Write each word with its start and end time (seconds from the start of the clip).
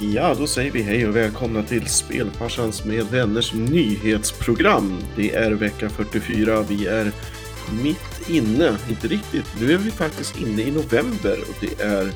Ja, 0.00 0.34
då 0.38 0.46
säger 0.46 0.70
vi 0.70 0.82
hej 0.82 1.08
och 1.08 1.16
välkomna 1.16 1.62
till 1.62 1.86
Spelfarsans 1.86 2.84
med 2.84 3.06
vänners 3.06 3.54
nyhetsprogram. 3.54 4.98
Det 5.16 5.34
är 5.34 5.50
vecka 5.50 5.88
44. 5.88 6.62
Vi 6.68 6.86
är 6.86 7.12
mitt 7.82 8.28
inne, 8.28 8.76
inte 8.90 9.08
riktigt, 9.08 9.44
nu 9.60 9.72
är 9.72 9.78
vi 9.78 9.90
faktiskt 9.90 10.40
inne 10.40 10.62
i 10.62 10.70
november 10.70 11.38
och 11.48 11.56
det 11.60 11.82
är 11.82 12.12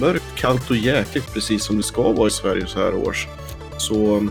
mörkt, 0.00 0.24
kallt 0.36 0.70
och 0.70 0.76
jäkligt 0.76 1.34
precis 1.34 1.64
som 1.64 1.76
det 1.76 1.82
ska 1.82 2.12
vara 2.12 2.28
i 2.28 2.30
Sverige 2.30 2.66
så 2.66 2.78
här 2.78 2.94
års. 2.94 3.26
Så 3.78 4.28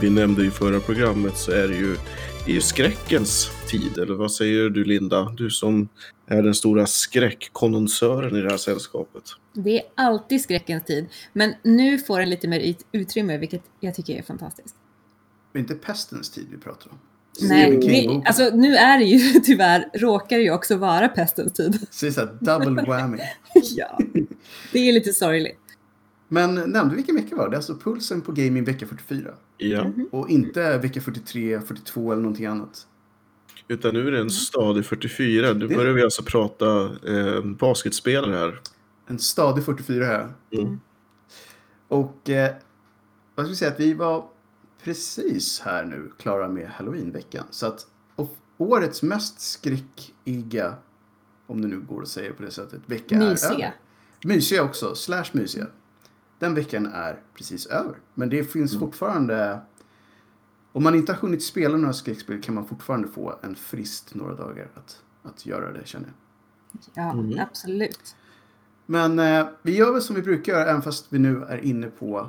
vi 0.00 0.10
nämnde 0.10 0.46
i 0.46 0.50
förra 0.50 0.80
programmet 0.80 1.36
så 1.36 1.52
är 1.52 1.68
det 1.68 1.76
ju, 1.76 1.96
det 2.44 2.50
är 2.50 2.54
ju 2.54 2.60
skräckens 2.60 3.50
tid, 3.68 3.98
eller 3.98 4.14
vad 4.14 4.32
säger 4.32 4.70
du 4.70 4.84
Linda? 4.84 5.34
Du 5.36 5.50
som 5.50 5.88
är 6.26 6.42
den 6.42 6.54
stora 6.54 6.86
skräckkonnonsören 6.86 8.36
i 8.36 8.40
det 8.42 8.50
här 8.50 8.56
sällskapet. 8.56 9.22
Det 9.52 9.78
är 9.78 9.82
alltid 9.94 10.40
skräckens 10.42 10.84
tid, 10.84 11.06
men 11.32 11.54
nu 11.62 11.98
får 11.98 12.18
den 12.20 12.30
lite 12.30 12.48
mer 12.48 12.60
ut- 12.60 12.86
utrymme, 12.92 13.38
vilket 13.38 13.62
jag 13.80 13.94
tycker 13.94 14.18
är 14.18 14.22
fantastiskt. 14.22 14.74
Det 15.52 15.58
är 15.58 15.60
inte 15.60 15.74
pestens 15.74 16.30
tid 16.30 16.46
vi 16.50 16.58
pratar 16.58 16.90
om. 16.90 16.98
Nej, 17.40 17.70
King-boken. 17.82 18.22
alltså 18.26 18.50
nu 18.56 18.76
är 18.76 18.98
det 18.98 19.04
ju 19.04 19.40
tyvärr, 19.44 19.90
råkar 19.94 20.36
det 20.36 20.42
ju 20.42 20.50
också 20.50 20.76
vara 20.76 21.08
pestens 21.08 21.52
tid. 21.52 21.86
Så 21.90 22.06
det 22.06 22.10
är 22.10 22.12
så 22.12 22.20
här 22.20 22.38
double 22.40 22.82
whammy. 22.86 23.18
ja, 23.54 23.98
det 24.72 24.78
är 24.88 24.92
lite 24.92 25.12
sorgligt. 25.12 25.58
Men 26.28 26.54
nämnde 26.54 26.96
vilken 26.96 27.14
vecka 27.16 27.36
var 27.36 27.48
det? 27.50 27.56
Alltså 27.56 27.74
pulsen 27.76 28.20
på 28.20 28.32
gaming 28.32 28.64
vecka 28.64 28.86
44. 28.86 29.30
Ja, 29.58 29.84
Mhm. 29.84 30.08
Och 30.12 30.30
inte 30.30 30.78
vecka 30.78 31.00
43, 31.00 31.60
42 31.60 32.12
eller 32.12 32.22
någonting 32.22 32.46
annat. 32.46 32.86
Utan 33.68 33.94
nu 33.94 34.08
är 34.08 34.12
det 34.12 34.20
en 34.20 34.30
stadig 34.30 34.86
44. 34.86 35.52
Nu 35.52 35.66
Det- 35.68 35.74
börjar 35.76 35.92
vi 35.92 36.02
alltså 36.02 36.22
prata 36.22 36.84
eh, 36.84 37.40
basketspelare 37.44 38.34
här. 38.36 38.60
En 39.06 39.18
stadig 39.18 39.64
44 39.64 40.04
här. 40.04 40.28
Mm. 40.50 40.80
Och 41.88 42.30
eh, 42.30 42.54
vad 43.34 43.46
ska 43.46 43.50
vi 43.50 43.56
säga 43.56 43.70
att 43.70 43.80
vi 43.80 43.94
var 43.94 44.24
precis 44.84 45.60
här 45.60 45.84
nu 45.84 46.12
klara 46.18 46.48
med 46.48 46.68
halloweenveckan. 46.68 47.44
Så 47.50 47.66
att 47.66 47.86
och 48.16 48.36
årets 48.58 49.02
mest 49.02 49.40
skräckiga, 49.40 50.74
om 51.46 51.62
det 51.62 51.68
nu 51.68 51.80
går 51.80 52.02
att 52.02 52.08
säga 52.08 52.32
på 52.32 52.42
det 52.42 52.50
sättet, 52.50 52.80
vecka 52.86 53.14
är 53.14 53.30
Mysiga. 53.30 53.52
över. 53.54 53.74
Mysiga 54.24 54.62
också, 54.62 54.94
slash 54.94 55.24
mysiga. 55.32 55.66
Den 56.38 56.54
veckan 56.54 56.86
är 56.86 57.20
precis 57.34 57.66
över. 57.66 57.94
Men 58.14 58.28
det 58.30 58.44
finns 58.44 58.78
fortfarande... 58.78 59.60
Om 60.76 60.82
man 60.82 60.94
inte 60.94 61.12
har 61.12 61.20
hunnit 61.20 61.42
spela 61.42 61.76
några 61.76 61.92
skräckspel 61.92 62.42
kan 62.42 62.54
man 62.54 62.66
fortfarande 62.66 63.08
få 63.08 63.34
en 63.42 63.54
frist 63.54 64.14
några 64.14 64.34
dagar 64.34 64.68
att, 64.74 65.02
att 65.22 65.46
göra 65.46 65.72
det 65.72 65.86
känner 65.86 66.06
jag. 66.06 66.14
Ja, 66.94 67.12
Mm. 67.12 67.38
absolut. 67.40 68.16
Men 68.86 69.18
eh, 69.18 69.46
vi 69.62 69.76
gör 69.76 69.92
väl 69.92 70.02
som 70.02 70.16
vi 70.16 70.22
brukar 70.22 70.52
göra 70.52 70.64
även 70.70 70.82
fast 70.82 71.06
vi 71.12 71.18
nu 71.18 71.42
är 71.48 71.64
inne 71.64 71.86
på 71.86 72.28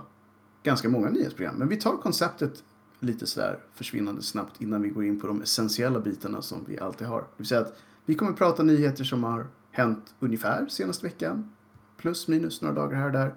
ganska 0.63 0.89
många 0.89 1.09
nyhetsprogram. 1.09 1.55
Men 1.55 1.67
vi 1.67 1.77
tar 1.77 1.97
konceptet 1.97 2.63
lite 2.99 3.27
sådär 3.27 3.59
försvinnande 3.73 4.21
snabbt 4.21 4.61
innan 4.61 4.81
vi 4.81 4.89
går 4.89 5.03
in 5.05 5.19
på 5.19 5.27
de 5.27 5.41
essentiella 5.41 5.99
bitarna 5.99 6.41
som 6.41 6.65
vi 6.67 6.79
alltid 6.79 7.07
har. 7.07 7.19
Det 7.21 7.27
vill 7.37 7.47
säga 7.47 7.61
att 7.61 7.77
vi 8.05 8.15
kommer 8.15 8.33
prata 8.33 8.63
nyheter 8.63 9.03
som 9.03 9.23
har 9.23 9.47
hänt 9.71 10.15
ungefär 10.19 10.67
senaste 10.67 11.05
veckan. 11.05 11.51
Plus 11.97 12.27
minus 12.27 12.61
några 12.61 12.75
dagar 12.75 12.97
här 12.97 13.05
och 13.05 13.11
där. 13.13 13.33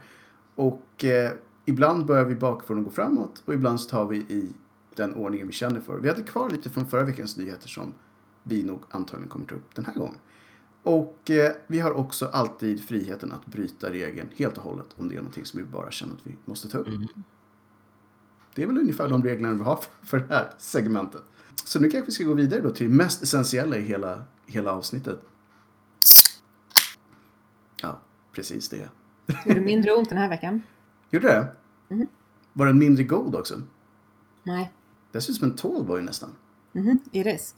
Och 0.55 1.05
eh, 1.05 1.33
ibland 1.64 2.06
börjar 2.06 2.24
vi 2.24 2.34
bakifrån 2.34 2.78
och 2.78 2.84
går 2.84 2.91
framåt 2.92 3.42
och 3.45 3.55
ibland 3.55 3.80
så 3.80 3.89
tar 3.91 4.06
vi 4.06 4.17
i 4.17 4.52
den 4.96 5.14
ordningen 5.14 5.46
vi 5.46 5.52
känner 5.52 5.80
för. 5.80 5.98
Vi 5.98 6.08
hade 6.08 6.22
kvar 6.22 6.50
lite 6.50 6.70
från 6.70 6.86
förra 6.86 7.05
veckans 7.05 7.36
nyheter 7.36 7.69
som 7.69 7.94
vi 8.42 8.62
nog 8.62 8.83
antagligen 8.91 9.28
kommer 9.28 9.46
ta 9.46 9.55
upp 9.55 9.74
den 9.74 9.84
här 9.84 9.94
gången. 9.94 10.14
Och 10.83 11.30
eh, 11.30 11.52
vi 11.66 11.80
har 11.80 11.92
också 11.92 12.27
alltid 12.27 12.84
friheten 12.84 13.33
att 13.33 13.46
bryta 13.46 13.91
regeln 13.91 14.28
helt 14.36 14.58
och 14.58 14.64
hållet 14.64 14.86
om 14.96 15.08
det 15.08 15.14
är 15.14 15.16
någonting 15.16 15.44
som 15.44 15.58
vi 15.61 15.64
bara 15.66 15.91
känner 15.91 16.14
att 16.14 16.27
vi 16.27 16.36
måste 16.44 16.68
ta 16.68 16.78
upp. 16.78 16.88
Det 18.55 18.62
är 18.62 18.66
väl 18.66 18.78
ungefär 18.78 19.08
de 19.08 19.22
reglerna 19.24 19.55
vi 19.55 19.62
har 19.64 19.77
för- 19.77 20.06
för 20.06 20.18
det 20.18 20.34
här 20.34 20.50
segmentet. 20.58 21.22
Så 21.64 21.80
nu 21.80 21.91
kanske 21.91 22.06
vi 22.06 22.12
ska 22.12 22.24
gå 22.24 22.34
vidare 22.34 22.61
då 22.61 22.70
till 22.70 22.88
det 22.91 22.94
mest 22.96 23.22
essentiella 23.22 23.77
i 23.77 23.80
hela, 23.83 24.24
hela 24.46 24.73
avsnittet. 24.73 25.20
Ja, 27.83 28.00
precis 28.33 28.68
det. 28.68 28.89
Gjorde 29.46 29.61
det 29.61 29.67
mindre 29.67 29.92
ont 29.92 30.08
den 30.08 30.18
här 30.18 30.29
veckan? 30.29 30.62
Gjorde 31.11 31.27
det? 31.29 31.46
Mhm. 31.95 32.06
Var 32.52 32.67
den 32.67 32.79
mindre 32.79 33.05
god 33.05 33.34
också? 33.34 33.62
Nej. 34.42 34.73
Det 35.13 35.21
ser 35.21 35.33
ut 35.33 35.37
som 35.39 35.51
en 35.51 35.57
tallboy 35.57 36.03
nästan. 36.03 36.31
Mhm, 36.73 36.98
Iris. 37.13 37.55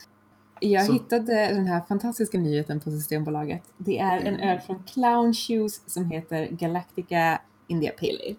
Jag 0.60 0.86
Så- 0.86 0.92
hittade 0.92 1.34
den 1.34 1.66
här 1.66 1.80
fantastiska 1.88 2.38
nyheten 2.38 2.80
på 2.80 2.90
Systembolaget. 2.90 3.62
Det 3.76 3.98
är 3.98 4.20
en 4.20 4.40
öl 4.40 4.60
från 4.60 4.82
Clown 4.82 5.34
Shoes 5.34 5.80
som 5.86 6.04
heter 6.04 6.46
Galactica 6.50 7.40
India 7.66 7.90
Pale 7.92 8.12
Ale. 8.26 8.36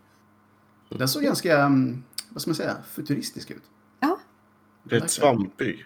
Den 1.00 1.08
såg 1.08 1.24
ganska, 1.24 1.62
mm, 1.66 2.04
vad 2.30 2.42
ska 2.42 2.50
man 2.50 2.56
säga, 2.56 2.76
futuristisk 2.90 3.52
ut. 3.52 3.64
Ja, 4.00 4.20
Rätt 4.84 5.12
svampig. 5.12 5.86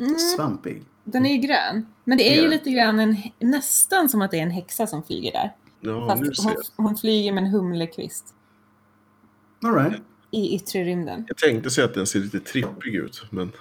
mm, 0.00 0.14
Svampig. 0.18 0.82
den 1.04 1.26
är 1.26 1.32
ju 1.32 1.38
grön. 1.38 1.86
Men 2.04 2.18
det 2.18 2.38
är 2.38 2.42
ju 2.42 2.48
lite 2.48 2.70
grann 2.70 3.00
en, 3.00 3.16
nästan 3.38 4.08
som 4.08 4.22
att 4.22 4.30
det 4.30 4.38
är 4.38 4.42
en 4.42 4.50
häxa 4.50 4.86
som 4.86 5.02
flyger 5.02 5.32
där. 5.32 5.56
Ja, 5.80 6.14
nu 6.14 6.26
Fast 6.26 6.42
ser 6.42 6.48
hon, 6.48 6.56
jag. 6.76 6.84
hon 6.84 6.96
flyger 6.96 7.32
med 7.32 7.44
en 7.44 7.50
humlekvist 7.50 8.34
All 9.64 9.74
right. 9.74 10.02
I 10.34 10.54
yttre 10.54 10.84
rymden. 10.84 11.24
Jag 11.28 11.36
tänkte 11.36 11.70
säga 11.70 11.84
att 11.84 11.94
den 11.94 12.06
ser 12.06 12.18
lite 12.20 12.40
trippig 12.40 12.94
ut, 12.94 13.22
men... 13.30 13.52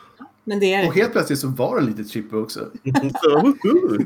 Men 0.43 0.59
det 0.59 0.73
är 0.73 0.87
Och 0.87 0.95
helt 0.95 1.11
plötsligt 1.11 1.39
så 1.39 1.47
var 1.47 1.75
den 1.75 1.85
lite 1.85 2.03
trippig 2.03 2.39
också. 2.39 2.69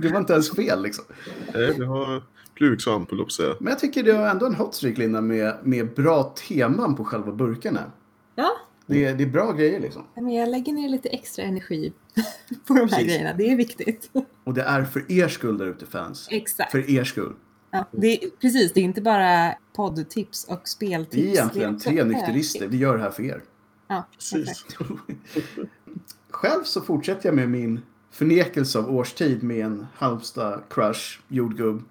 Det 0.01 0.09
var 0.11 0.19
inte 0.19 0.33
ens 0.33 0.51
fel 0.51 0.81
liksom. 0.83 1.05
Nej, 1.53 1.73
det 1.77 1.85
har 1.85 2.23
flugsvamp, 2.57 3.11
höll 3.11 3.19
jag 3.19 3.25
på 3.25 3.29
att 3.29 3.31
säga. 3.31 3.55
Men 3.59 3.69
jag 3.71 3.79
tycker 3.79 4.03
det 4.03 4.11
är 4.11 4.29
ändå 4.29 4.45
en 4.45 4.55
hot 4.55 4.75
streak 4.75 4.97
Linda 4.97 5.21
med, 5.21 5.55
med 5.63 5.93
bra 5.93 6.23
teman 6.47 6.95
på 6.95 7.03
själva 7.05 7.31
burkarna. 7.31 7.91
Ja, 8.35 8.51
Det 8.85 9.05
är, 9.05 9.15
det 9.15 9.23
är 9.23 9.27
bra 9.27 9.51
grejer 9.51 9.79
liksom. 9.79 10.03
men 10.15 10.29
jag 10.29 10.49
lägger 10.49 10.73
ner 10.73 10.89
lite 10.89 11.09
extra 11.09 11.43
energi 11.45 11.93
på 12.67 12.73
de 12.73 12.79
här 12.79 12.87
Precis. 12.87 13.05
grejerna. 13.05 13.33
Det 13.33 13.51
är 13.51 13.55
viktigt. 13.55 14.11
Och 14.43 14.53
det 14.53 14.61
är 14.61 14.83
för 14.83 15.11
er 15.11 15.27
skull 15.27 15.57
där 15.57 15.65
ute 15.65 15.85
fans. 15.85 16.27
Exakt. 16.31 16.71
För 16.71 16.89
er 16.89 17.03
skull. 17.03 17.33
Ja, 17.77 17.85
det 17.91 18.23
är, 18.23 18.29
precis, 18.29 18.73
det 18.73 18.79
är 18.79 18.83
inte 18.83 19.01
bara 19.01 19.53
poddtips 19.75 20.43
och 20.45 20.59
Det 20.63 20.67
speltips. 20.69 21.15
är 21.15 21.27
egentligen 21.27 21.79
tre 21.79 22.03
nykterister. 22.03 22.67
Vi 22.67 22.77
gör 22.77 22.97
det 22.97 23.03
här 23.03 23.11
för 23.11 23.23
er. 23.23 23.41
Ja, 23.87 24.07
Precis. 24.13 24.65
Själv 26.29 26.63
så 26.63 26.81
fortsätter 26.81 27.29
jag 27.29 27.35
med 27.35 27.49
min 27.49 27.81
förnekelse 28.11 28.79
av 28.79 28.95
årstid 28.95 29.43
med 29.43 29.65
en 29.65 29.87
Halmstad-crush, 29.97 31.19
jordgubb. 31.27 31.83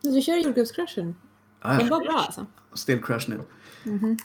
Du 0.00 0.20
kör 0.20 0.36
jordgubbscrushen. 0.36 1.14
Ah, 1.60 1.76
Den 1.78 1.88
var 1.88 2.00
bra 2.00 2.12
alltså. 2.26 2.46
Still 2.72 3.02
crush 3.02 3.30
nu. 3.30 3.40
Mhm. 3.92 4.16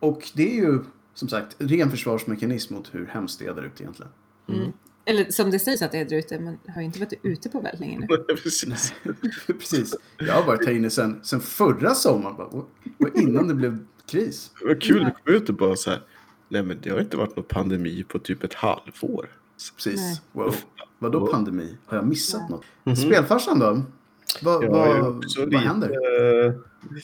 Och 0.00 0.30
det 0.34 0.50
är 0.52 0.54
ju 0.56 0.84
som 1.14 1.28
sagt 1.28 1.56
ren 1.58 1.90
försvarsmekanism 1.90 2.74
mot 2.74 2.94
hur 2.94 3.06
hemskt 3.06 3.38
det 3.38 3.46
är 3.46 3.54
där 3.54 3.62
ute 3.62 3.82
egentligen. 3.82 4.12
Mm. 4.48 4.72
Eller 5.08 5.24
som 5.30 5.50
det 5.50 5.58
sägs 5.58 5.82
att 5.82 5.92
det 5.92 5.98
är 5.98 6.04
där 6.04 6.16
ute, 6.16 6.38
men 6.38 6.58
har 6.74 6.80
ju 6.80 6.86
inte 6.86 6.98
varit 7.00 7.12
ute 7.22 7.48
på 7.48 7.60
väldigt 7.60 7.80
länge 7.80 7.98
nu. 7.98 8.06
Precis. 8.42 8.92
Precis. 9.46 9.94
Jag 10.18 10.34
har 10.34 10.46
varit 10.46 10.66
här 10.66 10.72
inne 10.74 10.90
sen, 10.90 11.20
sen 11.24 11.40
förra 11.40 11.94
sommaren. 11.94 12.36
Bara, 12.36 12.46
och- 12.46 12.70
och 12.98 13.16
innan 13.18 13.48
det 13.48 13.54
blev 13.54 13.78
kris. 14.10 14.50
Var 14.64 14.80
kul, 14.80 15.04
vi 15.04 15.10
kom 15.24 15.34
ut 15.42 15.48
och 15.48 15.54
bara 15.54 15.76
så 15.76 15.90
här. 15.90 16.00
Nej, 16.48 16.62
men 16.62 16.78
det 16.82 16.90
har 16.90 17.00
inte 17.00 17.16
varit 17.16 17.36
någon 17.36 17.44
pandemi 17.44 18.04
på 18.08 18.18
typ 18.18 18.44
ett 18.44 18.54
halvår. 18.54 19.28
Precis. 19.76 20.00
Nej. 20.00 20.20
Wow. 20.32 20.54
Vadå 20.98 21.18
Wow. 21.18 21.26
pandemi? 21.32 21.76
Har 21.86 21.96
jag 21.96 22.06
missat 22.06 22.40
Ja. 22.48 22.54
något? 22.56 22.64
Mhm. 22.84 22.96
Spelfarsan 22.96 23.58
då? 23.58 23.82
Vad, 24.42 24.64
Ja, 24.64 24.70
vad, 24.70 25.16
också 25.16 25.40
vad 25.40 25.52
lite, 25.52 25.64
händer? 25.64 25.90
eh, 26.46 26.52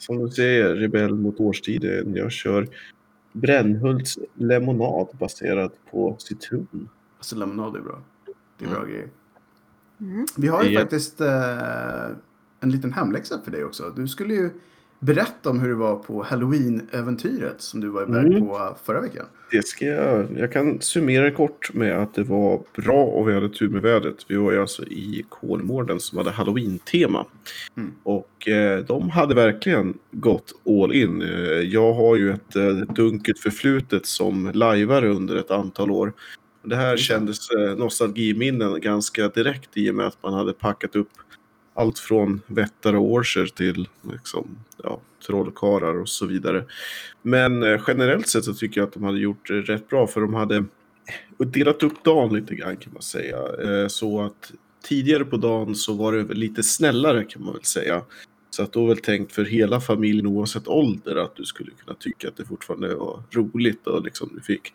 som 0.00 0.24
du 0.24 0.30
säger, 0.30 0.74
rebell 0.74 1.14
mot 1.14 1.40
årstiden. 1.40 2.14
Jag 2.16 2.32
kör 2.32 2.68
Brännhults 3.32 4.18
lemonad 4.34 5.08
baserad 5.18 5.70
på 5.90 6.16
citron. 6.18 6.88
Alltså 7.24 7.36
lemonad 7.36 7.76
är 7.76 7.80
bra. 7.80 7.98
Det 8.58 8.64
är 8.64 8.68
bra 8.70 8.84
grejer. 8.84 9.08
Mm. 10.00 10.26
Vi 10.36 10.48
har 10.48 10.62
ju 10.64 10.74
är- 10.74 10.80
faktiskt 10.80 11.20
eh, 11.20 12.06
en 12.60 12.70
liten 12.70 12.92
hemläxa 12.92 13.40
för 13.44 13.50
dig 13.50 13.64
också. 13.64 13.92
Du 13.96 14.08
skulle 14.08 14.34
ju 14.34 14.50
berätta 15.00 15.50
om 15.50 15.60
hur 15.60 15.68
det 15.68 15.74
var 15.74 15.96
på 15.96 16.22
Halloween-äventyret 16.22 17.54
som 17.60 17.80
du 17.80 17.88
var 17.88 18.02
iväg 18.02 18.26
Mm. 18.26 18.40
på 18.46 18.76
förra 18.84 19.00
veckan. 19.00 19.26
Det 19.50 19.66
ska 19.66 19.86
jag, 19.86 20.26
jag 20.38 20.52
kan 20.52 20.80
summera 20.80 21.30
kort 21.30 21.74
med 21.74 21.98
att 21.98 22.14
det 22.14 22.22
var 22.22 22.62
bra 22.76 23.04
och 23.04 23.28
vi 23.28 23.34
hade 23.34 23.48
tur 23.48 23.68
med 23.68 23.82
vädret. 23.82 24.16
Vi 24.28 24.36
var 24.36 24.52
ju 24.52 24.60
alltså 24.60 24.84
i 24.84 25.24
Kolmården 25.28 26.00
som 26.00 26.18
hade 26.18 26.30
halloween-tema. 26.30 27.26
Mm. 27.76 27.92
Och 28.02 28.48
eh, 28.48 28.84
de 28.84 29.10
hade 29.10 29.34
verkligen 29.34 29.98
gått 30.10 30.52
all 30.66 30.94
in. 30.94 31.22
Eh, 31.22 31.28
jag 31.60 31.92
har 31.94 32.16
ju 32.16 32.30
ett 32.32 32.56
eh, 32.56 32.68
dunkelt 32.76 33.38
förflutet 33.38 34.06
som 34.06 34.50
lajvare 34.54 35.08
under 35.08 35.36
ett 35.36 35.50
antal 35.50 35.90
år. 35.90 36.12
Det 36.64 36.76
här 36.76 36.96
kändes 36.96 37.50
eh, 37.50 37.76
nostalgiminnen 37.76 38.80
ganska 38.80 39.28
direkt 39.28 39.70
i 39.74 39.90
och 39.90 39.94
med 39.94 40.06
att 40.06 40.22
man 40.22 40.34
hade 40.34 40.52
packat 40.52 40.96
upp 40.96 41.10
allt 41.74 41.98
från 41.98 42.40
vättar 42.46 42.94
och 42.94 43.12
orcher 43.12 43.46
till 43.46 43.88
liksom, 44.12 44.58
ja, 44.82 45.00
trollkarlar 45.26 46.00
och 46.00 46.08
så 46.08 46.26
vidare. 46.26 46.64
Men 47.22 47.62
eh, 47.62 47.80
generellt 47.86 48.28
sett 48.28 48.44
så 48.44 48.54
tycker 48.54 48.80
jag 48.80 48.88
att 48.88 48.94
de 48.94 49.04
hade 49.04 49.18
gjort 49.18 49.48
det 49.48 49.60
rätt 49.60 49.88
bra 49.88 50.06
för 50.06 50.20
de 50.20 50.34
hade 50.34 50.64
delat 51.38 51.82
upp 51.82 52.04
dagen 52.04 52.34
lite 52.34 52.54
grann 52.54 52.76
kan 52.76 52.92
man 52.92 53.02
säga. 53.02 53.36
Eh, 53.36 53.88
så 53.88 54.20
att 54.22 54.52
tidigare 54.84 55.24
på 55.24 55.36
dagen 55.36 55.74
så 55.74 55.94
var 55.94 56.12
det 56.12 56.34
lite 56.34 56.62
snällare 56.62 57.24
kan 57.24 57.44
man 57.44 57.54
väl 57.54 57.64
säga. 57.64 58.02
Så 58.50 58.62
att 58.62 58.72
då 58.72 58.86
väl 58.86 58.98
tänkt 58.98 59.32
för 59.32 59.44
hela 59.44 59.80
familjen 59.80 60.26
oavsett 60.26 60.68
ålder 60.68 61.16
att 61.16 61.36
du 61.36 61.44
skulle 61.44 61.70
kunna 61.70 61.96
tycka 62.00 62.28
att 62.28 62.36
det 62.36 62.44
fortfarande 62.44 62.94
var 62.94 63.22
roligt 63.30 63.86
och 63.86 64.04
liksom 64.04 64.30
du 64.34 64.40
fick 64.40 64.72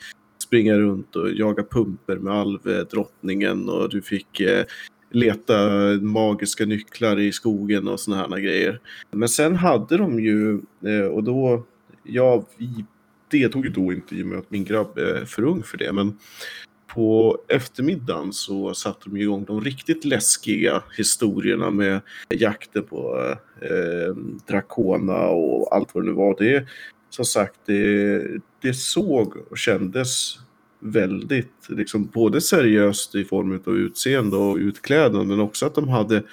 springa 0.49 0.77
runt 0.77 1.15
och 1.15 1.31
jaga 1.31 1.63
pumper 1.63 2.15
med 2.15 2.33
alvedrottningen 2.33 3.69
och 3.69 3.89
du 3.89 4.01
fick 4.01 4.39
eh, 4.39 4.65
leta 5.11 5.57
magiska 6.01 6.65
nycklar 6.65 7.19
i 7.19 7.31
skogen 7.31 7.87
och 7.87 7.99
såna 7.99 8.17
här 8.17 8.39
grejer. 8.39 8.79
Men 9.11 9.29
sen 9.29 9.55
hade 9.55 9.97
de 9.97 10.19
ju, 10.19 10.61
eh, 10.85 11.05
och 11.05 11.23
då, 11.23 11.65
ja, 12.03 12.45
vi 12.57 12.85
deltog 13.31 13.65
ju 13.65 13.71
då 13.71 13.93
inte 13.93 14.15
i 14.15 14.23
och 14.23 14.27
med 14.27 14.39
att 14.39 14.51
min 14.51 14.63
grabb 14.63 14.97
är 14.97 15.25
för 15.25 15.43
ung 15.43 15.63
för 15.63 15.77
det, 15.77 15.93
men 15.93 16.17
på 16.87 17.37
eftermiddagen 17.47 18.33
så 18.33 18.73
satte 18.73 19.09
de 19.09 19.17
igång 19.17 19.45
de 19.45 19.61
riktigt 19.61 20.05
läskiga 20.05 20.83
historierna 20.97 21.71
med 21.71 22.01
jakten 22.29 22.83
på 22.83 23.35
eh, 23.61 24.15
Dracona 24.47 25.27
och 25.27 25.75
allt 25.75 25.95
vad 25.95 26.03
det 26.03 26.09
nu 26.09 26.15
var. 26.15 26.35
Det, 26.37 26.67
som 27.09 27.25
sagt, 27.25 27.59
det, 27.65 28.23
det 28.61 28.73
såg 28.73 29.37
och 29.49 29.57
kändes 29.57 30.39
väldigt, 30.79 31.53
liksom 31.69 32.05
både 32.05 32.41
seriöst 32.41 33.15
i 33.15 33.25
form 33.25 33.61
av 33.65 33.77
utseende 33.77 34.35
och 34.37 34.55
utklädnad, 34.57 35.27
men 35.27 35.39
också 35.39 35.65
att 35.65 35.75
de 35.75 35.87
hade, 35.89 36.23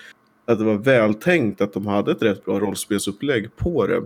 att 0.46 0.58
det 0.58 0.64
var 0.64 0.74
vältänkt, 0.74 1.60
att 1.60 1.72
de 1.72 1.86
hade 1.86 2.12
ett 2.12 2.22
rätt 2.22 2.44
bra 2.44 2.60
rollspelsupplägg 2.60 3.56
på 3.56 3.86
det. 3.86 4.02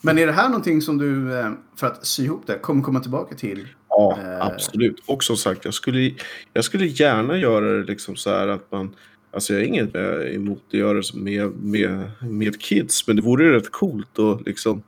Men 0.00 0.18
är 0.18 0.26
det 0.26 0.32
här 0.32 0.48
någonting 0.48 0.82
som 0.82 0.98
du, 0.98 1.38
eh, 1.38 1.50
för 1.76 1.86
att 1.86 2.06
sy 2.06 2.24
ihop 2.24 2.46
det, 2.46 2.58
kommer 2.58 2.82
komma 2.82 3.00
tillbaka 3.00 3.34
till? 3.34 3.68
Ja, 3.88 4.18
Eh. 4.22 4.46
absolut. 4.46 5.02
Och 5.06 5.24
som 5.24 5.36
sagt, 5.36 5.64
jag 5.64 5.74
skulle, 5.74 6.14
jag 6.52 6.64
skulle 6.64 6.86
gärna 6.86 7.38
göra 7.38 7.72
det 7.72 7.84
liksom 7.84 8.16
så 8.16 8.30
här 8.30 8.48
att 8.48 8.72
man 8.72 8.94
Alltså 9.30 9.52
jag 9.52 9.62
är 9.62 9.66
inget 9.66 9.94
eh, 9.94 10.34
emot 10.34 10.62
att 10.68 10.74
göra 10.74 10.98
det 10.98 11.14
med, 11.14 11.52
med, 11.62 12.10
med 12.20 12.60
kids, 12.60 13.06
men 13.06 13.16
det 13.16 13.22
vore 13.22 13.56
rätt 13.56 13.70
coolt 13.70 14.18
att 14.18 14.46
liksom 14.46 14.82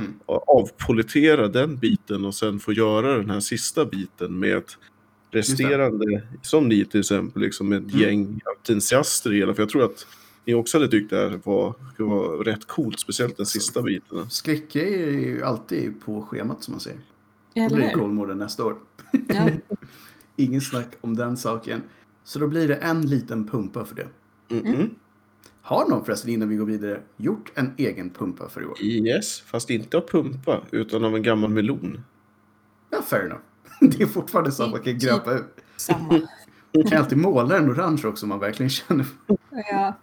Mm. 0.00 0.14
avpolitera 0.26 1.48
den 1.48 1.76
biten 1.76 2.24
och 2.24 2.34
sen 2.34 2.58
få 2.60 2.72
göra 2.72 3.16
den 3.16 3.30
här 3.30 3.40
sista 3.40 3.84
biten 3.84 4.38
med 4.38 4.62
resterande, 5.30 6.22
som 6.42 6.68
ni 6.68 6.84
till 6.84 7.00
exempel, 7.00 7.42
liksom 7.42 7.68
med 7.68 7.78
ett 7.86 7.94
Mm. 7.94 8.00
gäng 8.06 8.40
entusiaster 8.58 9.32
i 9.32 9.36
hela. 9.36 9.54
För 9.54 9.62
jag 9.62 9.70
tror 9.70 9.84
att 9.84 10.06
ni 10.44 10.54
också 10.54 10.78
hade 10.78 10.88
tyckt 10.88 11.10
det 11.10 11.16
här 11.16 11.40
var, 11.44 11.74
var 11.98 12.44
rätt 12.44 12.66
coolt, 12.66 13.00
speciellt 13.00 13.36
den 13.36 13.46
sista 13.46 13.82
biten. 13.82 14.30
Skräckgrejer 14.30 15.06
är 15.08 15.10
ju 15.20 15.42
alltid 15.42 16.00
på 16.04 16.22
schemat 16.22 16.64
som 16.64 16.72
man 16.72 16.80
säger. 16.80 16.98
Då 17.54 17.60
Eller 17.60 17.76
blir 17.76 17.84
det 17.84 17.90
hur? 17.90 17.98
Kolmården 17.98 18.38
nästa 18.38 18.64
år. 18.64 18.76
Ja. 19.28 19.48
Ingen 20.36 20.60
snack 20.60 20.88
om 21.00 21.16
den 21.16 21.36
saken. 21.36 21.82
Så 22.24 22.38
då 22.38 22.46
blir 22.46 22.68
det 22.68 22.76
en 22.76 23.02
liten 23.02 23.48
pumpa 23.48 23.84
för 23.84 23.94
det. 23.94 24.08
Mm-mm. 24.48 24.90
Har 25.70 25.88
någon 25.88 26.04
förresten 26.04 26.30
innan 26.30 26.48
vi 26.48 26.56
går 26.56 26.66
vidare 26.66 27.00
gjort 27.16 27.52
en 27.54 27.74
egen 27.76 28.10
pumpa 28.10 28.48
för 28.48 28.62
i 28.62 28.64
år? 28.64 28.82
Yes, 28.82 29.40
fast 29.40 29.70
inte 29.70 29.96
av 29.96 30.08
pumpa, 30.08 30.60
utan 30.70 31.04
av 31.04 31.16
en 31.16 31.22
gammal 31.22 31.50
melon. 31.50 32.04
Ja, 32.90 33.02
fair 33.02 33.24
enough. 33.24 33.40
Det 33.80 34.02
är 34.02 34.06
fortfarande 34.06 34.52
så 34.52 34.62
att 34.62 34.70
man 34.70 34.80
kan 34.82 34.98
gröpa 34.98 35.34
ut. 35.34 35.44
Samma. 35.76 36.08
Man 36.74 36.84
kan 36.84 36.98
alltid 36.98 37.18
måla 37.18 37.54
den 37.54 37.70
orange 37.70 38.06
också 38.06 38.24
om 38.24 38.28
man 38.28 38.38
verkligen 38.38 38.70
känner 38.70 39.04
för 39.04 39.38
Ja. 39.50 40.00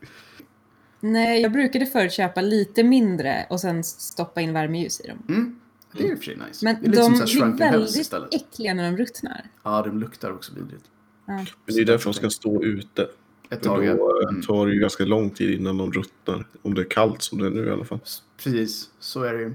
Nej, 1.00 1.42
jag 1.42 1.52
brukade 1.52 1.86
förut 1.86 2.12
köpa 2.12 2.42
lite 2.42 2.84
mindre 2.84 3.48
och 3.50 3.60
sen 3.60 3.84
stoppa 3.84 4.42
in 4.42 4.54
värmeljus 4.54 5.02
i 5.02 5.08
dem. 5.08 5.18
mm. 5.30 5.60
Det 5.92 6.04
är 6.04 6.12
i 6.12 6.14
och 6.14 6.18
för 6.18 6.26
sig 6.26 6.36
nice. 6.36 6.66
Men 6.66 6.76
det 6.82 6.88
är 6.88 7.02
de 7.02 7.14
blir 7.14 8.12
väldigt 8.12 8.34
äckliga 8.34 8.74
när 8.74 8.92
de 8.92 8.98
ruttnar. 8.98 9.46
Ja, 9.64 9.82
de 9.82 10.00
luktar 10.00 10.32
också 10.32 10.56
vidrigt. 10.56 10.86
Ja. 11.26 11.34
Men 11.34 11.76
det 11.76 11.82
är 11.82 11.86
därför 11.86 12.06
de 12.06 12.14
ska 12.14 12.30
stå 12.30 12.64
ute. 12.64 13.08
Ett 13.50 13.64
tag, 13.64 13.86
Mm. 13.86 14.42
tar 14.42 14.66
det 14.68 14.74
ju 14.74 14.80
ganska 14.80 15.06
lång 15.06 15.30
tid 15.30 15.60
innan 15.60 15.78
de 15.78 15.92
ruttnar. 15.92 16.48
Om 16.62 16.74
det 16.74 16.82
är 16.82 16.90
kallt 16.90 17.22
som 17.22 17.38
det 17.40 17.46
är 17.46 17.52
nu 17.52 17.66
i 17.66 17.70
alla 17.72 17.86
fall. 17.86 18.00
Precis, 18.44 18.90
så 19.00 19.24
är 19.24 19.34
det 19.34 19.40
ju. 19.40 19.54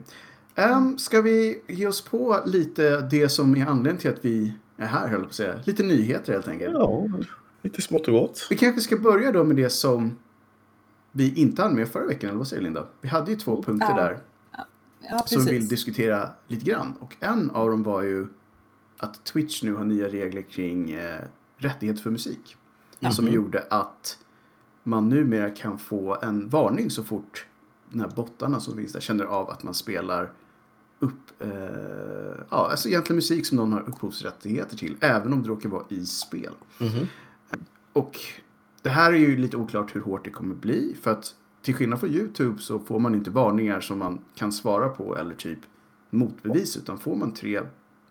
Um, 0.56 0.98
ska 0.98 1.20
vi 1.22 1.62
ge 1.68 1.86
oss 1.86 2.00
på 2.04 2.40
lite 2.46 3.00
det 3.00 3.28
som 3.28 3.56
är 3.56 3.66
anledningen 3.66 3.98
till 3.98 4.10
att 4.10 4.24
vi 4.24 4.52
är 4.76 4.86
här, 4.86 5.00
höll 5.08 5.12
jag 5.12 5.22
på 5.22 5.26
att 5.28 5.34
säga. 5.34 5.60
Lite 5.64 5.82
nyheter 5.82 6.32
helt 6.32 6.48
enkelt. 6.48 6.72
Ja, 6.74 7.08
lite 7.62 7.82
smått 7.82 8.08
och 8.08 8.14
gott. 8.14 8.46
Vi 8.50 8.56
kanske 8.56 8.80
ska 8.80 8.96
börja 8.96 9.32
då 9.32 9.44
med 9.44 9.56
det 9.56 9.70
som 9.70 10.18
vi 11.12 11.34
inte 11.34 11.62
hann 11.62 11.74
med 11.74 11.88
förra 11.88 12.06
veckan, 12.06 12.28
eller 12.30 12.38
vad 12.38 12.48
säger 12.48 12.62
Linda? 12.62 12.86
Vi 13.00 13.08
hade 13.08 13.30
ju 13.30 13.36
två 13.36 13.62
punkter 13.62 13.88
Ja, 13.90 13.96
där 13.96 14.18
Ja, 15.10 15.22
som 15.26 15.44
vi 15.44 15.52
vill 15.52 15.68
diskutera 15.68 16.30
lite 16.48 16.64
grann. 16.64 16.94
Och 17.00 17.16
en 17.20 17.50
av 17.50 17.68
dem 17.70 17.82
var 17.82 18.02
ju 18.02 18.26
att 18.96 19.24
Twitch 19.24 19.62
nu 19.62 19.74
har 19.74 19.84
nya 19.84 20.08
regler 20.08 20.42
kring 20.42 20.90
eh, 20.90 21.20
rättighet 21.56 22.00
för 22.00 22.10
musik. 22.10 22.56
Som 23.10 23.25
Mhm. 23.25 23.34
gjorde 23.34 23.66
att 23.70 24.19
man 24.82 25.08
numera 25.08 25.50
kan 25.50 25.78
få 25.78 26.16
en 26.22 26.49
varning 26.49 26.90
så 26.90 27.04
fort 27.04 27.46
de 27.90 28.00
här 28.00 28.08
bottarna 28.08 28.60
som 28.60 28.76
finns 28.76 28.93
där 28.93 29.00
känner 29.00 29.25
av 29.25 29.50
att 29.50 29.62
man 29.62 29.75
spelar 29.75 30.32
upp, 30.99 31.43
eh, 31.43 31.49
ja, 32.50 32.69
alltså 32.70 32.88
egentligen 32.88 33.16
musik 33.16 33.46
som 33.46 33.56
någon 33.56 33.72
har 33.72 33.81
upphovsrättigheter 33.81 34.76
till, 34.76 34.96
även 35.00 35.32
om 35.32 35.43
det 35.43 35.49
råkar 35.49 35.69
vara 35.69 35.84
i 35.88 36.06
spel. 36.06 36.52
Mhm. 36.78 37.06
Och 37.93 38.19
det 38.82 38.88
här 38.90 39.12
är 39.12 39.16
ju 39.16 39.37
lite 39.37 39.56
oklart 39.56 39.94
hur 39.96 40.00
hårt 40.00 40.25
det 40.25 40.31
kommer 40.31 40.54
bli, 40.54 40.96
för 41.02 41.10
att 41.10 41.34
till 41.62 41.75
skillnad 41.75 42.00
från 42.00 42.10
YouTube 42.10 42.58
så 42.62 42.78
får 42.78 42.99
man 42.99 43.14
inte 43.14 43.31
varningar 43.31 43.81
som 43.81 43.99
man 43.99 44.19
kan 44.34 44.52
svara 44.52 44.88
på 44.88 45.16
eller 45.16 45.34
typ 45.34 45.58
motbevis, 46.10 46.76
utan 46.76 46.99
får 46.99 47.16
man 47.16 47.32
tre 47.34 47.60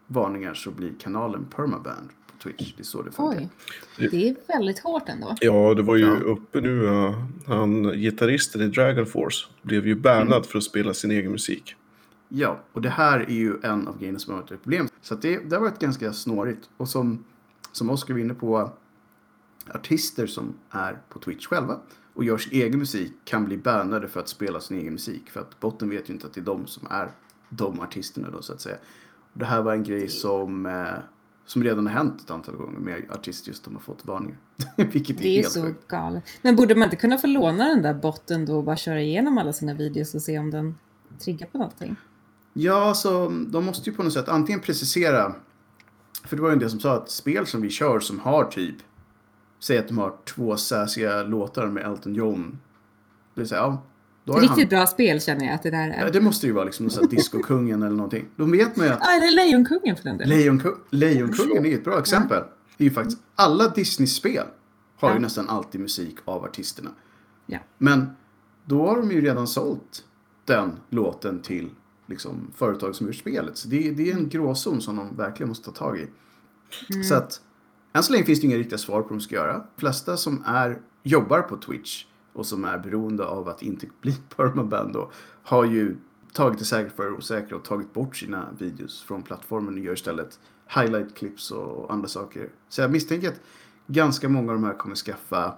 varningar 0.07 0.53
så 0.53 0.71
blir 0.71 0.93
kanalen 0.99 1.45
permabanned 1.55 2.09
på 2.09 2.20
Twitch. 2.43 2.73
Det 2.77 2.81
är 2.81 2.85
så 2.85 3.01
det 3.01 3.11
funkar. 3.11 3.39
Oj, 3.99 4.07
det 4.11 4.29
är 4.29 4.35
väldigt 4.47 4.79
hårt 4.79 5.09
ändå. 5.09 5.35
Ja, 5.41 5.73
det 5.73 5.81
var 5.81 5.95
ju 5.95 6.05
Ja. 6.05 6.15
uppe 6.19 6.61
nu. 6.61 6.87
Han, 7.47 7.83
gitarristen 7.83 8.61
i 8.61 8.67
Dragon 8.67 9.05
Force 9.05 9.47
blev 9.61 9.87
ju 9.87 9.95
bannad 9.95 10.27
Mm. 10.27 10.43
för 10.43 10.57
att 10.57 10.63
spela 10.63 10.93
sin 10.93 11.11
egen 11.11 11.31
musik. 11.31 11.75
Ja, 12.29 12.59
och 12.73 12.81
det 12.81 12.89
här 12.89 13.19
är 13.19 13.33
ju 13.33 13.53
en 13.63 13.87
av 13.87 13.99
grejerna 13.99 14.19
som 14.19 14.33
har 14.33 14.41
varit 14.41 14.51
ett 14.51 14.63
problem. 14.63 14.87
Så 15.01 15.13
att 15.13 15.21
det, 15.21 15.49
det 15.49 15.55
har 15.55 15.61
varit 15.61 15.79
ganska 15.79 16.13
snårigt. 16.13 16.69
Och 16.77 16.89
som, 16.89 17.23
som 17.71 17.89
Oskar 17.89 18.13
var 18.13 18.21
inne 18.21 18.33
på, 18.33 18.71
artister 19.73 20.27
som 20.27 20.53
är 20.69 20.97
på 21.09 21.19
Twitch 21.19 21.47
själva 21.47 21.79
och 22.13 22.23
gör 22.23 22.37
sin 22.37 22.61
egen 22.61 22.79
musik 22.79 23.13
kan 23.25 23.45
bli 23.45 23.57
bannade 23.57 24.07
för 24.07 24.19
att 24.19 24.29
spela 24.29 24.59
sin 24.59 24.77
egen 24.79 24.93
musik. 24.93 25.29
För 25.29 25.39
att 25.39 25.59
botten 25.59 25.89
vet 25.89 26.09
ju 26.09 26.13
inte 26.13 26.27
att 26.27 26.33
det 26.33 26.41
är 26.41 26.45
de 26.45 26.67
som 26.67 26.87
är 26.91 27.09
de 27.49 27.79
artisterna 27.79 28.29
då 28.29 28.41
så 28.41 28.53
att 28.53 28.61
säga. 28.61 28.77
Det 29.33 29.45
här 29.45 29.61
var 29.61 29.73
en 29.73 29.83
grej 29.83 30.07
som, 30.07 30.65
eh, 30.65 30.87
som 31.51 31.63
redan 31.63 31.87
har 31.87 31.93
hänt 31.93 32.21
ett 32.21 32.31
antal 32.31 32.55
gånger 32.55 32.79
med 32.79 33.03
artister 33.09 33.47
just 33.49 33.63
de 33.63 33.73
har 33.75 33.81
fått 33.81 34.05
varningar. 34.05 34.37
Vilket 34.75 35.17
är, 35.19 35.23
Det 35.23 35.27
är 35.29 35.35
helt 35.41 35.51
så 35.51 35.61
sjukt. 35.61 35.87
galet. 35.87 36.23
Men 36.41 36.55
borde 36.55 36.75
man 36.75 36.83
inte 36.83 36.95
kunna 36.95 37.17
få 37.17 37.27
låna 37.27 37.65
den 37.65 37.81
där 37.81 37.93
botten 37.93 38.45
då 38.45 38.57
och 38.57 38.63
bara 38.63 38.75
köra 38.75 39.01
igenom 39.01 39.37
alla 39.37 39.53
sina 39.53 39.73
videos 39.73 40.15
och 40.15 40.21
se 40.21 40.39
om 40.39 40.51
den 40.51 40.75
triggar 41.19 41.47
på 41.47 41.57
någonting? 41.57 41.95
Ja, 42.53 42.93
så 42.93 43.29
de 43.29 43.65
måste 43.65 43.89
ju 43.89 43.95
på 43.95 44.03
något 44.03 44.13
sätt 44.13 44.29
antingen 44.29 44.61
precisera. 44.61 45.35
För 46.23 46.35
det 46.35 46.41
var 46.41 46.49
ju 46.49 46.53
en 46.53 46.59
del 46.59 46.69
som 46.69 46.79
sa 46.79 46.93
att 46.95 47.09
spel 47.09 47.45
som 47.45 47.61
vi 47.61 47.69
kör 47.69 47.99
som 47.99 48.19
har 48.19 48.43
typ. 48.43 48.75
Säg 49.59 49.77
att 49.77 49.87
de 49.87 49.97
har 49.97 50.13
två 50.25 50.57
säsiga 50.57 51.23
låtar 51.23 51.67
med 51.67 51.85
Elton 51.85 52.15
John. 52.15 52.59
Det 53.33 53.41
vill 53.41 53.47
säga, 53.47 53.61
ja. 53.61 53.81
Ju 54.25 54.33
Riktigt 54.33 54.69
bra 54.69 54.87
spel 54.87 55.21
känner 55.21 55.45
jag 55.45 55.53
att 55.55 55.63
det 55.63 55.71
där 55.71 55.87
Ja, 55.87 55.93
är. 55.93 56.11
det 56.11 56.21
måste 56.21 56.47
ju 56.47 56.53
vara 56.53 56.65
liksom 56.65 56.85
någon 56.85 57.07
discokungen 57.09 57.83
eller 57.83 57.95
någonting. 57.95 58.25
Då 58.35 58.45
vet 58.45 58.75
man 58.75 58.85
ju 58.85 58.91
att 58.91 58.99
Ja, 59.01 59.11
eller 59.11 59.31
Lejonkungen 59.35 59.95
för 59.95 60.03
den 60.03 60.17
delen. 60.17 60.37
Lejonkung, 60.37 60.75
Lejonkungen 60.89 61.65
är 61.65 61.69
ju 61.69 61.75
ett 61.75 61.83
bra 61.83 61.99
exempel. 61.99 62.43
Det 62.77 62.83
är 62.83 62.87
ju 62.89 62.93
faktiskt, 62.93 63.17
alla 63.35 63.67
Disney-spel 63.69 64.45
har 64.99 65.09
ju 65.09 65.15
Ja. 65.15 65.19
nästan 65.19 65.49
alltid 65.49 65.81
musik 65.81 66.15
av 66.25 66.43
artisterna. 66.43 66.89
Ja. 67.45 67.59
Men 67.77 68.09
då 68.65 68.87
har 68.87 68.95
de 68.97 69.11
ju 69.11 69.21
redan 69.21 69.47
sålt 69.47 70.05
den 70.45 70.79
låten 70.89 71.41
till 71.41 71.69
liksom, 72.07 72.51
företag 72.55 72.95
som 72.95 73.05
gör 73.07 73.13
spelet. 73.13 73.57
Så 73.57 73.67
det, 73.67 73.91
det 73.91 74.11
är 74.11 74.15
en 74.15 74.29
gråzon 74.29 74.81
som 74.81 74.95
de 74.95 75.15
verkligen 75.15 75.49
måste 75.49 75.65
ta 75.65 75.71
tag 75.71 75.97
i. 75.99 76.07
Mm. 76.93 77.03
Så 77.03 77.15
att 77.15 77.41
än 77.93 78.03
så 78.03 78.11
länge 78.11 78.23
finns 78.25 78.41
det 78.41 78.47
inga 78.47 78.57
riktiga 78.57 78.77
svar 78.77 79.01
på 79.01 79.07
vad 79.07 79.17
de 79.17 79.21
ska 79.21 79.35
göra. 79.35 79.53
De 79.53 79.79
flesta 79.79 80.17
som 80.17 80.43
är, 80.45 80.79
jobbar 81.03 81.41
på 81.41 81.57
Twitch 81.57 82.05
och 82.33 82.45
som 82.45 82.65
är 82.65 82.77
beroende 82.77 83.25
av 83.25 83.49
att 83.49 83.61
inte 83.61 83.87
bli 84.01 84.13
permaband 84.35 84.93
då, 84.93 85.11
har 85.43 85.65
ju 85.65 85.97
tagit 86.33 86.59
det 86.59 86.65
säkert 86.65 86.95
för 86.95 87.05
det 87.05 87.11
osäkra 87.11 87.57
och 87.57 87.63
tagit 87.63 87.93
bort 87.93 88.15
sina 88.15 88.47
videos 88.59 89.01
från 89.01 89.23
plattformen 89.23 89.73
och 89.73 89.79
gör 89.79 89.93
istället 89.93 90.39
highlight 90.75 91.15
clips 91.15 91.51
och 91.51 91.93
andra 91.93 92.07
saker. 92.07 92.49
Så 92.69 92.81
jag 92.81 92.91
misstänker 92.91 93.27
att 93.27 93.41
ganska 93.87 94.29
många 94.29 94.51
av 94.51 94.61
de 94.61 94.63
här 94.63 94.77
kommer 94.77 94.95
skaffa 94.95 95.55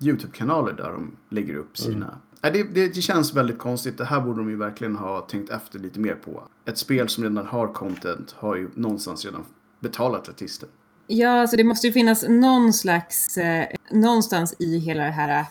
YouTube-kanaler 0.00 0.72
där 0.72 0.92
de 0.92 1.16
lägger 1.28 1.54
upp 1.54 1.78
sina... 1.78 2.18
Nej, 2.40 2.52
det, 2.52 2.62
det, 2.62 2.94
det 2.94 3.02
känns 3.02 3.34
väldigt 3.34 3.58
konstigt. 3.58 3.98
Det 3.98 4.04
här 4.04 4.20
borde 4.20 4.38
de 4.38 4.50
ju 4.50 4.56
verkligen 4.56 4.96
ha 4.96 5.20
tänkt 5.20 5.50
efter 5.50 5.78
lite 5.78 6.00
mer 6.00 6.14
på. 6.14 6.42
Ett 6.64 6.78
spel 6.78 7.08
som 7.08 7.24
redan 7.24 7.46
har 7.46 7.72
content 7.72 8.34
har 8.38 8.56
ju 8.56 8.70
någonstans 8.74 9.24
redan 9.24 9.44
betalat 9.80 10.28
artisten. 10.28 10.68
Ja, 11.06 11.40
alltså 11.40 11.56
det 11.56 11.64
måste 11.64 11.86
ju 11.86 11.92
finnas 11.92 12.24
någon 12.28 12.72
slags, 12.72 13.38
eh, 13.38 13.66
någonstans 13.92 14.54
i 14.58 14.78
hela 14.78 15.04
det 15.04 15.10
här 15.10 15.44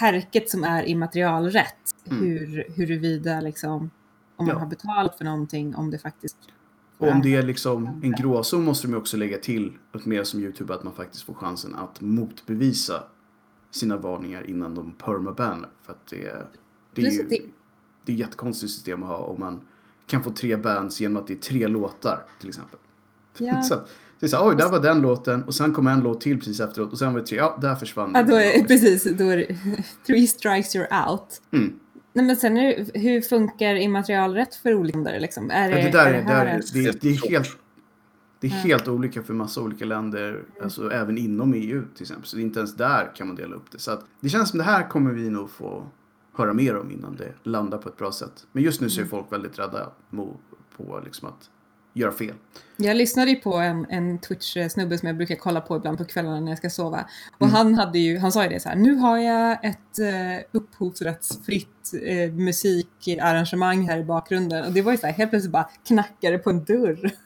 härket 0.00 0.50
som 0.50 0.64
är 0.64 0.82
immaterialrätt. 0.82 1.74
Mm. 2.10 2.20
Hur, 2.22 2.64
huruvida 2.76 3.40
liksom, 3.40 3.90
om 4.36 4.46
man 4.46 4.48
Ja. 4.48 4.58
har 4.58 4.66
betalat 4.66 5.18
för 5.18 5.24
någonting, 5.24 5.74
om 5.74 5.90
det 5.90 5.98
faktiskt... 5.98 6.36
Och 6.98 7.08
om 7.08 7.22
det 7.22 7.36
är 7.36 7.42
liksom 7.42 7.86
en 8.02 8.12
gråzon 8.12 8.64
måste 8.64 8.86
de 8.88 8.94
också 8.94 9.16
lägga 9.16 9.38
till, 9.38 9.72
mer 10.04 10.24
som 10.24 10.40
YouTube, 10.40 10.74
att 10.74 10.84
man 10.84 10.92
faktiskt 10.94 11.22
får 11.22 11.34
chansen 11.34 11.74
att 11.74 12.00
motbevisa 12.00 13.04
sina 13.70 13.96
varningar 13.96 14.50
innan 14.50 14.74
de 14.74 14.92
permabannar. 14.92 15.70
För 15.82 15.92
att 15.92 16.06
det, 16.06 16.46
Det 16.94 17.02
är 17.02 17.10
ju 17.10 17.22
det- 17.28 17.36
är 17.36 17.42
ett 18.14 18.18
jättekonstigt 18.18 18.72
system 18.72 19.02
att 19.02 19.08
ha 19.08 19.16
om 19.16 19.40
man 19.40 19.60
kan 20.06 20.22
få 20.22 20.30
tre 20.30 20.56
bands 20.56 21.00
genom 21.00 21.16
att 21.22 21.26
det 21.26 21.32
är 21.32 21.38
tre 21.38 21.66
låtar 21.68 22.24
till 22.40 22.48
exempel. 22.48 22.78
Ja. 23.38 23.62
Så, 23.62 23.80
det 24.22 24.26
är 24.26 24.28
så 24.28 24.36
här, 24.36 24.48
oj, 24.48 24.56
där 24.56 24.68
var 24.70 24.80
den 24.80 25.00
låten 25.00 25.42
och 25.42 25.54
sen 25.54 25.72
kom 25.72 25.86
en 25.86 26.00
låt 26.00 26.20
till 26.20 26.38
precis 26.38 26.60
efteråt 26.60 26.92
och 26.92 26.98
sen 26.98 27.12
var 27.12 27.20
det 27.20 27.26
tre, 27.26 27.36
ja, 27.38 27.58
där 27.60 27.74
försvann 27.74 28.10
Ja, 28.14 28.20
den. 28.22 28.30
då 28.30 28.36
är, 28.36 28.64
precis, 28.64 29.04
då 29.04 29.24
är 29.28 29.36
det 29.36 29.46
three 30.06 30.26
strikes 30.26 30.76
you're 30.76 31.08
out. 31.10 31.42
Mm. 31.52 31.78
Nej, 32.12 32.24
men 32.26 32.36
sen 32.36 32.56
är 32.56 32.76
det, 32.92 33.00
hur 33.00 33.20
funkar 33.20 33.74
immaterialrätt 33.74 34.54
för 34.54 34.74
olika 34.74 34.98
länder? 34.98 35.20
Liksom? 35.20 35.50
Är 35.50 35.70
Ja, 35.70 35.76
det, 35.76 35.82
det 35.82 35.90
där 35.90 36.06
är 36.06 36.14
är, 36.14 36.22
det 36.22 36.28
där, 36.28 36.46
en- 36.46 36.62
det, 36.74 36.86
är- 36.86 36.98
det 37.00 37.08
är 37.08 37.30
helt 37.30 37.56
det 38.40 38.46
är 38.46 38.50
Ja. 38.50 38.56
helt 38.56 38.88
olika 38.88 39.22
för 39.22 39.34
massa 39.34 39.60
olika 39.60 39.84
länder, 39.84 40.42
alltså 40.62 40.90
även 40.90 41.18
inom 41.18 41.54
EU 41.54 41.82
till 41.94 42.02
exempel. 42.02 42.26
Så 42.26 42.36
det 42.36 42.42
är 42.42 42.44
inte 42.44 42.58
ens 42.58 42.74
där 42.76 43.12
kan 43.16 43.26
man 43.26 43.36
dela 43.36 43.56
upp 43.56 43.70
det. 43.70 43.78
Så 43.78 43.90
att 43.90 44.04
det 44.20 44.28
känns 44.28 44.48
som 44.50 44.58
det 44.58 44.64
här 44.64 44.88
kommer 44.88 45.10
vi 45.12 45.30
nog 45.30 45.50
få 45.50 45.86
höra 46.36 46.52
mer 46.52 46.76
om 46.76 46.90
innan 46.90 47.16
det 47.16 47.32
landar 47.42 47.78
på 47.78 47.88
ett 47.88 47.96
bra 47.96 48.12
sätt. 48.12 48.46
Men 48.52 48.62
just 48.62 48.80
nu 48.80 48.90
så 48.90 49.00
är 49.00 49.04
folk 49.04 49.32
väldigt 49.32 49.58
rädda 49.58 49.90
på 50.76 51.00
liksom 51.04 51.28
att 51.28 51.50
göra 51.92 52.12
fel. 52.12 52.34
Jag 52.76 52.96
lyssnade 52.96 53.30
ju 53.30 53.36
på 53.36 53.54
en, 53.54 53.86
en 53.90 54.18
Twitch-snubbe 54.18 54.98
som 54.98 55.06
jag 55.06 55.16
brukar 55.16 55.34
kolla 55.34 55.60
på 55.60 55.76
ibland 55.76 55.98
på 55.98 56.04
kvällarna 56.04 56.40
när 56.40 56.48
jag 56.52 56.58
ska 56.58 56.70
sova. 56.70 57.04
Och 57.38 57.42
Mm. 57.46 57.54
han, 57.54 57.74
hade 57.74 57.98
ju, 57.98 58.18
han 58.18 58.32
sa 58.32 58.42
ju 58.42 58.48
det 58.48 58.60
så 58.60 58.68
här, 58.68 58.76
nu 58.76 58.94
har 58.94 59.18
jag 59.18 59.64
ett 59.64 59.98
eh, 59.98 60.44
upphovsrättsfritt 60.52 61.92
eh, 62.02 62.32
musikarrangemang 62.32 63.88
här 63.88 63.98
i 63.98 64.04
bakgrunden. 64.04 64.64
Och 64.64 64.72
det 64.72 64.82
var 64.82 64.92
ju 64.92 64.98
så 64.98 65.06
här, 65.06 65.14
helt 65.14 65.30
plötsligt 65.30 65.52
bara 65.52 65.68
knackade 65.86 66.38
på 66.38 66.50
en 66.50 66.64
dörr. 66.64 67.10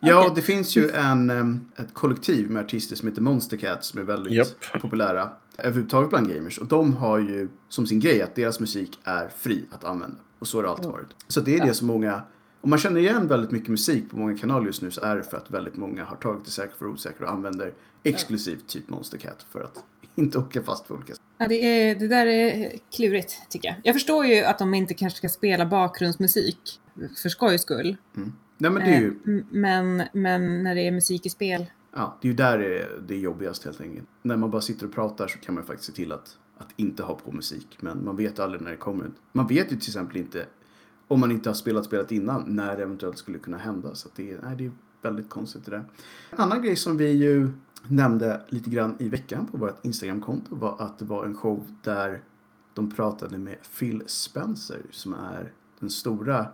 Ja, 0.00 0.20
Okej. 0.20 0.32
det 0.34 0.42
finns 0.42 0.76
ju 0.76 0.90
en, 0.90 1.30
em, 1.30 1.60
ett 1.76 1.94
kollektiv 1.94 2.50
med 2.50 2.64
artister 2.64 2.96
som 2.96 3.08
heter 3.08 3.22
Monster 3.22 3.56
Cats 3.56 3.86
som 3.88 4.00
är 4.00 4.04
väldigt 4.04 4.32
Japp. 4.32 4.80
populära 4.82 5.30
överhuvudtaget 5.58 6.10
bland 6.10 6.34
gamers. 6.34 6.58
Och 6.58 6.66
de 6.66 6.96
har 6.96 7.18
ju 7.18 7.48
som 7.68 7.86
sin 7.86 8.00
grej 8.00 8.22
att 8.22 8.34
deras 8.34 8.60
musik 8.60 8.98
är 9.04 9.28
fri 9.36 9.64
att 9.70 9.84
använda. 9.84 10.16
Och 10.38 10.46
så 10.48 10.58
har 10.58 10.62
det 10.62 10.70
alltid 10.70 10.86
varit. 10.90 11.06
Så 11.28 11.40
det 11.40 11.56
är 11.56 11.66
det 11.66 11.74
som 11.74 11.86
många, 11.86 12.22
om 12.60 12.70
man 12.70 12.78
känner 12.78 13.00
igen 13.00 13.28
väldigt 13.28 13.50
mycket 13.50 13.68
musik 13.68 14.10
på 14.10 14.16
många 14.18 14.38
kanaler 14.38 14.66
just 14.66 14.82
nu 14.82 14.90
så 14.90 15.00
är 15.00 15.16
det 15.16 15.22
för 15.22 15.36
att 15.36 15.50
väldigt 15.50 15.76
många 15.76 16.04
har 16.04 16.16
tagit 16.16 16.44
det 16.44 16.50
säkert 16.50 16.76
för 16.78 16.86
osäkert 16.86 17.22
och 17.22 17.30
använder 17.30 17.72
exklusivt 18.02 18.66
typ 18.68 18.88
Monster 18.88 19.18
Cat 19.18 19.46
för 19.50 19.60
att 19.60 19.84
inte 20.14 20.38
åka 20.38 20.62
fast 20.62 20.88
på 20.88 20.94
olika 20.94 21.12
sätt. 21.12 21.22
Ja, 21.38 21.48
det, 21.48 21.54
är, 21.54 21.94
det 21.94 22.08
där 22.08 22.26
är 22.26 22.72
klurigt 22.96 23.32
tycker 23.48 23.68
jag. 23.68 23.76
Jag 23.84 23.94
förstår 23.94 24.26
ju 24.26 24.44
att 24.44 24.58
de 24.58 24.74
inte 24.74 24.94
kanske 24.94 25.16
ska 25.16 25.28
spela 25.28 25.66
bakgrundsmusik 25.66 26.80
för 27.22 27.28
skojs 27.28 27.62
skull. 27.62 27.96
Nej 28.58 28.70
men 28.70 28.74
det 28.74 28.94
är 28.94 29.00
ju, 29.00 29.06
Eh, 29.08 29.12
m- 29.26 29.46
men, 29.50 30.02
men 30.12 30.62
när 30.62 30.74
det 30.74 30.80
är 30.86 30.92
musik 30.92 31.26
i 31.26 31.30
spel. 31.30 31.66
ja, 31.94 32.18
det 32.22 32.28
är 32.28 32.30
ju 32.30 32.36
där 32.36 32.58
det 32.58 32.78
är, 32.78 33.00
det 33.08 33.14
är 33.14 33.18
jobbigast 33.18 33.64
helt 33.64 33.80
enkelt. 33.80 34.08
När 34.22 34.36
man 34.36 34.50
bara 34.50 34.62
sitter 34.62 34.86
och 34.86 34.92
pratar 34.94 35.28
så 35.28 35.38
kan 35.38 35.54
man 35.54 35.62
ju 35.64 35.66
faktiskt 35.66 35.86
se 35.90 35.92
till 35.96 36.12
att, 36.12 36.36
att 36.58 36.68
inte 36.76 37.02
ha 37.02 37.14
på 37.14 37.32
musik. 37.32 37.76
Men 37.80 38.04
man 38.04 38.16
vet 38.16 38.38
aldrig 38.38 38.62
när 38.62 38.70
det 38.70 38.76
kommer. 38.76 39.10
Man 39.32 39.46
vet 39.46 39.66
ju 39.72 39.76
till 39.76 39.88
exempel 39.88 40.16
inte 40.16 40.46
om 41.10 41.20
man 41.20 41.32
inte 41.32 41.48
har 41.48 41.54
spelat 41.54 41.84
spelet 41.84 42.12
innan 42.12 42.44
när 42.56 42.76
det 42.76 42.82
eventuellt 42.82 43.18
skulle 43.18 43.38
kunna 43.38 43.58
hända. 43.58 43.94
Så 43.94 44.08
att 44.08 44.14
det, 44.14 44.30
är, 44.30 44.40
nej, 44.42 44.56
det 44.56 44.66
är 44.66 44.72
väldigt 45.02 45.30
konstigt 45.30 45.64
det 45.64 45.70
där. 45.70 45.84
En 46.30 46.38
annan 46.40 46.62
grej 46.62 46.76
som 46.76 46.96
vi 46.96 47.10
ju 47.10 47.48
nämnde 47.88 48.40
lite 48.48 48.70
grann 48.70 48.96
i 48.98 49.08
veckan 49.08 49.46
på 49.46 49.56
vårt 49.56 49.84
Instagramkonto 49.84 50.56
var 50.56 50.76
att 50.78 50.98
det 50.98 51.04
var 51.04 51.24
en 51.24 51.34
show 51.34 51.66
där 51.82 52.22
de 52.74 52.90
pratade 52.90 53.38
med 53.38 53.56
Phil 53.78 54.02
Spencer 54.06 54.82
som 54.90 55.14
är 55.14 55.52
den 55.80 55.90
stora 55.90 56.46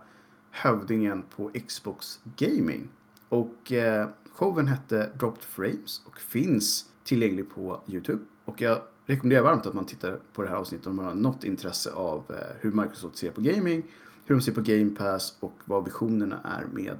hövdingen 0.51 1.23
på 1.35 1.51
Xbox 1.67 2.19
Gaming. 2.37 2.89
Och 3.29 3.71
eh, 3.71 4.07
showen 4.31 4.67
hette 4.67 5.09
Dropped 5.19 5.43
Frames 5.43 6.01
och 6.05 6.17
finns 6.19 6.85
tillgänglig 7.03 7.49
på 7.49 7.81
Youtube. 7.87 8.23
Och 8.45 8.61
jag 8.61 8.81
rekommenderar 9.05 9.43
varmt 9.43 9.65
att 9.65 9.73
man 9.73 9.85
tittar 9.85 10.19
på 10.33 10.41
det 10.41 10.49
här 10.49 10.55
avsnittet 10.55 10.87
om 10.87 10.95
man 10.95 11.05
har 11.05 11.13
något 11.13 11.43
intresse 11.43 11.91
av 11.91 12.23
eh, 12.29 12.55
hur 12.59 12.71
Microsoft 12.71 13.17
ser 13.17 13.31
på 13.31 13.41
gaming, 13.41 13.83
hur 14.27 14.35
de 14.35 14.41
ser 14.41 14.51
på 14.51 14.61
Game 14.61 14.89
Pass 14.89 15.37
och 15.39 15.59
vad 15.65 15.85
visionerna 15.85 16.41
är 16.43 16.65
med, 16.65 16.97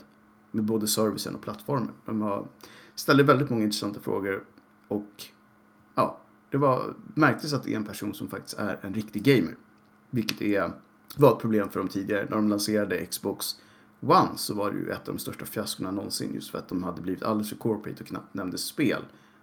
med 0.51 0.63
både 0.63 0.87
servicen 0.87 1.35
och 1.35 1.41
plattformen. 1.41 1.91
De 2.05 2.21
har, 2.21 2.47
ställde 2.95 3.23
väldigt 3.23 3.49
många 3.49 3.63
intressanta 3.63 3.99
frågor 3.99 4.43
och 4.87 5.25
ja, 5.95 6.19
det 6.49 6.57
var 6.57 6.93
märktes 7.13 7.53
att 7.53 7.63
det 7.63 7.71
är 7.71 7.75
en 7.75 7.85
person 7.85 8.13
som 8.13 8.27
faktiskt 8.27 8.57
är 8.57 8.79
en 8.81 8.93
riktig 8.93 9.23
gamer. 9.23 9.55
Vilket 10.09 10.41
är, 10.41 10.71
var 11.17 11.31
ett 11.31 11.39
problem 11.39 11.69
för 11.69 11.79
dem 11.79 11.89
tidigare. 11.89 12.27
När 12.29 12.35
de 12.35 12.49
lanserade 12.49 13.05
Xbox 13.05 13.55
One 13.99 14.29
så 14.35 14.53
var 14.53 14.71
det 14.71 14.77
ju 14.77 14.89
ett 14.89 15.07
av 15.07 15.15
de 15.15 15.19
största 15.19 15.45
fiaskorna 15.45 15.91
någonsin 15.91 16.33
just 16.33 16.51
för 16.51 16.57
att 16.57 16.69
de 16.69 16.83
hade 16.83 17.01
blivit 17.01 17.23
alldeles 17.23 17.49
för 17.49 17.55
corporate 17.55 18.03
och 18.03 18.07
knappt 18.07 18.33
nämnde 18.33 18.57
spel. 18.57 19.01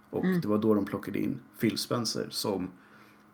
Och 0.09 0.25
det 0.41 0.47
var 0.47 0.57
då 0.57 0.73
de 0.73 0.85
plockade 0.85 1.19
in 1.19 1.39
Phil 1.59 1.77
Spencer 1.77 2.27
som 2.29 2.69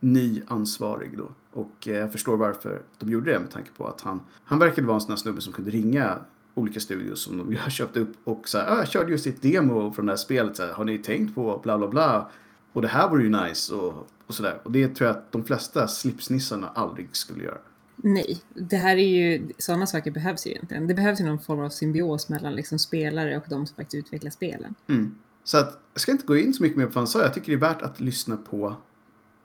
ny 0.02 0.42
ansvarig 0.48 1.18
då. 1.18 1.32
Och 1.54 1.88
eh, 1.88 1.96
jag 1.96 2.12
förstår 2.12 2.38
varför 2.38 2.82
de 3.00 3.10
gjorde 3.10 3.32
det 3.34 3.40
med 3.40 3.52
tanke 3.52 3.70
på 3.78 3.88
att 3.88 4.02
han, 4.02 4.20
han 4.44 4.60
verkade 4.60 4.88
vara 4.88 4.96
en 4.96 5.02
sån 5.02 5.12
här 5.12 5.18
snubbe 5.18 5.42
som 5.42 5.54
kunde 5.54 5.72
ringa 5.72 6.18
olika 6.54 6.80
studios 6.80 7.22
som 7.22 7.38
de 7.38 7.56
har 7.60 7.70
köpt 7.70 7.98
upp 7.98 8.14
och 8.24 8.48
så 8.48 8.58
här, 8.58 8.72
"Ah, 8.72 8.78
jag 8.78 8.88
körde 8.88 9.12
just 9.12 9.28
ett 9.28 9.42
demo 9.42 9.94
från 9.94 10.06
det 10.06 10.12
här 10.12 10.18
spelet, 10.18 10.56
så 10.56 10.64
här, 10.64 10.74
har 10.74 10.86
ni 10.86 10.98
tänkt 10.98 11.36
på 11.36 11.60
bla 11.64 11.78
bla 11.78 11.88
bla 11.88 12.30
och 12.74 12.82
det 12.82 12.88
här 12.88 13.10
vore 13.10 13.24
ju 13.24 13.30
nice 13.30 13.74
och, 13.74 14.08
och 14.28 14.34
sådär. 14.34 14.62
Och 14.64 14.72
det 14.72 14.88
tror 14.88 15.08
jag 15.08 15.18
att 15.18 15.32
de 15.32 15.44
flesta 15.44 15.88
slipsnissarna 15.88 16.68
aldrig 16.76 17.16
skulle 17.16 17.44
göra. 17.44 17.58
Nej, 17.96 18.42
det 18.54 18.76
här 18.78 18.98
är 18.98 19.08
ju, 19.08 19.50
sådana 19.58 19.88
saker 19.88 20.12
behövs 20.12 20.48
ju 20.48 20.52
egentligen. 20.52 20.88
Det 20.88 20.94
behövs 20.94 21.22
ju 21.22 21.26
någon 21.26 21.40
form 21.40 21.60
av 21.60 21.70
symbios 21.70 22.30
mellan 22.30 22.56
liksom 22.56 22.80
spelare 22.80 23.38
och 23.38 23.44
de 23.50 23.68
som 23.68 23.76
faktiskt 23.76 24.06
utvecklar 24.06 24.32
spelen. 24.32 24.76
Mm. 24.88 25.16
Så 25.44 25.58
att, 25.58 25.80
jag 25.94 26.02
ska 26.02 26.12
inte 26.12 26.26
gå 26.26 26.38
in 26.38 26.54
så 26.54 26.64
mycket 26.64 26.78
mer 26.78 26.86
på 26.86 26.92
vad 26.92 27.02
han 27.02 27.08
sa. 27.08 27.22
Jag 27.22 27.34
tycker 27.34 27.48
det 27.48 27.58
är 27.58 27.70
värt 27.74 27.82
att 27.82 28.00
lyssna 28.00 28.38
på, 28.38 28.76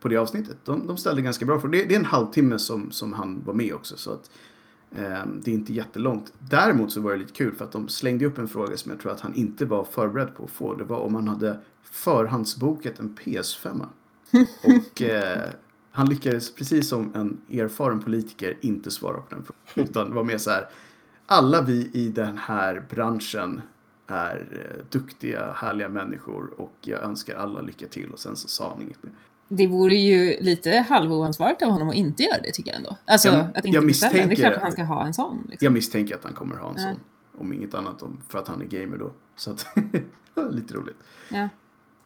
på 0.01 0.09
det 0.09 0.17
avsnittet. 0.17 0.57
De, 0.65 0.87
de 0.87 0.97
ställde 0.97 1.23
ganska 1.23 1.47
bra 1.47 1.61
för 1.61 1.69
det, 1.69 1.85
det 1.85 1.95
är 1.95 1.99
en 1.99 2.05
halvtimme 2.05 2.59
som, 2.59 2.91
som 2.91 3.13
han 3.13 3.43
var 3.45 3.55
med 3.55 3.75
också. 3.75 3.97
Så 3.97 4.13
att 4.13 4.31
eh, 4.91 5.27
det 5.43 5.51
är 5.51 5.55
inte 5.55 5.73
jättelångt. 5.73 6.33
Däremot 6.39 6.93
så 6.93 7.01
var 7.01 7.13
det 7.13 7.19
lite 7.19 7.33
kul 7.33 7.55
för 7.55 7.65
att 7.65 7.73
de 7.73 7.89
slängde 7.89 8.27
upp 8.27 8.39
en 8.39 8.49
fråga 8.49 8.77
som 8.77 8.91
jag 8.91 9.01
tror 9.01 9.13
att 9.13 9.21
han 9.21 9.35
inte 9.35 9.65
var 9.65 9.85
förberedd 9.85 10.35
på 10.35 10.45
att 10.45 10.51
få. 10.51 10.75
Det 10.75 10.85
var 10.85 10.99
om 10.99 11.15
han 11.15 11.29
hade 11.29 11.61
förhandsbokat 11.83 12.99
en 12.99 13.15
PS5. 13.15 13.87
Och 14.63 15.03
eh, 15.03 15.51
han 15.91 16.09
lyckades, 16.09 16.55
precis 16.55 16.89
som 16.89 17.15
en 17.15 17.41
erfaren 17.61 18.01
politiker, 18.01 18.59
inte 18.61 18.91
svara 18.91 19.17
på 19.17 19.35
den 19.35 19.45
frågan. 19.45 19.89
Utan 19.91 20.15
var 20.15 20.25
mer 20.25 20.39
så 20.39 20.51
här. 20.51 20.69
Alla 21.27 21.63
vi 21.63 21.91
i 21.93 22.09
den 22.09 22.39
här 22.39 22.87
branschen 22.91 23.61
är 24.07 24.47
eh, 24.53 24.85
duktiga, 24.91 25.53
härliga 25.53 25.89
människor 25.89 26.61
och 26.61 26.75
jag 26.81 27.03
önskar 27.03 27.37
alla 27.37 27.61
lycka 27.61 27.87
till. 27.87 28.11
Och 28.11 28.19
sen 28.19 28.37
så 28.37 28.49
sa 28.49 28.69
han 28.71 28.83
inget 28.83 29.03
mer. 29.03 29.13
Det 29.49 29.67
vore 29.67 29.95
ju 29.95 30.37
lite 30.41 30.71
halvoansvarigt 30.71 31.63
av 31.63 31.71
honom 31.71 31.89
att 31.89 31.95
inte 31.95 32.23
göra 32.23 32.41
det 32.43 32.51
tycker 32.53 32.71
jag 32.71 32.77
ändå. 32.77 32.97
Alltså 33.05 33.29
Ja, 33.29 33.35
att 33.55 33.57
inte 33.65 33.69
jag 33.69 33.87
beställa. 33.87 34.13
Det 34.13 34.19
är 34.19 34.27
misstänker- 34.29 34.37
klart 34.43 34.57
att 34.57 34.63
han 34.63 34.73
ska 34.73 34.83
ha 34.83 35.07
en 35.07 35.15
sån. 35.15 35.47
Liksom. 35.51 35.65
Jag 35.65 35.73
misstänker 35.73 36.15
att 36.15 36.25
han 36.25 36.33
kommer 36.33 36.57
ha 36.57 36.69
en 36.69 36.75
Ja. 36.79 36.83
sån. 36.83 37.01
Om 37.41 37.53
inget 37.53 37.75
annat, 37.75 38.03
om, 38.03 38.21
för 38.29 38.39
att 38.39 38.49
han 38.49 38.61
är 38.63 38.65
gamer 38.67 38.97
då. 38.97 39.13
Så 39.37 39.51
att, 39.51 39.67
lite 40.51 40.75
roligt. 40.75 40.97
Ja. 41.31 41.49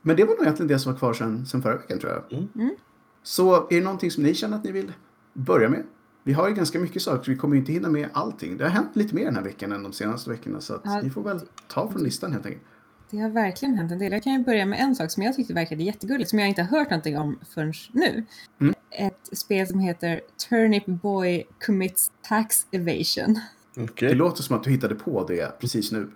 Men 0.02 0.16
det 0.16 0.24
var 0.24 0.34
nog 0.34 0.42
egentligen 0.42 0.68
det 0.68 0.78
som 0.78 0.92
var 0.92 0.98
kvar 0.98 1.12
sen, 1.12 1.46
sen 1.46 1.62
förra 1.62 1.76
veckan 1.76 1.98
tror 1.98 2.12
jag. 2.12 2.48
Mm. 2.54 2.74
Så 3.22 3.54
är 3.54 3.66
det 3.70 3.80
någonting 3.80 4.10
som 4.10 4.22
ni 4.24 4.34
känner 4.34 4.56
att 4.56 4.64
ni 4.64 4.72
vill 4.72 4.92
börja 5.32 5.68
med? 5.68 5.82
Vi 6.22 6.32
har 6.32 6.48
ju 6.48 6.54
ganska 6.54 6.78
mycket 6.78 7.02
saker, 7.02 7.24
så 7.24 7.30
vi 7.30 7.36
kommer 7.36 7.54
ju 7.54 7.60
inte 7.60 7.72
hinna 7.72 7.88
med 7.88 8.08
allting. 8.12 8.56
Det 8.56 8.64
har 8.64 8.70
hänt 8.70 8.90
lite 8.92 9.14
mer 9.14 9.24
den 9.24 9.34
här 9.36 9.42
veckan 9.42 9.72
än 9.72 9.82
de 9.82 9.92
senaste 9.92 10.30
veckorna. 10.30 10.60
Så 10.60 10.74
att 10.74 10.80
Ja. 10.84 11.00
ni 11.02 11.10
får 11.10 11.22
väl 11.22 11.40
ta 11.68 11.90
från 11.90 12.02
listan 12.02 12.32
helt 12.32 12.46
enkelt. 12.46 12.64
Det 13.10 13.18
har 13.18 13.28
verkligen 13.28 13.74
hänt 13.74 13.92
en 13.92 13.98
del. 13.98 14.12
Jag 14.12 14.22
kan 14.22 14.32
ju 14.32 14.38
börja 14.38 14.66
med 14.66 14.80
en 14.80 14.94
sak 14.94 15.10
som 15.10 15.22
jag 15.22 15.36
tyckte 15.36 15.54
verkade 15.54 15.82
jättegulligt, 15.82 16.30
som 16.30 16.38
jag 16.38 16.48
inte 16.48 16.62
har 16.62 16.78
hört 16.78 16.90
någonting 16.90 17.18
om 17.18 17.38
förrän 17.54 17.72
nu. 17.92 18.24
Mm. 18.60 18.74
Ett 18.90 19.38
spel 19.38 19.66
som 19.66 19.80
heter 19.80 20.20
Turnip 20.48 20.86
Boy 20.86 21.44
Commits 21.66 22.10
Tax 22.22 22.66
Evasion. 22.72 23.40
Okej. 23.76 24.08
Det 24.08 24.14
låter 24.14 24.42
som 24.42 24.56
att 24.56 24.64
du 24.64 24.70
hittade 24.70 24.94
på 24.94 25.24
det 25.24 25.60
precis 25.60 25.92
nu. 25.92 26.10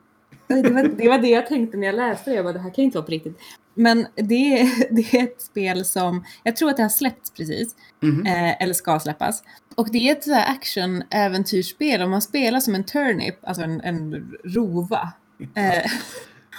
Det 0.47 0.71
var, 0.71 0.83
det 0.83 1.09
var 1.09 1.19
det 1.19 1.29
jag 1.29 1.47
tänkte 1.47 1.77
när 1.77 1.87
jag 1.87 1.97
läste 1.97 2.31
det. 2.31 2.37
Jag 2.37 2.45
bara, 2.45 2.53
det 2.53 2.59
här 2.59 2.75
kan 2.75 2.85
inte 2.85 2.99
vara 2.99 3.07
på 3.07 3.11
riktigt. 3.11 3.39
Men 3.75 4.07
det 4.15 4.61
är, 4.61 4.91
det 4.95 5.19
är 5.19 5.25
ett 5.25 5.43
spel 5.43 5.85
som, 5.85 6.25
jag 6.43 6.57
tror 6.57 6.71
att 6.71 6.77
det 6.77 6.83
har 6.83 6.91
släppts 6.91 7.31
precis. 7.31 7.77
Mhm. 8.03 8.27
Eh, 8.27 8.63
eller 8.63 8.75
ska 8.75 9.01
släppas. 9.01 9.43
Och 9.75 9.89
det 9.93 10.09
är 10.09 10.13
ett 10.13 10.49
action-äventyrsspel. 10.49 12.03
Om 12.03 12.11
man 12.11 12.23
spelar 12.23 12.61
som 12.61 12.75
en 12.75 12.85
turnip, 12.85 13.35
alltså 13.43 13.63
en, 13.63 13.81
en 13.81 14.33
rova. 14.45 15.13
Eh, 15.55 15.91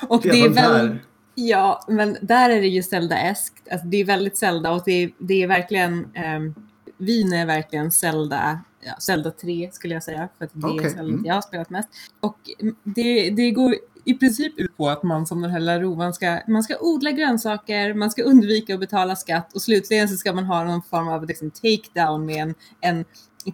och 0.08 0.22
det 0.22 0.42
är 0.42 0.50
väl... 0.50 0.98
Ja, 1.38 1.86
men 1.88 2.18
där 2.22 2.50
är 2.50 2.62
det 2.62 2.68
ju 2.68 2.84
Zelda-eskt. 2.84 3.72
Alltså 3.72 3.88
det 3.88 3.98
är 3.98 4.06
väldigt 4.06 4.38
Zelda 4.38 4.72
och 4.72 4.82
det 4.86 5.04
är, 5.04 5.12
det 5.18 5.44
är 5.44 5.48
verkligen... 5.48 5.94
Um, 6.36 6.56
Wien 6.98 7.34
är 7.34 7.46
verkligen 7.46 7.92
Zelda, 7.92 8.60
ja, 8.82 8.96
Zelda 9.00 9.32
3 9.32 9.70
skulle 9.74 9.94
jag 9.94 10.04
säga. 10.04 10.30
För 10.38 10.46
att 10.46 10.52
det 10.54 10.68
Okej, 10.68 10.86
är 10.86 10.90
Zelda 10.90 11.14
mm. 11.14 11.26
jag 11.26 11.34
har 11.34 11.42
spelat 11.42 11.70
mest. 11.70 11.90
Och 12.20 12.38
det, 12.84 13.30
det 13.30 13.52
går 13.52 13.76
i 14.06 14.14
princip 14.14 14.60
ut 14.60 14.78
på 14.78 14.90
att 14.90 15.04
man 15.04 15.26
som 15.26 15.42
den 15.42 15.52
här 15.52 15.60
lilla 15.60 15.80
rovan 15.80 16.14
ska, 16.14 16.40
man 16.48 16.64
ska 16.64 16.78
odla 16.80 17.12
grönsaker, 17.12 17.94
man 17.94 18.12
ska 18.12 18.24
undvika 18.24 18.74
att 18.74 18.80
betala 18.80 19.16
skatt 19.16 19.54
och 19.54 19.62
slutligen 19.62 20.10
så 20.10 20.18
ska 20.18 20.34
man 20.34 20.44
ha 20.46 20.64
någon 20.64 20.82
form 20.82 21.08
av 21.08 21.26
liksom, 21.26 21.52
takedown 21.52 22.26
med 22.26 22.44
en, 22.44 22.56
en 22.82 23.06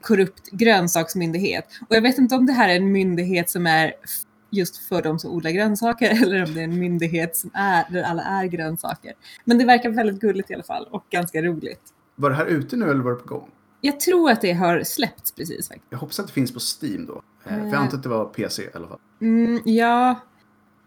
korrupt 0.01 0.49
grönsaksmyndighet. 0.51 1.65
Och 1.89 1.95
jag 1.95 2.01
vet 2.01 2.17
inte 2.17 2.35
om 2.35 2.45
det 2.45 2.53
här 2.53 2.69
är 2.69 2.75
en 2.75 2.91
myndighet 2.91 3.49
som 3.49 3.67
är 3.67 3.93
just 4.51 4.77
för 4.77 5.01
de 5.01 5.19
som 5.19 5.31
odlar 5.31 5.51
grönsaker 5.51 6.09
eller 6.23 6.43
om 6.45 6.53
det 6.53 6.59
är 6.59 6.63
en 6.63 6.79
myndighet 6.79 7.35
som 7.37 7.51
är, 7.53 7.85
där 7.91 8.03
alla 8.03 8.21
är 8.23 8.45
grönsaker. 8.45 9.13
Men 9.45 9.57
det 9.57 9.65
verkar 9.65 9.89
väldigt 9.89 10.19
gulligt 10.21 10.51
i 10.51 10.53
alla 10.53 10.63
fall 10.63 10.87
och 10.91 11.05
ganska 11.09 11.41
roligt. 11.41 11.81
Var 12.15 12.29
det 12.29 12.35
här 12.35 12.45
ute 12.45 12.75
nu 12.75 12.89
eller 12.91 13.01
var 13.03 13.11
det 13.11 13.17
på 13.17 13.27
gång? 13.35 13.49
Jag 13.81 13.99
tror 13.99 14.31
att 14.31 14.41
det 14.41 14.51
har 14.53 14.83
släppts 14.83 15.31
precis 15.31 15.67
faktiskt. 15.67 15.87
Jag 15.89 15.97
hoppas 15.97 16.19
att 16.19 16.27
det 16.27 16.33
finns 16.33 16.53
på 16.53 16.59
Steam 16.59 17.05
då. 17.05 17.21
Eh, 17.45 17.49
För 17.55 17.59
jag 17.65 17.73
Eh. 17.73 17.81
antar 17.81 17.97
att 17.97 18.03
det 18.03 18.09
var 18.09 18.25
PC 18.25 18.63
i 18.63 18.67
alla 18.73 18.87
fall. 18.87 18.99
Mm, 19.21 19.59
ja. 19.65 20.19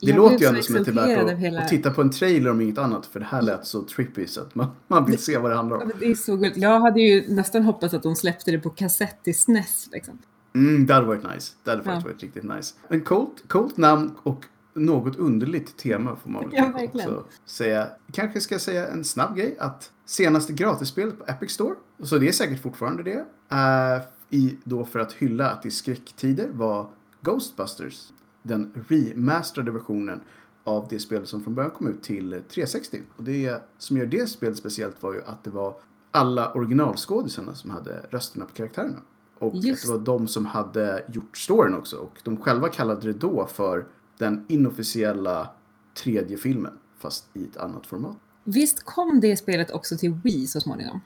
Det 0.00 0.06
jag 0.11 0.16
låter 0.16 0.38
ju 0.38 0.47
ändå 0.47 0.62
som 0.62 0.76
att 0.76 0.85
det 0.85 0.90
är 0.90 0.94
värt 0.94 1.33
att, 1.33 1.38
hela- 1.38 1.61
att 1.61 1.68
titta 1.68 1.90
på 1.90 2.00
en 2.00 2.11
trailer 2.11 2.50
om 2.50 2.61
inget 2.61 2.78
annat. 2.78 3.06
För 3.06 3.21
det 3.21 3.26
här 3.26 3.42
lät 3.42 3.66
så 3.66 3.83
trippy 3.83 4.26
så 4.26 4.40
att 4.40 4.54
man, 4.54 4.66
man 4.88 5.04
vill 5.04 5.18
se 5.18 5.38
vad 5.38 5.50
det 5.50 5.56
handlar 5.56 5.76
Ja, 5.76 5.83
om. 5.83 5.88
men 5.88 5.99
Det 5.99 6.06
är 6.06 6.14
så 6.14 6.37
gulligt. 6.37 6.56
Jag 6.56 6.80
hade 6.80 7.00
ju 7.00 7.35
nästan 7.35 7.62
hoppats 7.62 7.94
att 7.94 8.02
de 8.02 8.16
släppte 8.16 8.50
det 8.50 8.59
på 8.59 8.71
kassett 8.71 9.28
i 9.28 9.33
SNES. 9.35 9.88
Liksom. 9.92 10.18
Mm, 10.54 10.87
det 10.87 10.94
hade 10.94 11.06
varit 11.06 11.34
nice. 11.34 11.52
Det 11.64 11.70
hade 11.70 11.82
faktiskt 11.82 12.06
Ja. 12.06 12.12
varit 12.12 12.23
riktigt 12.23 12.42
nice. 12.44 12.75
En 12.88 13.00
coolt, 13.00 13.49
coolt 13.49 13.76
namn 13.76 14.11
och 14.23 14.44
något 14.75 15.16
underligt 15.16 15.76
tema 15.76 16.16
får 16.16 16.30
man 16.30 16.42
väl 16.42 16.50
Ja, 16.58 16.70
verkligen. 16.75 17.08
också 17.16 17.25
säga. 17.44 17.88
Kanske 18.12 18.40
ska 18.40 18.54
jag 18.54 18.62
säga 18.62 18.88
en 18.88 19.04
snabb 19.04 19.37
grej 19.37 19.56
att 19.58 19.92
senaste 20.04 20.52
gratisspelet 20.52 21.18
på 21.18 21.25
Epic 21.28 21.50
Store, 21.50 21.75
så 22.02 22.18
det 22.18 22.28
är 22.28 22.32
säkert 22.32 22.62
fortfarande 22.62 23.02
det, 23.02 23.16
uh, 23.52 24.02
i, 24.30 24.56
då 24.64 24.84
för 24.84 24.99
att 24.99 25.12
hylla 25.12 25.50
att 25.50 25.66
i 25.66 25.70
skräcktider 25.70 26.49
var 26.52 26.87
Ghostbusters, 27.20 28.12
den 28.42 28.84
remasterade 28.88 29.70
versionen 29.70 30.20
av 30.64 30.87
det 30.90 30.99
spel 30.99 31.26
som 31.26 31.42
från 31.44 31.54
början 31.54 31.70
kom 31.70 31.87
ut 31.88 32.02
till 32.02 32.42
360. 32.49 33.00
Och 33.16 33.25
det 33.25 33.62
som 33.78 33.96
gör 33.96 34.06
det 34.06 34.26
spelet 34.30 34.56
speciellt 34.58 35.02
var 35.02 35.14
ju 35.14 35.23
att 35.25 35.44
det 35.44 35.50
var 35.50 35.75
alla 36.11 36.52
originalskådisarna 36.52 37.54
som 37.54 37.70
hade 37.70 38.06
rösterna 38.11 38.44
på 38.44 38.52
karaktärerna. 38.52 38.99
Och 39.48 39.54
Just. 39.56 39.82
det 39.86 39.92
var 39.92 39.98
de 39.98 40.28
som 40.28 40.46
hade 40.46 41.04
gjort 41.12 41.36
storyn 41.36 41.74
också. 41.74 41.96
Och 41.96 42.18
de 42.24 42.36
själva 42.36 42.68
kallade 42.68 43.00
det 43.12 43.18
då 43.18 43.46
för 43.46 43.86
den 44.18 44.44
inofficiella 44.48 45.50
tredje 45.94 46.36
filmen. 46.36 46.72
Fast 46.98 47.26
i 47.36 47.44
ett 47.44 47.56
annat 47.56 47.86
format. 47.86 48.16
Visst 48.44 48.84
kom 48.84 49.20
det 49.20 49.36
spelet 49.36 49.70
också 49.70 49.96
till 49.96 50.12
Wii 50.24 50.46
så 50.46 50.60
småningom? 50.60 51.00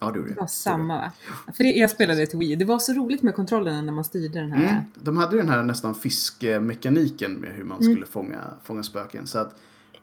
Ja, 0.00 0.10
det 0.10 0.16
gjorde 0.18 0.28
Det 0.30 0.34
det. 0.34 0.40
var 0.40 0.46
samma 0.46 0.96
va? 0.96 1.12
För 1.56 1.64
det, 1.64 1.70
jag 1.70 1.90
spelade 1.90 2.20
det 2.20 2.26
till 2.26 2.38
Wii. 2.38 2.56
Det 2.56 2.64
var 2.64 2.78
så 2.78 2.92
roligt 2.92 3.22
med 3.22 3.34
kontrollen 3.34 3.86
när 3.86 3.92
man 3.92 4.04
styrde 4.04 4.40
den 4.40 4.52
här. 4.52 4.70
Mm. 4.70 4.82
De 4.94 5.16
hade 5.16 5.36
den 5.36 5.48
här 5.48 5.62
nästan 5.62 5.94
fiskemekaniken 5.94 7.32
med 7.34 7.50
hur 7.52 7.64
man 7.64 7.80
Mm. 7.80 7.92
skulle 7.92 8.06
fånga, 8.06 8.40
fånga 8.62 8.82
spöken. 8.82 9.26
Så 9.26 9.38
att 9.38 9.54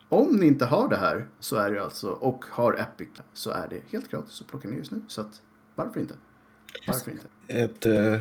om 0.10 0.36
ni 0.36 0.46
inte 0.46 0.66
har 0.66 0.90
det 0.90 0.98
här 0.98 1.28
så 1.40 1.56
är 1.56 1.72
det 1.72 1.84
alltså, 1.84 2.10
och 2.10 2.46
har 2.50 2.74
Epic 2.74 3.10
så 3.34 3.50
är 3.50 3.68
det 3.70 3.82
helt 3.92 4.12
gratis 4.12 4.42
att 4.42 4.48
plocka 4.48 4.68
ner 4.70 4.78
just 4.78 4.92
nu. 4.92 5.02
Så 5.08 5.22
att 5.22 5.42
varför 5.76 6.00
inte? 6.00 6.14
Varför 6.88 7.12
inte? 7.12 7.26
Ett, 7.48 7.86
eh, 7.86 8.20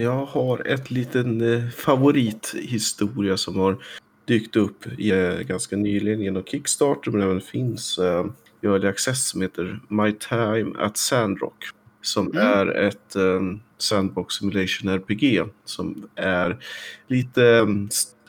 jag 0.00 0.24
har 0.26 0.66
ett 0.66 0.90
liten 0.90 1.40
eh, 1.54 1.68
favorithistoria 1.70 3.36
som 3.36 3.56
har 3.58 3.76
dykt 4.24 4.56
upp 4.56 4.86
i, 4.98 5.10
eh, 5.10 5.38
ganska 5.40 5.76
nyligen 5.76 6.20
genom 6.20 6.44
Kickstarter 6.44 7.10
men 7.10 7.22
även 7.22 7.40
finns 7.40 7.98
eh, 7.98 8.26
i 8.62 8.66
Early 8.66 8.88
Access 8.88 9.28
som 9.28 9.42
heter 9.42 9.80
My 9.88 10.12
Time 10.12 10.72
at 10.78 10.96
Sandrock. 10.96 11.64
Som 12.02 12.26
Mm. 12.26 12.38
är 12.46 12.66
ett 12.66 13.16
eh, 13.16 13.40
Sandbox 13.78 14.34
Simulation 14.34 14.88
RPG 14.88 15.42
som 15.64 16.08
är 16.14 16.58
lite 17.06 17.66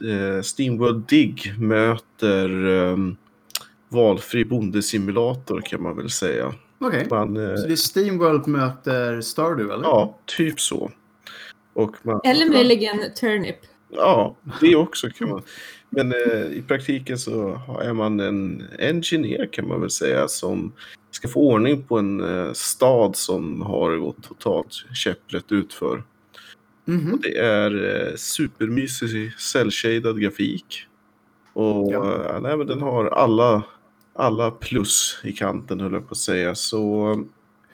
eh, 0.01 0.41
Steamworld 0.41 1.07
Dig 1.07 1.35
möter 1.59 2.67
eh, 2.67 2.97
valfri 3.89 4.45
bondesimulator 4.45 5.61
kan 5.61 5.83
man 5.83 5.97
väl 5.97 6.09
säga. 6.09 6.53
Okej. 6.79 7.07
Man, 7.09 7.37
eh, 7.37 7.55
Så 7.55 7.67
det 7.67 7.73
är 7.73 7.75
Steamworld 7.75 8.47
möter 8.47 9.21
Stardew 9.21 9.73
eller? 9.73 9.83
ja, 9.83 10.17
typ 10.25 10.59
så. 10.61 10.91
Och 11.73 11.95
man, 12.03 12.21
Eller 12.23 12.49
möjligen 12.49 12.99
Turnip. 13.19 13.55
Ja, 13.89 14.35
det 14.61 14.75
också 14.75 15.09
kan 15.09 15.29
man. 15.29 15.41
Men 15.89 16.11
eh, 16.11 16.41
i 16.51 16.63
praktiken 16.67 17.17
så 17.17 17.53
har- 17.53 17.81
är 17.81 17.93
man 17.93 18.19
en 18.19 18.63
engineer 18.79 19.49
kan 19.51 19.67
man 19.67 19.81
väl 19.81 19.89
säga 19.89 20.27
som 20.27 20.73
ska 21.11 21.27
få 21.27 21.39
ordning 21.39 21.83
på 21.83 21.97
en 21.99 22.19
eh, 22.47 22.53
stad 22.53 23.15
som 23.15 23.61
har 23.61 23.97
gått 23.97 24.23
totalt 24.23 24.73
käpprätt 24.93 25.51
utför. 25.51 26.03
Mhm. 26.85 27.19
Det 27.23 27.37
är 27.37 28.05
eh, 28.09 28.15
supermysig 28.15 29.31
cell-shaded 29.37 30.19
grafik. 30.19 30.85
Och 31.53 31.91
Ja. 31.93 32.25
eh, 32.35 32.41
nej, 32.41 32.57
men 32.57 32.67
den 32.67 32.81
har 32.81 33.05
alla, 33.05 33.63
alla 34.13 34.51
plus 34.51 35.19
i 35.23 35.31
kanten 35.31 35.79
höll 35.79 35.93
jag 35.93 36.07
på 36.07 36.11
att 36.11 36.17
säga. 36.17 36.55
Så 36.55 37.15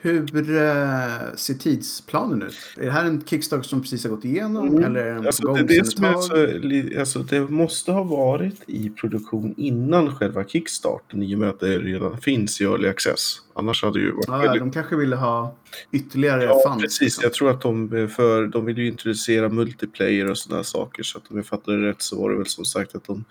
Hur 0.00 0.20
eh, 0.36 1.34
ser 1.36 1.54
tidsplanen 1.54 2.42
ut? 2.42 2.56
Är 2.76 2.84
det 2.84 2.90
här 2.90 3.04
en 3.04 3.24
Kickstarter 3.24 3.68
som 3.68 3.80
precis 3.82 4.04
har 4.04 4.10
gått 4.10 4.24
igenom? 4.24 4.68
Mm. 4.68 4.84
Eller 4.84 5.00
är 5.00 5.14
den 5.14 5.26
Alltså, 5.26 5.54
det, 5.54 5.62
det, 5.62 5.84
som 5.86 6.04
är 6.04 6.14
så, 6.14 7.00
alltså, 7.00 7.18
det 7.18 7.40
måste 7.40 7.92
ha 7.92 8.02
varit 8.02 8.62
i 8.66 8.90
produktion 8.90 9.54
innan 9.56 10.14
själva 10.16 10.44
kickstarten 10.44 11.22
i 11.22 11.34
och 11.34 11.38
med 11.38 11.48
att 11.48 11.60
det 11.60 11.78
redan 11.78 12.20
finns 12.20 12.60
i 12.60 12.64
early 12.64 12.88
access. 12.88 13.36
Annars 13.54 13.82
hade 13.82 13.98
ju 13.98 14.10
varit 14.12 14.24
Ja, 14.28 14.36
väldigt... 14.38 14.60
de 14.60 14.70
kanske 14.72 14.96
ville 14.96 15.16
ha 15.16 15.54
ytterligare 15.92 16.44
Ja, 16.44 16.60
fans. 16.66 16.82
precis. 16.82 17.00
liksom. 17.00 17.22
Jag 17.24 17.32
tror 17.32 17.50
att 17.50 17.60
de, 17.60 18.08
för, 18.08 18.46
de 18.46 18.64
vill 18.64 18.78
ju 18.78 18.86
introducera 18.86 19.48
multiplayer 19.48 20.30
och 20.30 20.38
sådana 20.38 20.64
saker. 20.64 21.02
Så 21.02 21.18
att 21.18 21.30
om 21.30 21.36
jag 21.36 21.46
fattade 21.46 21.80
det 21.80 21.88
rätt 21.88 22.02
så 22.02 22.22
var 22.22 22.30
det 22.30 22.36
väl 22.36 22.46
som 22.46 22.64
sagt 22.64 22.94
att 22.94 23.04
de 23.04 23.24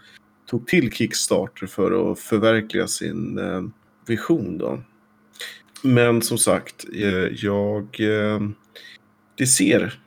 tog 0.45 0.67
till 0.67 0.91
Kickstarter 0.91 1.67
för 1.67 2.11
att 2.11 2.19
förverkliga 2.19 2.87
sin 2.87 3.37
eh, 3.37 3.63
vision 4.07 4.57
då. 4.57 4.79
Men 5.83 6.21
som 6.21 6.37
sagt, 6.37 6.85
eh, 6.93 7.45
jag... 7.45 7.99
Eh, 7.99 8.39
det 9.37 9.47
ser 9.47 9.99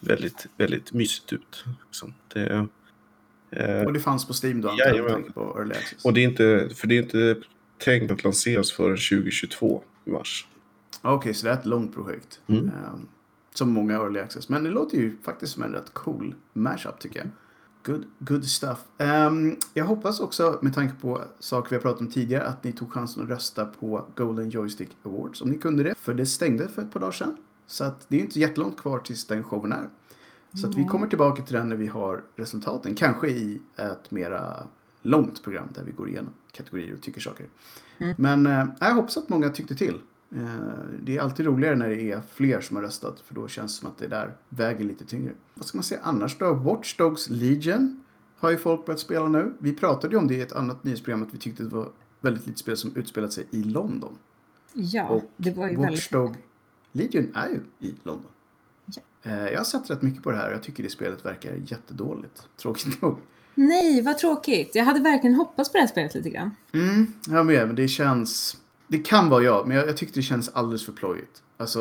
väldigt, 0.00 0.46
väldigt 0.56 0.92
mysigt 0.92 1.32
ut. 1.32 1.64
Liksom. 1.86 2.14
Det, 2.34 2.66
Och 3.86 3.92
det 3.92 4.00
fanns 4.00 4.26
på 4.26 4.32
Steam 4.42 4.60
då, 4.60 4.74
Jajamän. 4.78 5.32
på 5.32 5.56
Early 5.58 5.74
Access. 5.74 6.04
och 6.04 6.12
det 6.12 6.20
är 6.20 6.24
inte, 6.24 6.68
för 6.74 6.86
det 6.86 6.98
är 6.98 7.02
inte 7.02 7.36
tänkt 7.78 8.10
att 8.10 8.24
lanseras 8.24 8.72
förrän 8.72 8.96
2022 8.96 9.82
i 10.04 10.10
mars. 10.10 10.46
Okej, 11.02 11.34
så 11.34 11.46
det 11.46 11.52
är 11.52 11.58
ett 11.58 11.66
långt 11.66 11.94
projekt. 11.94 12.40
Mm. 12.46 12.70
Som 13.54 13.72
många 13.72 13.94
Early 13.94 14.20
Access. 14.20 14.48
Men 14.48 14.64
det 14.64 14.70
låter 14.70 14.96
ju 14.96 15.16
faktiskt 15.22 15.52
som 15.52 15.62
en 15.62 15.72
rätt 15.72 15.90
cool 15.92 16.34
mashup 16.52 16.98
tycker 17.00 17.18
jag. 17.18 17.28
Good, 17.82 18.04
good 18.18 18.44
stuff. 18.44 18.78
Ehm, 18.98 19.56
jag 19.74 19.84
hoppas 19.84 20.20
också, 20.20 20.58
med 20.62 20.74
tanke 20.74 20.94
på 21.00 21.22
saker 21.38 21.70
vi 21.70 21.76
har 21.76 21.82
pratat 21.82 22.00
om 22.00 22.10
tidigare, 22.10 22.46
att 22.46 22.64
ni 22.64 22.72
tog 22.72 22.92
chansen 22.92 23.22
att 23.22 23.28
rösta 23.28 23.64
på 23.64 24.04
Golden 24.16 24.50
Joystick 24.50 24.96
Awards. 25.02 25.42
Om 25.42 25.50
ni 25.50 25.58
kunde 25.58 25.82
det. 25.82 25.94
För 25.98 26.14
det 26.14 26.26
stängde 26.26 26.68
för 26.68 26.82
ett 26.82 26.92
par 26.92 27.00
dagar 27.00 27.12
sedan. 27.12 27.36
Så 27.66 27.84
att 27.84 28.06
det 28.08 28.16
är 28.16 28.20
inte 28.20 28.40
jättelångt 28.40 28.80
kvar 28.80 28.98
tills 28.98 29.26
den 29.26 29.44
showen 29.44 29.72
är. 29.72 29.88
Så 30.54 30.66
att 30.66 30.74
vi 30.74 30.84
kommer 30.84 31.06
tillbaka 31.06 31.42
till 31.42 31.54
den 31.54 31.68
när 31.68 31.76
vi 31.76 31.86
har 31.86 32.22
resultaten. 32.36 32.94
Kanske 32.94 33.28
i 33.28 33.60
ett 33.76 34.10
mera 34.10 34.66
långt 35.02 35.42
program 35.44 35.68
där 35.74 35.84
vi 35.84 35.92
går 35.92 36.08
igenom 36.08 36.32
kategorier 36.52 36.94
och 36.94 37.02
tycker 37.02 37.20
saker. 37.20 37.46
Men 38.16 38.46
eh, 38.46 38.66
jag 38.80 38.94
hoppas 38.94 39.16
att 39.16 39.28
många 39.28 39.48
tyckte 39.48 39.74
till. 39.74 40.00
Eh, 40.36 40.46
det 41.02 41.16
är 41.16 41.20
alltid 41.20 41.46
roligare 41.46 41.76
när 41.76 41.88
det 41.88 42.12
är 42.12 42.22
fler 42.34 42.60
som 42.60 42.76
har 42.76 42.82
röstat. 42.82 43.20
För 43.20 43.34
då 43.34 43.48
känns 43.48 43.74
det 43.74 43.80
som 43.80 43.88
att 43.90 43.98
det 43.98 44.06
där 44.08 44.36
väger 44.48 44.84
lite 44.84 45.04
tyngre. 45.04 45.32
Vad 45.54 45.66
ska 45.66 45.78
man 45.78 45.82
säga 45.82 46.00
annars 46.02 46.38
då? 46.38 46.54
Watch 46.54 46.96
Dogs 46.96 47.28
Legion 47.30 48.04
har 48.38 48.50
ju 48.50 48.56
folk 48.56 48.86
börjat 48.86 49.00
spela 49.00 49.28
nu. 49.28 49.52
Vi 49.58 49.72
pratade 49.74 50.14
ju 50.14 50.18
om 50.18 50.28
det 50.28 50.34
i 50.34 50.40
ett 50.40 50.52
annat 50.52 50.84
nyhetsprogram. 50.84 51.22
Att 51.22 51.34
vi 51.34 51.38
tyckte 51.38 51.62
det 51.62 51.68
var 51.68 51.88
väldigt 52.20 52.46
lite 52.46 52.58
spel 52.58 52.76
som 52.76 52.96
utspelat 52.96 53.32
sig 53.32 53.46
i 53.50 53.62
London. 53.62 54.18
Ja, 54.72 55.08
Och 55.08 55.24
det 55.36 55.50
var 55.56 55.68
ju 55.68 55.76
Watch 55.76 55.86
väldigt... 55.86 56.10
Dog 56.10 56.36
Legion 56.92 57.32
är 57.34 57.48
ju 57.48 57.88
i 57.88 57.94
London. 58.02 58.30
Ja. 58.86 59.02
Eh, 59.22 59.48
Jag 59.48 59.58
har 59.58 59.64
sett 59.64 59.90
rätt 59.90 60.02
mycket 60.02 60.22
på 60.22 60.30
det 60.30 60.36
här 60.36 60.48
och 60.48 60.54
jag 60.54 60.62
tycker 60.62 60.82
det 60.82 60.90
spelet 60.90 61.24
verkar 61.26 61.54
jättedåligt. 61.66 62.42
Tråkigt 62.56 63.02
nog. 63.02 63.18
Nej, 63.54 64.02
vad 64.02 64.18
tråkigt. 64.18 64.74
Jag 64.74 64.84
hade 64.84 65.00
verkligen 65.00 65.36
hoppats 65.36 65.72
på 65.72 65.76
det 65.76 65.80
här 65.80 65.88
spelet 65.88 66.14
lite 66.14 66.30
grann. 66.30 66.50
Mm, 66.72 67.06
jag 67.28 67.46
med, 67.46 67.66
men 67.66 67.76
det 67.76 67.88
känns... 67.88 68.56
Det 68.88 68.98
kan 68.98 69.28
vara 69.28 69.42
jag, 69.42 69.68
men 69.68 69.76
jag, 69.76 69.88
jag 69.88 69.96
tyckte 69.96 70.18
det 70.18 70.22
känns 70.22 70.48
alldeles 70.48 70.84
för 70.84 70.92
plojigt. 70.92 71.42
Alltså, 71.56 71.80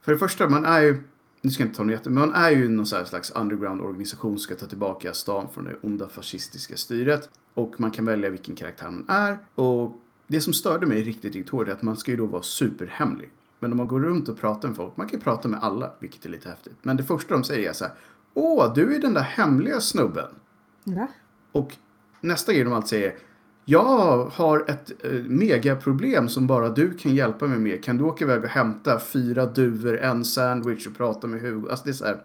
för 0.00 0.12
det 0.12 0.18
första, 0.18 0.48
man 0.48 0.64
är 0.64 0.80
ju... 0.80 1.02
Nu 1.42 1.50
ska 1.50 1.62
jag 1.62 1.68
inte 1.68 1.76
ta 1.76 1.84
något 1.84 1.92
jätte, 1.92 2.10
men 2.10 2.28
man 2.28 2.34
är 2.34 2.50
ju 2.50 2.68
någon 2.68 2.86
slags 2.86 3.30
underground-organisation 3.30 4.30
som 4.30 4.38
ska 4.38 4.54
ta 4.54 4.66
tillbaka 4.66 5.12
stan 5.14 5.48
från 5.54 5.64
det 5.64 5.76
onda 5.82 6.08
fascistiska 6.08 6.76
styret. 6.76 7.28
Och 7.54 7.80
man 7.80 7.90
kan 7.90 8.04
välja 8.04 8.30
vilken 8.30 8.54
karaktär 8.54 8.90
man 8.90 9.04
är. 9.08 9.38
Och 9.54 10.00
det 10.26 10.40
som 10.40 10.52
störde 10.52 10.86
mig 10.86 11.02
riktigt, 11.02 11.34
riktigt 11.34 11.48
hårt 11.48 11.68
är 11.68 11.72
att 11.72 11.82
man 11.82 11.96
ska 11.96 12.10
ju 12.10 12.16
då 12.16 12.26
vara 12.26 12.42
superhemlig. 12.42 13.30
Men 13.58 13.72
om 13.72 13.76
man 13.76 13.88
går 13.88 14.00
runt 14.00 14.28
och 14.28 14.38
pratar 14.38 14.68
med 14.68 14.76
folk, 14.76 14.96
man 14.96 15.08
kan 15.08 15.18
ju 15.18 15.24
prata 15.24 15.48
med 15.48 15.62
alla, 15.62 15.92
vilket 15.98 16.24
är 16.24 16.28
lite 16.28 16.48
häftigt. 16.48 16.76
Men 16.82 16.96
det 16.96 17.02
första 17.02 17.34
de 17.34 17.44
säger 17.44 17.68
är 17.68 17.72
så 17.72 17.84
här, 17.84 17.94
Åh, 18.34 18.74
du 18.74 18.94
är 18.94 18.98
den 18.98 19.14
där 19.14 19.22
hemliga 19.22 19.80
snubben. 19.80 20.28
Va? 20.84 21.08
Och 21.52 21.76
nästa 22.20 22.52
grej 22.52 22.64
de 22.64 22.72
alltid 22.72 22.88
säger 22.88 23.14
Jag 23.70 24.24
har 24.24 24.64
ett 24.70 25.04
eh, 25.04 25.12
megaproblem 25.12 26.28
som 26.28 26.46
bara 26.46 26.68
du 26.68 26.94
kan 26.94 27.14
hjälpa 27.14 27.46
mig 27.46 27.58
med. 27.58 27.84
Kan 27.84 27.96
du 27.96 28.04
åka 28.04 28.24
iväg 28.24 28.44
och 28.44 28.48
hämta 28.50 29.00
fyra 29.00 29.46
duvor, 29.46 29.98
en 29.98 30.24
sandwich 30.24 30.86
och 30.86 30.96
prata 30.96 31.26
med 31.26 31.40
Hugo? 31.40 31.70
Alltså 31.70 31.84
det 31.84 31.90
är 31.90 31.94
så 31.94 32.04
här, 32.04 32.22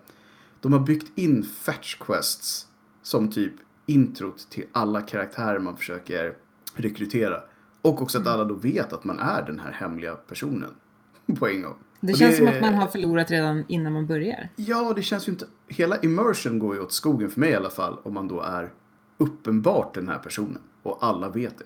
de 0.62 0.74
har 0.74 0.80
byggt 0.80 1.18
in 1.18 1.44
fetch 1.44 1.96
quests 1.96 2.68
som 3.04 3.32
typ 3.32 3.54
introt 3.86 4.50
till 4.50 4.64
alla 4.72 5.02
karaktärer 5.02 5.60
man 5.60 5.78
försöker 5.78 6.34
rekrytera. 6.76 7.40
Och 7.82 8.02
också 8.02 8.18
att 8.18 8.28
alla 8.28 8.44
då 8.44 8.56
vet 8.56 8.94
att 8.94 9.04
man 9.04 9.20
är 9.20 9.42
den 9.42 9.60
här 9.60 9.72
hemliga 9.72 10.16
personen 10.16 10.70
på 11.40 11.48
en 11.48 11.62
gång. 11.62 11.76
Det 12.00 12.14
Och 12.14 12.20
känns 12.20 12.38
som 12.38 12.48
att 12.48 12.62
man 12.62 12.74
har 12.74 12.88
förlorat 12.88 13.32
redan 13.32 13.64
innan 13.68 13.94
man 13.94 14.08
börjar. 14.08 14.50
Ja, 14.56 14.94
det 14.96 15.02
känns 15.02 15.28
ju 15.28 15.32
inte... 15.32 15.46
Hela 15.68 15.98
immersion 15.98 16.60
går 16.60 16.76
ju 16.76 16.82
åt 16.82 16.94
skogen 16.94 17.30
för 17.30 17.40
mig 17.40 17.50
i 17.50 17.56
alla 17.56 17.70
fall. 17.70 17.98
Om 18.04 18.14
man 18.14 18.28
då 18.28 18.42
är 18.42 18.70
uppenbart 19.18 19.94
den 19.94 20.08
här 20.08 20.18
personen. 20.20 20.62
Och 20.86 20.98
alla 21.02 21.30
vet 21.30 21.58
det. 21.58 21.66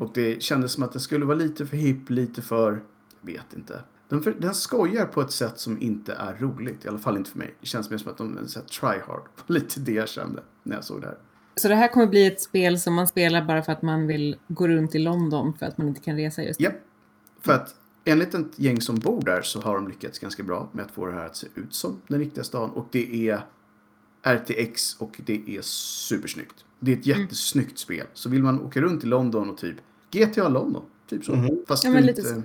Och 0.00 0.10
det 0.14 0.42
kändes 0.42 0.72
som 0.72 0.82
att 0.82 0.92
det 0.92 1.00
skulle 1.00 1.24
vara 1.24 1.36
lite 1.36 1.66
för 1.66 1.76
hipp, 1.76 2.10
lite 2.10 2.42
för... 2.42 2.82
Jag 3.20 3.32
vet 3.32 3.54
inte. 3.56 3.82
Den, 4.08 4.22
för, 4.22 4.32
den 4.32 4.54
skojar 4.54 5.06
på 5.06 5.20
ett 5.20 5.30
sätt 5.30 5.58
som 5.58 5.82
inte 5.82 6.12
är 6.12 6.34
roligt. 6.34 6.84
I 6.84 6.88
alla 6.88 6.98
fall 6.98 7.16
inte 7.16 7.30
för 7.30 7.38
mig. 7.38 7.54
Det 7.60 7.66
känns 7.66 7.90
mer 7.90 7.98
som 7.98 8.10
att 8.10 8.18
de 8.18 8.38
är 8.38 8.44
try 8.68 9.00
hard. 9.06 9.22
Lite 9.46 9.80
det 9.80 9.92
jag 9.92 10.08
kände 10.08 10.42
när 10.62 10.76
jag 10.76 10.84
såg 10.84 11.00
det 11.00 11.06
här. 11.06 11.18
Så 11.56 11.68
det 11.68 11.74
här 11.74 11.88
kommer 11.88 12.06
bli 12.06 12.26
ett 12.26 12.40
spel 12.40 12.80
som 12.80 12.94
man 12.94 13.08
spelar 13.08 13.44
bara 13.44 13.62
för 13.62 13.72
att 13.72 13.82
man 13.82 14.06
vill 14.06 14.36
gå 14.48 14.68
runt 14.68 14.94
i 14.94 14.98
London 14.98 15.54
för 15.58 15.66
att 15.66 15.78
man 15.78 15.88
inte 15.88 16.00
kan 16.00 16.16
resa 16.16 16.42
just 16.42 16.60
nu. 16.60 16.64
Japp. 16.64 16.74
För 17.40 17.52
att 17.52 17.74
enligt 18.04 18.34
ett 18.34 18.58
gäng 18.58 18.80
som 18.80 18.96
bor 18.96 19.22
där 19.22 19.42
så 19.42 19.60
har 19.60 19.74
de 19.74 19.88
lyckats 19.88 20.18
ganska 20.18 20.42
bra 20.42 20.68
med 20.72 20.84
att 20.84 20.90
få 20.90 21.06
det 21.06 21.12
här 21.12 21.26
att 21.26 21.36
se 21.36 21.46
ut 21.54 21.74
som 21.74 22.00
den 22.08 22.18
riktiga 22.18 22.44
stan. 22.44 22.70
Och 22.70 22.86
det 22.90 23.28
är 23.28 23.44
RTX 24.22 24.96
och 24.98 25.20
det 25.26 25.56
är 25.56 25.62
supersnyggt. 25.62 26.64
Det 26.80 26.92
är 26.92 26.96
ett 26.96 27.06
Mm. 27.06 27.20
jättesnyggt 27.20 27.78
spel. 27.78 28.06
Så 28.14 28.28
vill 28.28 28.42
man 28.42 28.60
åka 28.60 28.80
runt 28.80 29.04
i 29.04 29.06
London 29.06 29.50
och 29.50 29.58
typ 29.58 29.76
GTA 30.10 30.48
London. 30.48 30.82
Typ 31.10 31.24
så. 31.24 31.34
Mhm. 31.34 31.48
Fast 31.68 31.84
Ja, 31.84 31.90
du 31.90 32.08
inte... 32.08 32.22
så. 32.22 32.42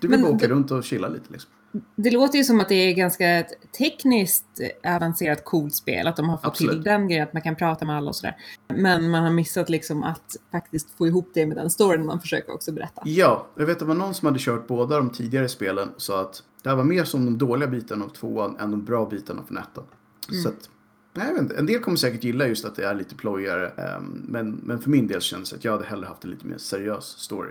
Du 0.00 0.08
vill 0.08 0.10
Men 0.10 0.22
bara 0.22 0.32
åka 0.36 0.46
det- 0.48 0.54
runt 0.54 0.70
och 0.70 0.84
chilla 0.84 1.08
lite 1.08 1.32
liksom. 1.32 1.50
Det 1.96 2.10
låter 2.10 2.38
ju 2.38 2.44
som 2.44 2.60
att 2.60 2.68
det 2.68 2.74
är 2.74 2.94
ganska 2.94 3.28
ett 3.28 3.48
tekniskt 3.78 4.44
avancerat 4.86 5.44
coolt 5.44 5.74
spel. 5.74 6.06
Att 6.06 6.16
de 6.16 6.28
har 6.28 6.36
fått 6.36 6.46
Absolut. 6.46 6.72
till 6.72 6.82
den 6.82 7.08
grejen 7.08 7.22
att 7.26 7.32
man 7.32 7.42
kan 7.42 7.56
prata 7.56 7.84
med 7.84 7.96
alla 7.96 8.08
och 8.08 8.16
sådär. 8.16 8.36
Men 8.68 9.10
man 9.10 9.22
har 9.22 9.30
missat 9.30 9.68
liksom 9.70 10.02
att 10.02 10.36
faktiskt 10.52 10.90
få 10.90 11.06
ihop 11.06 11.30
det 11.34 11.46
med 11.46 11.56
den 11.56 11.70
storyn 11.70 12.06
man 12.06 12.20
försöker 12.20 12.54
också 12.54 12.72
berätta. 12.72 13.02
Ja, 13.04 13.46
jag 13.56 13.66
vet 13.66 13.72
att 13.72 13.78
det 13.78 13.84
var 13.84 13.94
någon 13.94 14.14
som 14.14 14.26
hade 14.26 14.38
kört 14.38 14.66
båda 14.66 14.96
de 14.96 15.10
tidigare 15.10 15.48
spelen 15.48 15.88
och 15.88 16.02
sa 16.02 16.20
att 16.20 16.42
det 16.62 16.68
här 16.68 16.76
var 16.76 16.84
mer 16.84 17.04
som 17.04 17.24
de 17.24 17.38
dåliga 17.38 17.68
bitarna 17.68 18.04
av 18.04 18.08
tvåan 18.08 18.56
än 18.58 18.70
de 18.70 18.84
bra 18.84 19.06
bitarna 19.06 19.42
från 19.48 19.58
ettan. 19.58 19.84
Mm. 20.30 20.42
Så 20.42 20.48
att, 20.48 20.70
nej, 21.18 21.26
jag 21.26 21.34
vet 21.34 21.42
inte. 21.42 21.56
En 21.56 21.66
del 21.66 21.80
kommer 21.80 21.96
säkert 21.96 22.24
gilla 22.24 22.46
just 22.46 22.64
att 22.64 22.74
det 22.74 22.84
är 22.84 22.94
lite 22.94 23.14
plojigare. 23.14 23.68
ehm, 23.68 24.24
men, 24.28 24.50
men 24.50 24.78
för 24.78 24.90
min 24.90 25.06
del 25.06 25.20
kändes 25.20 25.50
det 25.50 25.56
att 25.56 25.64
jag 25.64 25.72
hade 25.72 25.84
hellre 25.84 26.06
haft 26.06 26.24
en 26.24 26.30
lite 26.30 26.46
mer 26.46 26.58
seriös 26.58 27.04
story. 27.04 27.50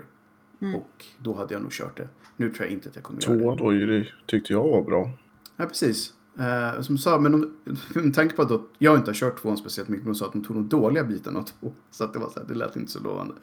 Mm. 0.60 0.74
Och 0.74 1.04
då 1.18 1.34
hade 1.34 1.54
jag 1.54 1.62
nog 1.62 1.72
kört 1.72 1.96
det. 1.96 2.08
Nu 2.36 2.50
tror 2.50 2.66
jag 2.66 2.72
inte 2.72 2.88
att 2.88 2.94
jag 2.94 3.04
kommer 3.04 3.22
göra 3.22 3.34
det. 3.34 3.40
Tvåan 3.40 3.56
då, 3.56 3.70
det 3.70 4.06
tyckte 4.26 4.52
jag 4.52 4.68
var 4.68 4.82
bra. 4.82 5.10
Ja, 5.56 5.66
precis. 5.66 6.12
Eh, 6.38 6.80
som 6.80 6.94
du 6.94 7.00
sa, 7.02 7.18
men 7.18 7.34
om, 7.34 7.56
med 7.94 8.14
tanke 8.14 8.36
på 8.36 8.42
att 8.42 8.48
då, 8.48 8.66
jag 8.78 8.96
inte 8.96 9.10
har 9.10 9.14
kört 9.14 9.42
tvåan 9.42 9.56
speciellt 9.56 9.88
mycket, 9.88 10.04
men 10.04 10.12
de 10.12 10.18
sa 10.18 10.26
att 10.26 10.32
de 10.32 10.44
tog 10.44 10.56
de 10.56 10.68
dåliga 10.68 11.04
bitarna 11.04 11.38
av 11.38 11.42
två. 11.42 11.72
Så 11.90 12.04
att 12.04 12.12
det 12.12 12.18
var 12.18 12.30
så 12.30 12.40
här, 12.40 12.46
det 12.48 12.54
lät 12.54 12.76
inte 12.76 12.92
så 12.92 13.00
lovande. 13.00 13.34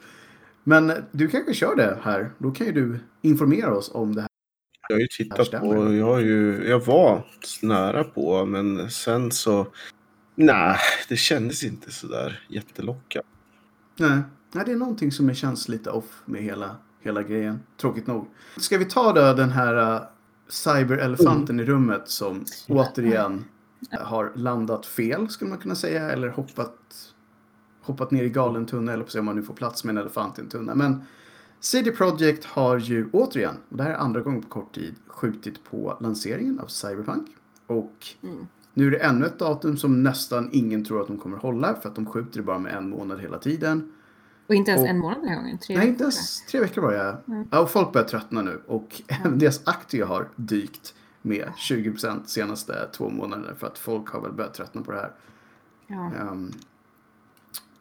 Men 0.64 0.92
du 1.12 1.28
kanske 1.28 1.54
kör 1.54 1.76
det 1.76 1.98
här. 2.02 2.30
Då 2.38 2.50
kan 2.50 2.66
ju 2.66 2.72
du 2.72 2.98
informera 3.22 3.76
oss 3.76 3.90
om 3.94 4.14
det 4.14 4.20
här. 4.20 4.30
Jag 4.88 4.96
har 4.96 5.00
ju 5.00 5.06
tittat 5.06 5.50
på, 5.50 5.94
jag, 5.94 6.06
har 6.06 6.20
ju, 6.20 6.68
jag 6.68 6.80
var 6.80 7.26
nära 7.62 8.04
på, 8.04 8.44
men 8.44 8.90
sen 8.90 9.30
så... 9.32 9.66
Nej, 10.38 10.78
det 11.08 11.16
kändes 11.16 11.64
inte 11.64 11.92
sådär 11.92 12.46
jättelockande. 12.48 13.26
Nej. 13.96 14.22
Nej, 14.52 14.64
det 14.66 14.72
är 14.72 14.76
någonting 14.76 15.12
som 15.12 15.34
känns 15.34 15.68
lite 15.68 15.90
off 15.90 16.22
med 16.24 16.42
hela, 16.42 16.76
hela 17.00 17.22
grejen. 17.22 17.60
Tråkigt 17.76 18.06
nog. 18.06 18.26
Ska 18.56 18.78
vi 18.78 18.84
ta 18.84 19.12
då 19.12 19.32
den 19.32 19.50
här 19.50 19.94
uh, 19.94 20.02
cyberelefanten 20.48 21.60
i 21.60 21.64
rummet 21.64 22.08
som 22.08 22.44
återigen 22.68 23.44
eh, 23.92 23.98
har 24.00 24.32
landat 24.34 24.86
fel, 24.86 25.28
skulle 25.28 25.48
man 25.48 25.58
kunna 25.58 25.74
säga. 25.74 26.10
Eller 26.10 26.28
hoppat, 26.28 27.14
hoppat 27.80 28.10
ner 28.10 28.24
i 28.24 28.28
galen 28.28 28.66
tunna, 28.66 28.92
eller 28.92 29.04
på 29.04 29.18
om 29.18 29.24
man 29.24 29.36
nu 29.36 29.42
får 29.42 29.54
plats 29.54 29.84
med 29.84 29.92
en 29.92 29.98
elefant 29.98 30.38
i 30.38 30.42
en 30.42 30.48
tunna. 30.48 30.74
Men 30.74 31.04
CD 31.60 31.90
Projekt 31.90 32.44
har 32.44 32.78
ju 32.78 33.10
återigen, 33.12 33.56
och 33.68 33.76
det 33.76 33.82
här 33.82 33.90
är 33.90 33.96
andra 33.96 34.20
gången 34.20 34.42
på 34.42 34.48
kort 34.48 34.74
tid, 34.74 34.94
skjutit 35.06 35.64
på 35.64 35.96
lanseringen 36.00 36.60
av 36.60 36.66
Cyberpunk. 36.66 37.28
Och 37.66 38.06
Mm. 38.22 38.46
Nu 38.78 38.86
är 38.86 38.90
det 38.90 38.96
ännu 38.98 39.26
ett 39.26 39.38
datum 39.38 39.76
som 39.76 40.02
nästan 40.02 40.48
ingen 40.52 40.84
tror 40.84 41.00
att 41.00 41.06
de 41.06 41.18
kommer 41.18 41.36
hålla, 41.36 41.74
för 41.74 41.88
att 41.88 41.94
de 41.94 42.06
skjuter 42.06 42.36
det 42.38 42.42
bara 42.42 42.58
med 42.58 42.74
en 42.74 42.90
månad 42.90 43.20
hela 43.20 43.38
tiden. 43.38 43.92
Och 44.46 44.54
inte 44.54 44.70
ens 44.70 44.82
Och- 44.82 44.88
en 44.88 44.98
månad 44.98 45.18
den 45.20 45.28
här 45.28 45.36
gången. 45.36 45.58
Tre 45.58 45.76
Nej, 45.76 45.86
veckor 45.86 45.92
inte 45.92 46.02
ens 46.04 46.46
tre 46.46 46.60
veckor 46.60 46.82
var 46.82 46.92
jag. 46.92 47.16
Mm. 47.28 47.48
Ja, 47.50 47.60
och 47.60 47.70
folk 47.70 47.92
börjar 47.92 48.06
tröttna 48.08 48.42
nu. 48.42 48.60
Och 48.66 49.02
även 49.08 49.38
deras 49.38 49.66
aktier 49.68 50.06
har 50.06 50.28
dykt 50.36 50.94
med 51.22 51.48
20% 51.56 52.28
senaste 52.28 52.88
två 52.92 53.08
månaderna. 53.10 53.54
För 53.54 53.66
att 53.66 53.78
folk 53.78 54.08
har 54.08 54.20
väl 54.20 54.32
börjat 54.32 54.54
tröttna 54.54 54.82
på 54.82 54.92
det 54.92 54.98
här. 54.98 55.12
Ja. 55.86 56.12
Ehm, 56.20 56.52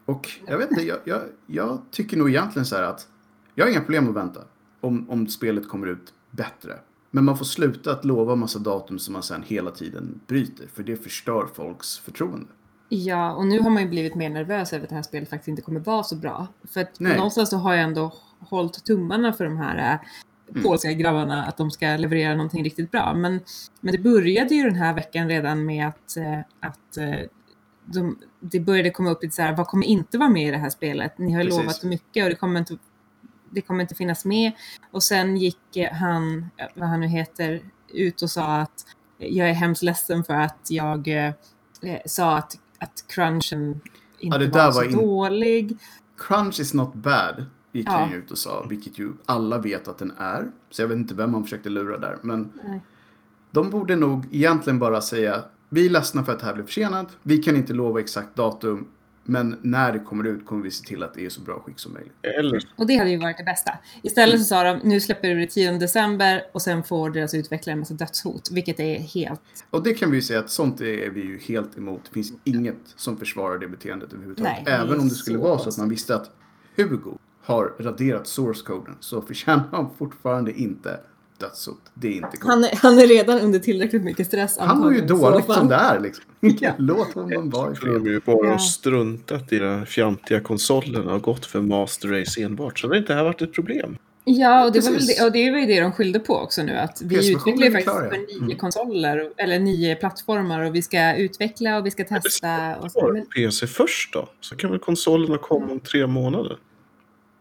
och 0.05 0.29
jag 0.47 0.57
vet 0.57 0.71
inte, 0.71 0.83
jag, 0.83 0.97
jag, 1.03 1.21
jag 1.45 1.79
tycker 1.91 2.17
nog 2.17 2.29
egentligen 2.29 2.65
så 2.65 2.75
här 2.75 2.83
att 2.83 3.07
jag 3.55 3.65
har 3.65 3.71
inga 3.71 3.81
problem 3.81 4.09
att 4.09 4.15
vänta. 4.15 4.41
Om, 4.81 5.09
om 5.09 5.27
spelet 5.27 5.69
kommer 5.69 5.87
ut 5.87 6.13
bättre. 6.31 6.79
Men 7.15 7.25
man 7.25 7.37
får 7.37 7.45
sluta 7.45 7.91
att 7.91 8.05
lova 8.05 8.35
massa 8.35 8.59
datum 8.59 8.99
som 8.99 9.13
man 9.13 9.23
sen 9.23 9.43
hela 9.47 9.71
tiden 9.71 10.19
bryter. 10.27 10.67
För 10.73 10.83
det 10.83 10.95
förstör 11.03 11.47
folks 11.53 11.99
förtroende. 11.99 12.47
Ja, 12.89 13.33
och 13.33 13.47
nu 13.47 13.59
har 13.59 13.69
man 13.69 13.83
ju 13.83 13.89
blivit 13.89 14.15
mer 14.15 14.29
nervös 14.29 14.73
över 14.73 14.83
att 14.83 14.89
det 14.89 14.95
här 14.95 15.03
spelet 15.03 15.29
faktiskt 15.29 15.47
inte 15.47 15.61
kommer 15.61 15.79
vara 15.79 16.03
så 16.03 16.15
bra. 16.15 16.47
För 16.63 16.81
att 16.81 16.99
Nej. 16.99 17.17
någonstans 17.17 17.49
så 17.49 17.57
har 17.57 17.73
jag 17.73 17.83
ändå 17.83 18.13
hållit 18.39 18.85
tummarna 18.85 19.33
för 19.33 19.43
de 19.45 19.57
här 19.57 19.93
äh, 19.93 19.99
Mm. 20.49 20.63
polska 20.63 20.93
grabbarna 20.93 21.45
att 21.45 21.57
de 21.57 21.71
ska 21.71 21.85
leverera 21.85 22.35
någonting 22.35 22.63
riktigt 22.63 22.91
bra. 22.91 23.13
Men, 23.13 23.39
men 23.81 23.91
det 23.91 23.97
började 23.97 24.55
ju 24.55 24.63
den 24.63 24.75
här 24.75 24.93
veckan 24.93 25.27
redan 25.27 25.65
med 25.65 25.87
att, 25.87 26.17
eh, 26.17 26.39
att 26.59 26.97
eh, 26.97 27.29
de, 27.85 28.19
det 28.39 28.59
började 28.59 28.89
komma 28.89 29.11
upp 29.11 29.23
lite 29.23 29.35
så 29.35 29.41
här, 29.41 29.55
vad 29.55 29.67
kommer 29.67 29.85
inte 29.85 30.17
vara 30.17 30.29
med 30.29 30.47
i 30.47 30.51
det 30.51 30.57
här 30.57 30.69
spelet? 30.69 31.17
Ni 31.17 31.33
har 31.33 31.43
ju 31.43 31.49
Precis. 31.49 31.63
lovat 31.63 31.83
mycket 31.83 32.23
och 32.23 32.29
det 32.29 32.35
kommer 32.35 32.59
inte 32.59 32.77
det 33.55 33.61
kommer 33.61 33.81
inte 33.81 33.95
finnas 33.95 34.25
med. 34.25 34.51
Och 34.91 35.03
sen 35.03 35.37
gick 35.37 35.75
eh, 35.75 35.93
han, 35.93 36.37
eh, 36.57 36.65
vad 36.75 36.89
han 36.89 36.99
nu 36.99 37.07
heter, 37.07 37.61
ut 37.93 38.21
och 38.21 38.29
sa 38.29 38.55
att 38.57 38.85
jag 39.17 39.49
är 39.49 39.53
hemskt 39.53 39.83
ledsen 39.83 40.23
för 40.23 40.33
att 40.33 40.67
jag 40.69 41.07
eh, 41.07 41.25
eh, 41.81 41.99
sa 42.05 42.37
att, 42.37 42.57
att 42.79 43.05
crunchen 43.07 43.81
inte 44.19 44.37
det 44.37 44.47
var, 44.47 44.53
där 44.59 44.71
så 44.71 44.77
var 44.79 44.85
in- 44.85 44.97
dålig. 44.97 45.77
Crunch 46.17 46.59
is 46.59 46.73
not 46.73 46.93
bad, 46.93 47.45
gick 47.71 47.87
Ja. 47.87 47.91
han 47.91 48.13
ut 48.13 48.31
och 48.31 48.37
sa. 48.37 48.65
Vilket 48.69 48.99
ju 48.99 49.11
alla 49.25 49.57
vet 49.57 49.87
att 49.87 49.97
den 49.97 50.11
är. 50.17 50.51
Så 50.69 50.81
jag 50.81 50.87
vet 50.87 50.97
inte 50.97 51.13
vem 51.15 51.33
han 51.33 51.43
försökte 51.43 51.69
lura 51.69 51.97
där. 51.97 52.17
Men 52.21 52.51
Nej. 52.63 52.81
de 53.51 53.69
borde 53.69 53.95
nog 53.95 54.25
egentligen 54.31 54.79
bara 54.79 55.01
säga 55.01 55.43
vi 55.69 55.85
är 55.85 55.89
ledsna 55.89 56.23
för 56.23 56.31
att 56.33 56.39
det 56.39 56.45
här 56.45 56.53
blev 56.53 56.65
försenat. 56.65 57.17
Vi 57.23 57.37
kan 57.37 57.55
inte 57.55 57.73
lova 57.73 57.99
exakt 57.99 58.35
datum. 58.35 58.87
Men 59.27 59.59
när 59.61 59.93
det 59.93 59.99
kommer 59.99 60.23
ut 60.27 60.45
kommer 60.45 60.63
vi 60.63 60.71
se 60.71 60.85
till 60.85 61.03
att 61.03 61.13
det 61.13 61.25
är 61.25 61.29
så 61.29 61.41
bra 61.41 61.59
skick 61.59 61.79
som 61.79 61.93
möjligt. 61.93 62.13
Eller 62.21 62.63
Och 62.75 62.87
det 62.87 62.95
hade 62.95 63.09
ju 63.09 63.17
varit 63.17 63.37
det 63.37 63.43
bästa. 63.43 63.71
Istället 64.03 64.39
så 64.39 64.45
sa 64.45 64.63
de, 64.63 64.79
nu 64.83 64.99
släpper 64.99 65.35
vi 65.35 65.41
det 65.41 65.51
10 65.51 65.71
december 65.71 66.43
och 66.53 66.61
sen 66.61 66.83
får 66.83 67.09
deras 67.09 67.33
utvecklare 67.33 67.73
en 67.73 67.79
massa 67.79 67.93
dödshot, 67.93 68.51
vilket 68.51 68.79
är 68.79 68.99
helt... 68.99 69.41
Och 69.69 69.83
det 69.83 69.93
kan 69.93 70.11
vi 70.11 70.17
ju 70.17 70.21
säga 70.21 70.39
att 70.39 70.49
sånt 70.49 70.81
är 70.81 71.09
vi 71.09 71.21
ju 71.21 71.39
helt 71.39 71.77
emot. 71.77 72.01
Det 72.03 72.13
finns 72.13 72.33
inget 72.43 72.75
som 72.95 73.17
försvarar 73.17 73.59
det 73.59 73.67
beteendet 73.67 74.13
överhuvudtaget. 74.13 74.53
Nej, 74.65 74.73
Även 74.73 74.99
om 74.99 75.09
det 75.09 75.15
skulle 75.15 75.37
vara 75.37 75.59
så 75.59 75.69
att 75.69 75.77
man 75.77 75.89
visste 75.89 76.15
att 76.15 76.31
Hugo 76.77 77.17
har 77.41 77.73
raderat 77.79 78.27
source-koden 78.27 78.95
så 78.99 79.21
förtjänar 79.21 79.67
han 79.71 79.89
fortfarande 79.97 80.51
inte 80.51 80.99
dödshot. 81.39 81.77
Det 81.93 82.07
är 82.07 82.11
inte 82.11 82.37
coolt. 82.37 82.43
Han 82.53 82.63
är, 82.63 82.69
han 82.81 82.99
är 82.99 83.07
redan 83.07 83.39
under 83.39 83.59
tillräckligt 83.59 84.03
mycket 84.03 84.27
stress 84.27 84.57
Han 84.59 84.81
var 84.81 84.91
ju 84.91 85.01
dåligt 85.01 85.45
som 85.45 85.67
det 85.67 85.75
är 85.75 85.99
liksom. 85.99 86.23
Ja. 86.59 86.71
Låt 86.77 87.13
honom 87.13 87.49
vara 87.49 87.71
i 87.71 87.75
för 87.75 87.85
de 87.87 87.93
fred. 87.93 88.07
är 88.07 88.11
ju 88.11 88.19
bara 88.25 88.47
Ja. 88.47 88.59
struntat 88.59 89.53
i 89.53 89.59
de 89.59 89.85
fjantiga 89.85 90.39
konsolerna 90.39 91.13
och 91.13 91.21
gått 91.21 91.45
för 91.45 91.61
Master 91.61 92.07
Race 92.07 92.41
enbart. 92.41 92.79
Så 92.79 92.87
det 92.87 92.93
har 92.93 92.97
inte 92.97 93.13
här 93.13 93.23
varit 93.23 93.41
ett 93.41 93.53
problem. 93.53 93.97
Ja, 94.27 94.65
och 94.65 94.71
det, 94.71 94.79
var 94.79 94.85
väl 94.91 94.99
Precis. 94.99 95.17
det, 95.17 95.25
och 95.25 95.31
det 95.31 95.51
var 95.51 95.59
ju 95.59 95.65
det 95.65 95.79
de 95.81 95.91
skyllde 95.91 96.19
på 96.19 96.35
också 96.35 96.63
nu. 96.63 96.73
Att 96.73 97.01
vi 97.05 97.15
utvecklar 97.31 97.65
faktiskt 97.71 97.83
klar, 97.83 98.03
ja. 98.03 98.09
för 98.09 98.17
nio 98.17 98.37
Mm. 98.43 98.57
konsoler, 98.57 99.29
eller 99.37 99.59
nio 99.59 99.95
plattformar 99.95 100.61
och 100.61 100.75
vi 100.75 100.81
ska 100.81 101.15
utveckla 101.15 101.77
och 101.77 101.85
vi 101.85 101.91
ska 101.91 102.03
testa. 102.03 102.75
Och 102.75 102.91
så. 102.91 103.11
Men, 103.13 103.25
PC 103.25 103.67
först 103.67 104.13
då? 104.13 104.29
Så 104.41 104.55
kan 104.55 104.71
väl 104.71 104.79
konsolerna 104.79 105.37
komma 105.37 105.71
om 105.71 105.79
tre 105.79 106.07
månader? 106.07 106.57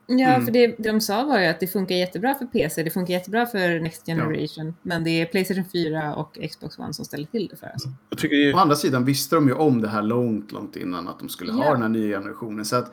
Ja, 0.07 0.29
Mm. 0.35 0.45
för 0.45 0.53
det, 0.53 0.67
det 0.67 0.88
de 0.93 1.01
sa 1.01 1.25
var 1.25 1.40
ju 1.40 1.47
att 1.47 1.61
det 1.61 1.67
funkar 1.67 1.95
jättebra 1.95 2.35
för 2.35 2.47
PC, 2.47 2.83
det 2.83 2.90
funkar 2.90 3.14
jättebra 3.14 3.47
för 3.47 3.81
Next 3.81 4.07
Generation, 4.07 4.75
men 4.83 5.05
det 5.05 5.11
är 5.11 5.27
Playstation 5.27 5.64
4 5.73 6.14
och 6.14 6.38
Xbox 6.51 6.79
One 6.79 6.95
som 6.95 7.05
ställer 7.05 7.27
till 7.27 7.49
det 7.51 7.57
för 7.57 7.67
oss. 7.77 7.85
Jag 8.11 8.19
tycker 8.19 8.37
det 8.37 8.55
Å 8.55 8.59
andra 8.59 8.77
sidan 8.77 9.05
visste 9.05 9.35
de 9.37 9.49
ju 9.49 9.55
om 9.55 9.81
det 9.81 9.88
här 9.88 10.03
långt, 10.03 10.53
långt 10.53 10.77
innan 10.77 11.09
att 11.09 11.19
de 11.19 11.29
skulle 11.29 11.53
ha 11.53 11.64
Ja. 11.64 11.73
den 11.73 11.83
här 11.83 11.88
nya 11.88 12.19
generationen. 12.19 12.64
Så 12.64 12.77
att 12.77 12.93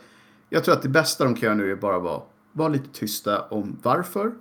jag 0.50 0.64
tror 0.64 0.76
att 0.76 0.82
det 0.82 0.90
bästa 0.90 1.24
de 1.24 1.36
kan 1.36 1.44
göra 1.44 1.56
nu 1.56 1.72
är 1.72 1.76
bara 1.76 2.00
vara, 2.00 2.22
vara 2.52 2.70
lite 2.70 2.90
tysta 2.94 3.42
om 3.42 3.78
varför. 3.84 4.32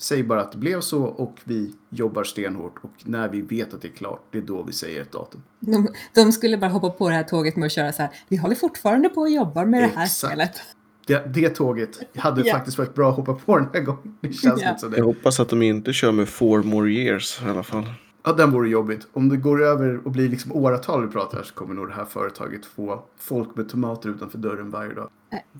Säg 0.00 0.22
bara 0.22 0.40
att 0.40 0.52
det 0.52 0.58
blev 0.58 0.80
så 0.80 1.02
och 1.04 1.38
vi 1.44 1.74
jobbar 1.90 2.24
stenhårt 2.24 2.74
och 2.84 2.90
när 3.04 3.28
vi 3.28 3.40
vet 3.42 3.74
att 3.74 3.82
det 3.82 3.88
är 3.88 3.92
klart, 3.92 4.22
det 4.30 4.38
är 4.38 4.42
då 4.42 4.62
vi 4.62 4.72
säger 4.72 5.02
ett 5.02 5.12
datum. 5.12 5.42
De, 5.60 5.88
de 6.14 6.32
skulle 6.32 6.58
bara 6.58 6.70
hoppa 6.70 6.90
på 6.90 7.08
det 7.08 7.14
här 7.14 7.22
tåget 7.22 7.56
med 7.56 7.66
att 7.66 7.72
köra 7.72 7.92
så 7.92 8.02
här, 8.02 8.10
vi 8.28 8.36
håller 8.36 8.54
fortfarande 8.54 9.08
på 9.08 9.20
och 9.20 9.30
jobbar 9.30 9.64
med 9.64 9.82
det 9.82 9.86
här 9.86 10.04
Exakt. 10.04 10.10
spelet. 10.32 10.60
Det, 11.08 11.22
det 11.34 11.48
tåget 11.48 12.16
hade 12.16 12.42
Ja. 12.46 12.54
faktiskt 12.54 12.78
varit 12.78 12.94
bra 12.94 13.10
att 13.10 13.16
hoppa 13.16 13.34
på 13.34 13.58
den 13.58 13.68
här 13.72 13.80
gången. 13.80 14.16
Det 14.20 14.32
känns 14.32 14.60
lite 14.60 14.74
som 14.78 14.90
Jag 14.92 14.98
det. 15.00 15.04
hoppas 15.04 15.40
att 15.40 15.48
de 15.48 15.62
inte 15.62 15.92
kör 15.92 16.12
med 16.12 16.28
four 16.28 16.62
more 16.62 16.90
years 16.90 17.42
i 17.42 17.48
alla 17.48 17.62
fall. 17.62 17.84
Ja, 18.24 18.32
den 18.32 18.50
vore 18.50 18.68
jobbigt. 18.68 19.06
Om 19.12 19.28
det 19.28 19.36
går 19.36 19.62
över 19.64 20.00
och 20.06 20.10
blir 20.10 20.28
liksom 20.28 20.52
åratal 20.52 21.06
vi 21.06 21.12
pratar 21.12 21.42
så 21.42 21.54
kommer 21.54 21.74
nog 21.74 21.88
det 21.88 21.94
här 21.94 22.04
företaget 22.04 22.66
få 22.66 23.02
folk 23.18 23.56
med 23.56 23.68
tomater 23.68 24.08
utanför 24.08 24.38
dörren 24.38 24.70
varje 24.70 24.94
dag. 24.94 25.08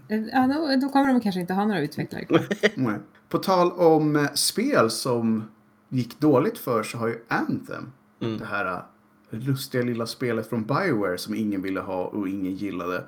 Ja, 0.08 0.46
då, 0.46 0.80
då 0.87 0.88
kommer 0.88 1.06
de 1.12 1.20
kanske 1.20 1.40
inte 1.40 1.54
ha 1.54 1.64
några 1.66 1.80
utvecklare. 1.80 2.42
Nej. 2.74 2.98
På 3.28 3.38
tal 3.38 3.72
om 3.72 4.16
eh, 4.16 4.24
spel 4.34 4.90
som 4.90 5.44
gick 5.88 6.20
dåligt 6.20 6.58
för 6.58 6.82
så 6.82 6.98
har 6.98 7.08
ju 7.08 7.18
Anthem, 7.28 7.92
Mm. 8.22 8.38
det 8.38 8.44
här 8.44 8.66
eh, 8.74 9.38
lustiga 9.38 9.82
lilla 9.84 10.06
spelet 10.06 10.48
från 10.48 10.64
Bioware 10.64 11.18
som 11.18 11.34
ingen 11.34 11.62
ville 11.62 11.80
ha 11.80 12.04
och 12.04 12.28
ingen 12.28 12.54
gillade, 12.54 13.04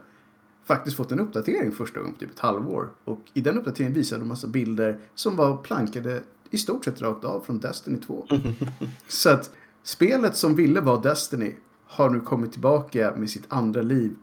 faktiskt 0.71 0.97
fått 0.97 1.13
en 1.13 1.21
uppdatering 1.21 1.73
första 1.73 2.01
gången 2.01 2.15
på 2.15 2.21
typ 2.21 2.31
ett 2.31 2.39
halvår. 2.39 2.89
Och 3.05 3.21
i 3.35 3.41
den 3.41 3.59
uppdateringen 3.59 3.95
visade 3.95 4.23
de 4.23 4.29
massa 4.29 4.47
bilder 4.47 4.99
som 5.15 5.37
var 5.37 5.57
plankade 5.57 6.23
i 6.51 6.59
stort 6.59 6.85
sett 6.85 7.03
rakt 7.03 7.25
av 7.25 7.41
från 7.41 7.61
Destiny 7.61 7.99
2. 8.07 8.27
Så 9.09 9.31
att 9.31 9.51
spelet 9.83 10.37
som 10.37 10.57
ville 10.57 10.81
vara 10.81 11.01
Destiny 11.01 11.55
har 11.85 12.11
nu 12.11 12.21
kommit 12.21 12.53
tillbaka 12.53 13.15
med 13.17 13.31
sitt 13.31 13.45
andra 13.49 13.83
liv 13.83 14.15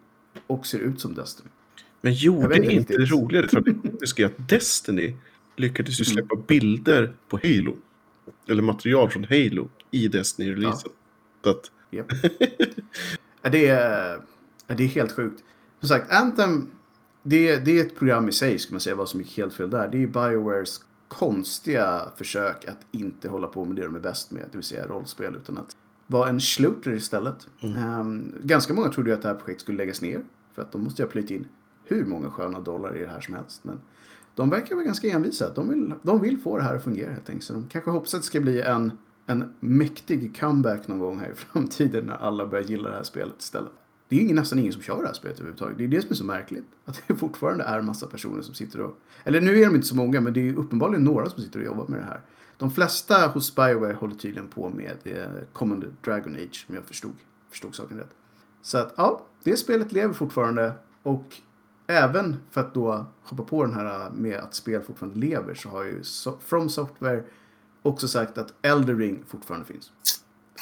och 0.48 0.66
ser 0.66 0.80
ut 0.80 1.02
som 1.02 1.14
Destiny. 1.14 1.50
Men 2.02 2.14
gjorde 2.14 2.48
vet 2.48 2.72
inte 2.72 2.98
det 2.98 3.06
roligare 3.06 3.48
för 3.48 3.62
det 4.00 4.08
ska 4.08 4.26
att 4.26 4.50
Destiny 4.50 5.16
lyckades 5.56 6.00
ju 6.00 6.04
Mm. 6.04 6.14
släppa 6.14 6.36
bilder 6.48 7.14
på 7.30 7.40
Halo. 7.44 7.76
Eller 8.48 8.64
material 8.64 9.10
från 9.10 9.24
Halo 9.24 9.70
i 9.92 10.08
Destiny-releasen. 10.08 10.90
Så 11.44 11.50
att. 11.50 11.72
Ja, 11.90 12.04
det, 13.50 13.68
är, 13.68 14.20
ja, 14.68 14.76
det 14.76 14.84
är 14.84 14.88
helt 14.88 15.12
sjukt. 15.12 15.44
Som 15.80 15.90
sagt, 15.90 16.12
Anthem, 16.12 16.70
det, 17.24 17.58
det 17.58 17.80
är 17.80 17.86
ett 17.86 17.96
program 17.96 18.30
i 18.30 18.32
sig, 18.32 18.60
ska 18.60 18.74
man 18.74 18.80
säga, 18.80 18.96
vad 18.96 19.10
som 19.10 19.20
gick 19.20 19.38
helt 19.38 19.54
fel 19.54 19.70
där. 19.70 19.88
Det 19.88 20.04
är 20.04 20.08
Biowares 20.08 20.82
konstiga 21.08 22.02
försök 22.16 22.66
att 22.68 22.86
inte 22.92 23.30
hålla 23.30 23.48
på 23.48 23.66
med 23.66 23.76
det 23.76 23.84
de 23.84 23.96
är 23.96 24.00
bäst 24.00 24.32
med, 24.32 24.44
det 24.52 24.58
vill 24.58 24.64
säga 24.64 24.88
rollspel, 24.88 25.36
utan 25.36 25.58
att 25.58 25.78
vara 26.08 26.30
en 26.30 26.42
sluter 26.42 26.92
istället. 26.92 27.48
Ehm, 27.62 28.36
ganska 28.44 28.74
många 28.74 28.90
trodde 28.90 29.10
ju 29.10 29.16
att 29.16 29.22
det 29.22 29.28
här 29.28 29.36
projektet 29.36 29.62
skulle 29.62 29.78
läggas 29.78 30.02
ner, 30.02 30.22
för 30.54 30.62
att 30.62 30.72
de 30.72 30.84
måste 30.84 31.02
ju 31.02 31.06
ha 31.06 31.12
plöjt 31.12 31.32
in 31.32 31.48
hur 31.86 32.06
många 32.06 32.30
sköna 32.30 32.60
dollar 32.60 32.98
i 32.98 33.00
det 33.00 33.08
här 33.08 33.22
som 33.22 33.34
helst. 33.34 33.64
Men 33.64 33.80
de 34.36 34.50
verkar 34.50 34.76
vara 34.76 34.86
ganska 34.86 35.08
envisa. 35.08 35.54
De 35.54 35.70
vill, 35.70 35.94
de 36.02 36.22
vill 36.22 36.38
få 36.38 36.58
det 36.58 36.64
här 36.64 36.76
att 36.76 36.84
fungera 36.84 37.12
helt 37.12 37.30
enkelt. 37.30 37.46
Så 37.46 37.54
de 37.54 37.68
kanske 37.68 37.92
hoppas 37.92 38.14
att 38.14 38.22
det 38.22 38.28
ska 38.28 38.40
bli 38.40 38.62
en, 38.62 38.92
en 39.26 39.54
mäktig 39.60 40.40
comeback 40.40 40.88
någon 40.88 41.00
gång 41.00 41.20
här 41.20 41.32
i 41.32 41.36
framtiden 41.36 42.06
när 42.06 42.14
alla 42.16 42.46
börjar 42.46 42.66
gilla 42.66 42.90
det 42.90 42.96
här 42.96 43.04
spelet 43.04 43.36
istället. 43.40 43.72
Det 44.10 44.16
är 44.16 44.18
ju 44.20 44.24
ingen, 44.24 44.36
nästan 44.36 44.60
ingen 44.60 44.74
som 44.74 44.82
kör 44.82 45.02
det 45.02 45.08
här 45.08 45.14
spelet 45.14 45.38
överhuvudtaget. 45.40 45.78
Det 45.78 45.84
är 45.84 45.88
det 45.88 46.02
som 46.02 46.12
är 46.12 46.16
så 46.16 46.24
märkligt. 46.26 46.66
Att 46.86 47.02
det 47.08 47.16
fortfarande 47.16 47.64
är 47.64 47.82
massa 47.82 48.08
personer 48.08 48.42
som 48.42 48.54
sitter 48.54 48.82
och... 48.82 48.98
Eller 49.24 49.42
nu 49.42 49.60
är 49.62 49.66
de 49.66 49.76
inte 49.76 49.88
så 49.88 49.96
många, 49.96 50.22
men 50.22 50.34
det 50.34 50.40
är 50.40 50.44
ju 50.44 50.56
uppenbarligen 50.56 51.04
några 51.04 51.30
som 51.30 51.44
sitter 51.44 51.60
och 51.60 51.66
jobbar 51.66 51.88
med 51.88 52.00
det 52.00 52.06
här. 52.06 52.22
De 52.58 52.72
flesta 52.72 53.28
hos 53.28 53.56
Bioware 53.56 53.94
håller 53.94 54.16
tydligen 54.16 54.48
på 54.48 54.70
med 54.70 54.98
eh, 55.04 55.82
Dragon 56.06 56.36
Age, 56.36 56.66
om 56.70 56.76
jag 56.76 56.84
förstod, 56.84 57.14
förstod 57.50 57.76
saken 57.76 57.98
rätt. 57.98 58.10
Så 58.62 58.78
att 58.78 58.94
ja, 58.98 59.26
det 59.44 59.58
spelet 59.58 59.92
lever 59.92 60.14
fortfarande 60.14 60.72
och 61.04 61.36
även 61.88 62.36
för 62.52 62.62
att 62.62 62.74
då 62.74 63.06
hoppa 63.24 63.44
på 63.44 63.66
den 63.66 63.74
här 63.74 64.10
med 64.10 64.38
att 64.40 64.54
spel 64.54 64.82
fortfarande 64.82 65.20
lever 65.20 65.54
så 65.54 65.70
har 65.70 65.84
ju 65.84 66.04
From 66.40 66.70
Software 66.70 67.24
också 67.82 68.08
sagt 68.08 68.38
att 68.38 68.54
Elder 68.62 68.96
Ring 68.96 69.24
fortfarande 69.28 69.66
finns. 69.66 69.92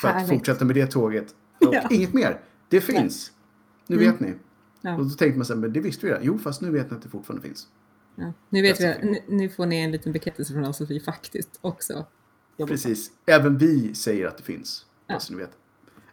För 0.02 0.08
att 0.08 0.14
Härligt. 0.14 0.30
fortsätta 0.30 0.66
med 0.66 0.76
det 0.76 0.88
tåget. 0.88 1.36
Och 1.60 1.74
Ja. 1.76 1.88
inget 1.90 2.14
mer. 2.14 2.40
Det 2.70 2.82
finns. 2.82 3.32
Nu 3.88 3.96
Mm. 3.96 4.12
vet 4.12 4.20
ni. 4.20 4.34
Ja. 4.82 4.98
Och 4.98 5.04
då 5.04 5.10
tänkte 5.10 5.38
man 5.38 5.46
så 5.46 5.54
här, 5.54 5.62
men 5.62 5.74
det 5.74 5.80
visste 5.80 6.06
vi 6.06 6.12
redan. 6.12 6.26
Jo, 6.26 6.38
fast 6.38 6.62
nu 6.62 6.72
vet 6.72 6.92
ni 6.92 6.98
att 6.98 7.04
det 7.04 7.10
fortfarande 7.10 7.48
finns. 7.48 7.68
Ja. 8.16 8.34
Nu, 8.50 8.62
vet 8.62 8.82
vi, 8.82 8.86
nu, 9.04 9.20
nu 9.38 9.50
får 9.50 9.66
ni 9.66 9.78
en 9.78 9.92
liten 9.92 10.12
bekräftelse 10.12 10.54
från 10.54 10.66
oss 10.66 10.82
att 10.82 10.90
vi 10.92 11.00
faktiskt 11.00 11.60
också 11.62 11.94
jobbar. 12.58 12.72
Precis. 12.72 13.12
Även 13.26 13.58
vi 13.58 13.94
säger 13.96 14.28
att 14.28 14.38
det 14.38 14.44
finns. 14.44 14.86
Ja. 15.08 15.14
Ja. 15.14 15.20
Så 15.20 15.34
ni 15.34 15.40
vet. 15.40 15.52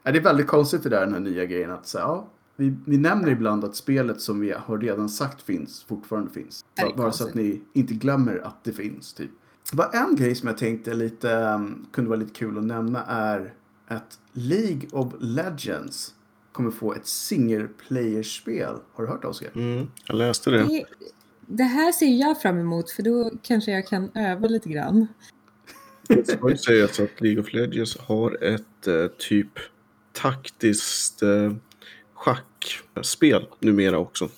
Det 0.02 0.10
är 0.10 0.20
väldigt 0.20 0.46
konstigt 0.46 0.82
det 0.82 0.88
där, 0.88 1.00
den 1.00 1.12
här 1.12 1.20
nya 1.20 1.44
grejen. 1.44 1.70
Att 1.70 1.86
så, 1.86 1.98
här, 1.98 2.04
ja, 2.04 2.28
vi, 2.56 2.76
vi 2.86 2.96
nämner 2.98 3.28
ibland 3.30 3.64
att 3.64 3.76
spelet 3.76 4.20
som 4.20 4.40
vi 4.40 4.52
har 4.52 4.78
redan 4.78 5.08
sagt 5.08 5.42
finns, 5.42 5.82
fortfarande 5.84 6.30
finns. 6.30 6.64
Bara, 6.96 7.12
så 7.12 7.28
att 7.28 7.34
ni 7.34 7.62
inte 7.72 7.94
glömmer 7.94 8.38
att 8.38 8.64
det 8.64 8.72
finns. 8.72 9.12
Typ. 9.14 9.30
Bara 9.72 9.88
en 9.90 10.16
grej 10.16 10.34
som 10.34 10.48
jag 10.48 10.58
tänkte 10.58 10.94
lite, 10.94 11.34
um, 11.36 11.86
kunde 11.92 12.10
vara 12.10 12.20
lite 12.20 12.32
kul 12.32 12.58
att 12.58 12.64
nämna 12.64 13.04
är 13.04 13.54
att 13.86 14.18
League 14.32 14.88
of 14.92 15.14
Legends 15.20 16.14
kommer 16.52 16.70
få 16.70 16.94
ett 16.94 17.06
single 17.06 17.68
player-spel. 17.88 18.74
Har 18.92 19.04
du 19.04 19.10
hört 19.10 19.22
det, 19.22 19.28
Oskar? 19.28 19.50
mm, 19.54 19.86
jag 20.06 20.16
läste 20.16 20.50
det. 20.50 20.58
Det, 20.58 20.84
det 21.46 21.62
här 21.62 21.92
ser 21.92 22.06
jag 22.20 22.42
fram 22.42 22.58
emot 22.58 22.90
för 22.90 23.02
då 23.02 23.30
kanske 23.42 23.70
jag 23.72 23.86
kan 23.86 24.10
öva 24.14 24.48
lite 24.48 24.68
grann. 24.68 25.06
Det 26.08 26.28
ska 26.28 26.50
ju 26.50 26.56
sägas 26.56 27.00
att 27.00 27.20
League 27.20 27.40
of 27.42 27.52
Legends 27.52 27.98
har 27.98 28.44
ett 28.44 28.86
eh, 28.86 29.06
typ 29.18 29.48
taktiskt 30.12 31.22
eh, 31.22 31.52
schackspel 32.14 33.46
numera 33.60 33.98
också. 33.98 34.28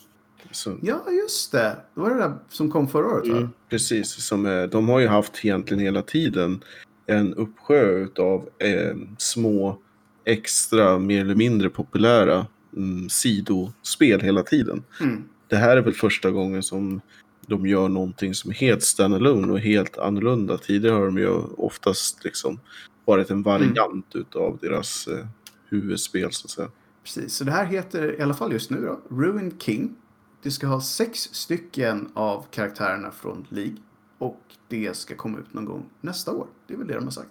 Så, 0.50 0.79
Ja, 0.83 1.05
just 1.22 1.53
det. 1.53 1.77
Det 1.94 2.00
var 2.00 2.11
det 2.11 2.16
där 2.16 2.35
som 2.48 2.70
kom 2.70 2.88
förra 2.88 3.07
året, 3.07 3.29
va? 3.29 3.37
mm, 3.37 3.50
precis, 3.68 4.27
som, 4.27 4.46
eh, 4.46 4.62
de 4.62 4.88
har 4.88 5.00
ju 5.00 5.07
haft 5.07 5.44
egentligen 5.44 5.81
hela 5.81 6.03
tiden 6.03 6.64
en 7.07 7.35
uppsjö 7.35 8.07
av 8.18 8.48
eh, 8.59 8.96
små 9.18 9.79
extra, 10.24 10.98
mer 10.98 11.20
eller 11.20 11.34
mindre 11.34 11.70
populära 11.70 12.46
mm, 12.76 13.08
sidospel 13.08 14.20
hela 14.20 14.42
tiden. 14.42 14.82
Mm. 15.00 15.24
det 15.48 15.56
här 15.56 15.76
är 15.76 15.82
väl 15.82 15.94
första 15.94 16.30
gången 16.30 16.62
som 16.62 17.00
de 17.46 17.66
gör 17.66 17.88
någonting 17.88 18.34
som 18.34 18.50
är 18.50 18.54
helt 18.54 18.82
standalone 18.82 19.52
och 19.52 19.60
helt 19.60 19.98
annorlunda. 19.98 20.58
Tidigare 20.58 20.94
har 20.94 21.06
de 21.06 21.18
ju 21.18 21.28
oftast 21.56 22.24
liksom 22.24 22.60
varit 23.04 23.30
en 23.30 23.42
variant 23.42 24.16
utav 24.16 24.58
deras 24.62 25.06
eh, 25.06 25.26
huvudspel 25.68 26.32
så 26.32 26.46
att 26.46 26.50
säga. 26.50 26.68
Precis, 27.02 27.34
så 27.34 27.44
det 27.44 27.50
här 27.50 27.64
heter 27.64 28.18
i 28.18 28.22
alla 28.22 28.34
fall 28.34 28.52
just 28.52 28.70
nu 28.70 28.80
då, 28.80 29.16
Ruin 29.16 29.58
King. 29.58 29.94
Det 30.42 30.50
ska 30.50 30.66
ha 30.66 30.80
sex 30.80 31.18
stycken 31.18 32.08
av 32.14 32.46
karaktärerna 32.50 33.10
från 33.10 33.46
League. 33.48 33.76
Och 34.18 34.40
det 34.68 34.96
ska 34.96 35.14
komma 35.14 35.38
ut 35.38 35.54
någon 35.54 35.64
gång 35.64 35.84
nästa 36.00 36.32
år. 36.32 36.46
Det 36.66 36.74
är 36.74 36.78
väl 36.78 36.87
det 36.87 36.94
de 36.94 37.04
har 37.04 37.10
sagt. 37.10 37.28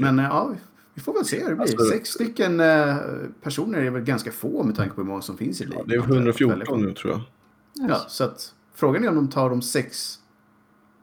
Men 0.00 0.18
eh, 0.18 0.24
ja, 0.24 0.54
vi- 0.96 1.02
får 1.02 1.14
väl 1.14 1.24
se 1.24 1.40
hur 1.42 1.48
det 1.48 1.54
blir. 1.54 1.62
Alltså- 1.62 1.84
sex 1.90 2.08
stycken 2.10 2.60
eh, 2.60 2.96
personer 3.42 3.78
är 3.78 3.90
väl 3.90 4.02
ganska 4.02 4.32
få 4.32 4.62
med 4.62 4.76
tanke 4.76 4.94
på 4.94 5.00
hur 5.00 5.08
många 5.08 5.22
som 5.22 5.36
finns 5.36 5.60
i 5.60 5.64
League. 5.64 5.78
ja, 5.78 5.84
det 5.88 5.94
är 5.94 5.98
antar 6.00 6.14
jag, 6.14 6.28
att 6.28 6.40
välja 6.40 6.54
114 6.56 6.66
på. 6.66 6.86
nu 6.86 6.92
tror 6.94 7.12
jag. 7.12 7.20
Ja, 7.90 8.04
så 8.08 8.24
att 8.24 8.54
frågan 8.74 9.04
är 9.04 9.08
om 9.08 9.14
de 9.14 9.28
tar 9.30 9.50
de 9.50 9.62
sex 9.62 10.18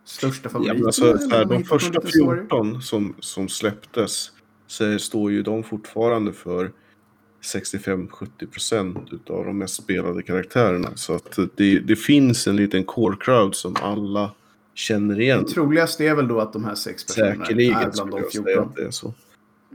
största 0.06 0.45
Ja, 0.45 0.49
favoriterna. 0.49 0.79
men 0.79 0.86
alltså, 0.86 1.45
de 1.45 1.63
första 1.63 1.89
liten 1.99 2.12
story. 2.12 2.39
14 2.39 2.82
som, 2.82 3.15
som 3.19 3.47
släpptes 3.49 4.32
så 4.67 4.99
står 4.99 5.32
ju 5.32 5.43
de 5.43 5.63
fortfarande 5.63 6.34
för 6.34 6.71
65-70% 7.43 9.13
utav 9.13 9.45
de 9.45 9.58
mest 9.58 9.75
spelade 9.75 10.23
karaktärerna. 10.23 10.89
Så 10.95 11.13
att 11.15 11.39
det, 11.56 11.79
det 11.79 11.95
finns 11.95 12.47
en 12.47 12.56
liten 12.56 12.84
core 12.84 13.15
crowd 13.19 13.56
som 13.56 13.75
alla 13.82 14.32
känner 14.73 15.19
igen. 15.19 15.43
Det 15.43 15.51
troligaste 15.51 16.06
är 16.06 16.15
väl 16.15 16.27
då 16.27 16.39
att 16.39 16.53
de 16.53 16.63
här 16.65 16.75
sex 16.75 17.06
personerna 17.06 17.45
Säkerligen 17.45 17.73
är 17.75 17.79
bland 17.79 17.95
skulle 17.95 18.12
de 18.12 18.17
jag 18.21 18.32
säga 18.32 18.43
14. 18.45 18.69
att 18.69 18.75
det 18.75 18.84
är 18.86 18.91
så. 18.91 19.13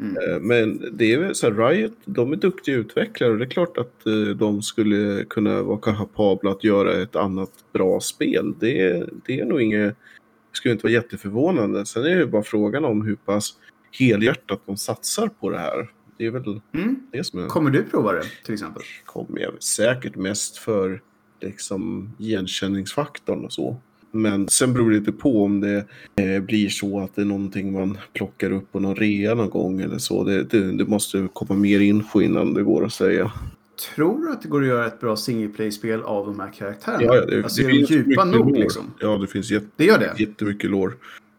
Mm. 0.01 0.17
Eh, 0.17 0.41
Men 0.41 0.83
det 0.93 1.13
är 1.13 1.33
så 1.33 1.47
här, 1.51 1.69
Riot, 1.69 1.93
de 2.05 2.33
är 2.33 2.37
duktiga 2.37 2.77
utvecklare 2.77 3.31
och 3.33 3.39
det 3.39 3.45
är 3.45 3.49
klart 3.51 3.79
att 3.79 4.07
eh, 4.07 4.13
de 4.37 4.63
skulle 4.63 5.25
kunna 5.25 5.63
vara 5.63 5.79
kapabla 5.79 6.51
att 6.51 6.65
göra 6.65 6.93
ett 7.03 7.17
annat 7.17 7.51
bra 7.73 8.01
spel. 8.01 8.55
Det, 8.61 8.81
är- 8.81 9.09
det 9.27 9.41
är 9.41 9.45
nog 9.45 9.63
inget, 9.63 9.97
skulle 10.53 10.73
inte 10.73 10.83
vara 10.87 10.93
jätteförvånande. 10.93 11.87
Sen 11.87 12.03
är 12.05 12.09
det 12.11 12.17
ju 12.21 12.27
bara 12.27 12.43
frågan 12.43 12.85
om 12.85 13.03
hur 13.07 13.17
pass 13.17 13.55
helhjärtat 13.99 14.61
de 14.67 14.77
satsar 14.77 15.29
på 15.41 15.51
det 15.51 15.59
här. 15.59 15.91
Det 16.19 16.27
är 16.27 16.31
väl 16.31 16.61
Mm. 16.75 16.97
det 17.13 17.25
som 17.25 17.45
är, 17.45 17.47
Kommer 17.49 17.71
du 17.71 17.83
prova 17.85 18.13
det 18.13 18.25
till 18.45 18.55
exempel? 18.55 18.83
kommer 19.05 19.41
jag 19.41 19.63
säkert 19.63 20.17
mest 20.17 20.57
för 20.57 21.01
liksom 21.41 22.11
igenkänningsfaktorn 22.19 23.45
och 23.45 23.53
så. 23.53 23.77
Men 24.11 24.49
sen 24.49 24.73
beror 24.73 24.91
det 24.91 24.99
lite 24.99 25.13
på 25.13 25.45
om 25.45 25.61
det 25.61 25.85
eh, 26.17 26.43
blir 26.43 26.69
så 26.69 27.01
att 27.01 27.15
det 27.17 27.23
är 27.23 27.27
någonting 27.27 27.73
man 27.73 27.99
plockar 28.13 28.53
upp 28.53 28.73
på 28.73 28.81
någon 28.81 28.97
rea 28.97 29.35
någon 29.35 29.51
gång 29.51 29.81
eller 29.81 29.99
så. 29.99 30.25
Det, 30.25 30.43
det, 30.43 30.73
det 30.73 30.85
måste 30.85 31.29
komma 31.33 31.55
mer 31.61 31.81
info 31.81 32.21
innan 32.21 32.55
det 32.55 32.63
går 32.63 32.85
att 32.85 32.93
säga. 32.93 33.33
Tror 33.95 34.21
du 34.27 34.33
att 34.33 34.43
det 34.43 34.49
går 34.49 34.63
att 34.63 34.69
göra 34.69 34.87
ett 34.87 35.01
bra 35.01 35.17
single 35.17 35.49
play-spel 35.49 36.03
av 36.03 36.27
de 36.27 36.41
här 36.41 36.53
karaktärerna? 36.53 37.03
Ja, 37.05 37.25
det, 37.27 37.43
alltså, 37.43 37.63
det 37.63 37.69
är 37.69 37.73
de 37.73 37.77
finns 37.87 37.91
djupa 37.91 38.25
mycket 38.25 38.41
nog 38.41 38.49
lore. 38.51 38.61
liksom? 38.61 38.83
Ja, 39.01 39.17
det 39.17 39.27
finns 39.27 39.51
jätte, 39.51 39.67
Det 39.77 39.85
gör 39.85 39.99
det? 39.99 40.15
jättemycket 40.19 40.71
lore. 40.71 40.93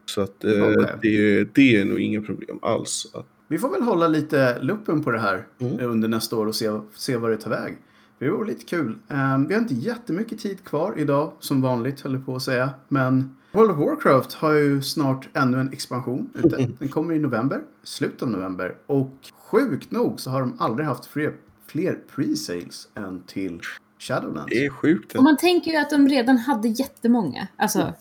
Så 0.05 0.21
att 0.21 0.43
eh, 0.43 0.51
Okej. 0.51 0.85
det, 1.01 1.43
det 1.55 1.75
är 1.77 1.85
nog 1.85 1.99
inga 1.99 2.21
problem 2.21 2.59
alls. 2.61 3.11
Att, 3.13 3.25
Vi 3.47 3.57
får 3.57 3.69
väl 3.69 3.81
hålla 3.81 4.07
lite 4.07 4.57
luppen 4.61 5.03
på 5.03 5.11
det 5.11 5.19
här 5.19 5.45
Mm. 5.61 5.79
under 5.91 6.07
nästa 6.07 6.35
år 6.35 6.45
och 6.45 6.55
se, 6.55 6.69
se 6.95 7.17
vad 7.17 7.31
det 7.31 7.37
tar 7.37 7.49
väg. 7.49 7.77
Det 8.19 8.29
vore 8.29 8.47
lite 8.47 8.65
kul. 8.65 8.95
Ehm, 9.07 9.47
vi 9.47 9.53
har 9.53 9.61
inte 9.61 9.73
jättemycket 9.73 10.39
tid 10.39 10.63
kvar 10.63 10.93
idag, 10.97 11.33
som 11.39 11.61
vanligt 11.61 12.01
höll 12.01 12.13
jag 12.13 12.25
på 12.25 12.35
att 12.35 12.41
säga. 12.41 12.69
Men 12.87 13.35
World 13.51 13.71
of 13.71 13.77
Warcraft 13.77 14.33
har 14.33 14.53
ju 14.53 14.81
snart 14.81 15.29
ännu 15.33 15.59
en 15.59 15.73
expansion 15.73 16.29
ute. 16.43 16.55
Den 16.79 16.87
kommer 16.89 17.13
i 17.13 17.19
november, 17.19 17.61
slutet 17.83 18.21
av 18.23 18.29
november. 18.29 18.75
Och 18.85 19.11
sjukt 19.51 19.91
nog 19.91 20.19
så 20.19 20.29
har 20.29 20.39
de 20.41 20.53
aldrig 20.59 20.87
haft 20.87 21.05
fler, 21.05 21.33
fler 21.67 21.99
pre-sales 22.15 22.87
än 22.95 23.21
till 23.23 23.61
Shadowlands. 23.99 24.49
det 24.49 24.65
är 24.65 24.69
sjukt. 24.69 25.15
Och 25.15 25.23
man 25.23 25.37
tänker 25.37 25.71
ju 25.71 25.77
att 25.77 25.89
de 25.89 26.07
redan 26.07 26.37
hade 26.37 26.67
jättemånga. 26.67 27.47
Alltså, 27.55 27.93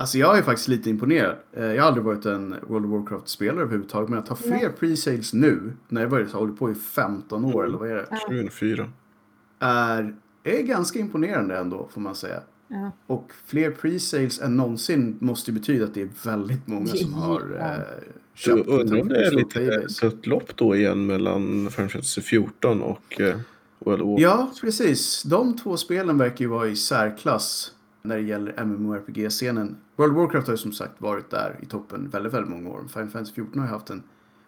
Alltså 0.00 0.18
jag 0.18 0.38
är 0.38 0.42
faktiskt 0.42 0.68
lite 0.68 0.90
imponerad. 0.90 1.36
Eh, 1.52 1.64
Jag 1.64 1.82
har 1.82 1.88
aldrig 1.88 2.04
varit 2.04 2.26
en 2.26 2.54
World 2.66 2.86
of 2.86 2.92
Warcraft-spelare 2.92 3.62
överhuvudtaget. 3.62 4.08
Men 4.10 4.18
att 4.18 4.28
ha 4.28 4.36
fler 4.36 4.70
pre-sales 4.80 5.34
nu, 5.34 5.72
när 5.88 6.00
jag 6.00 6.10
började 6.10 6.32
håller 6.32 6.52
på 6.52 6.70
i 6.70 6.74
15 6.74 7.44
år 7.44 7.66
eller 7.66 7.78
vad 7.78 7.90
är 7.90 7.94
det? 7.94 8.06
Ja. 8.10 8.16
2004. 8.28 8.86
Är, 9.58 10.14
är 10.44 10.62
ganska 10.62 10.98
imponerande 10.98 11.58
ändå 11.58 11.88
får 11.92 12.00
man 12.00 12.14
säga. 12.14 12.40
ja. 12.68 12.90
Och 13.06 13.32
fler 13.46 13.70
pre-sales 13.70 14.44
än 14.44 14.56
någonsin 14.56 15.16
måste 15.20 15.50
ju 15.50 15.58
betyda 15.58 15.84
att 15.84 15.94
det 15.94 16.02
är 16.02 16.10
väldigt 16.24 16.66
många 16.66 16.86
som 16.86 17.14
har 17.14 17.40
eh, 17.60 18.08
Så 18.34 18.56
köpt 18.56 18.68
undrar 18.68 19.00
om 19.00 19.08
det 19.08 19.26
är 19.26 19.30
lite 19.30 19.86
dött 20.02 20.26
lopp 20.26 20.56
då 20.56 20.76
igen 20.76 21.06
mellan 21.06 21.68
Final 21.70 21.90
Fantasy 21.90 22.20
14 22.20 22.82
och 22.82 23.20
eh, 23.20 23.36
World 23.78 24.02
of 24.02 24.08
Warcraft. 24.08 24.22
Ja, 24.22 24.52
precis. 24.60 25.22
De 25.22 25.56
två 25.56 25.76
spelen 25.76 26.18
verkar 26.18 26.44
ju 26.44 26.48
vara 26.48 26.68
i 26.68 26.76
särklass 26.76 27.72
när 28.02 28.16
det 28.16 28.22
gäller 28.22 28.64
MMORPG-scenen. 28.64 29.76
World 29.96 30.12
of 30.12 30.18
Warcraft 30.18 30.46
har 30.46 30.54
ju 30.54 30.58
som 30.58 30.72
sagt 30.72 31.00
varit 31.00 31.30
där 31.30 31.58
i 31.62 31.66
toppen 31.66 32.08
väldigt, 32.08 32.32
väldigt 32.32 32.50
många 32.50 32.70
år. 32.70 32.84
Final 32.92 33.08
Fantasy 33.08 33.34
14 33.34 33.58
har 33.58 33.66
ju 33.66 33.72
haft 33.72 33.90
en, 33.90 34.02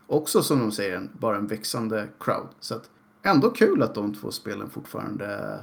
också 0.06 0.42
som 0.42 0.58
de 0.58 0.72
säger, 0.72 0.96
en, 0.96 1.10
bara 1.18 1.36
en 1.36 1.46
växande 1.46 2.08
crowd. 2.20 2.48
Så 2.60 2.74
att 2.74 2.90
ändå 3.22 3.50
kul 3.50 3.82
att 3.82 3.94
de 3.94 4.14
två 4.14 4.30
spelen 4.30 4.70
fortfarande 4.70 5.58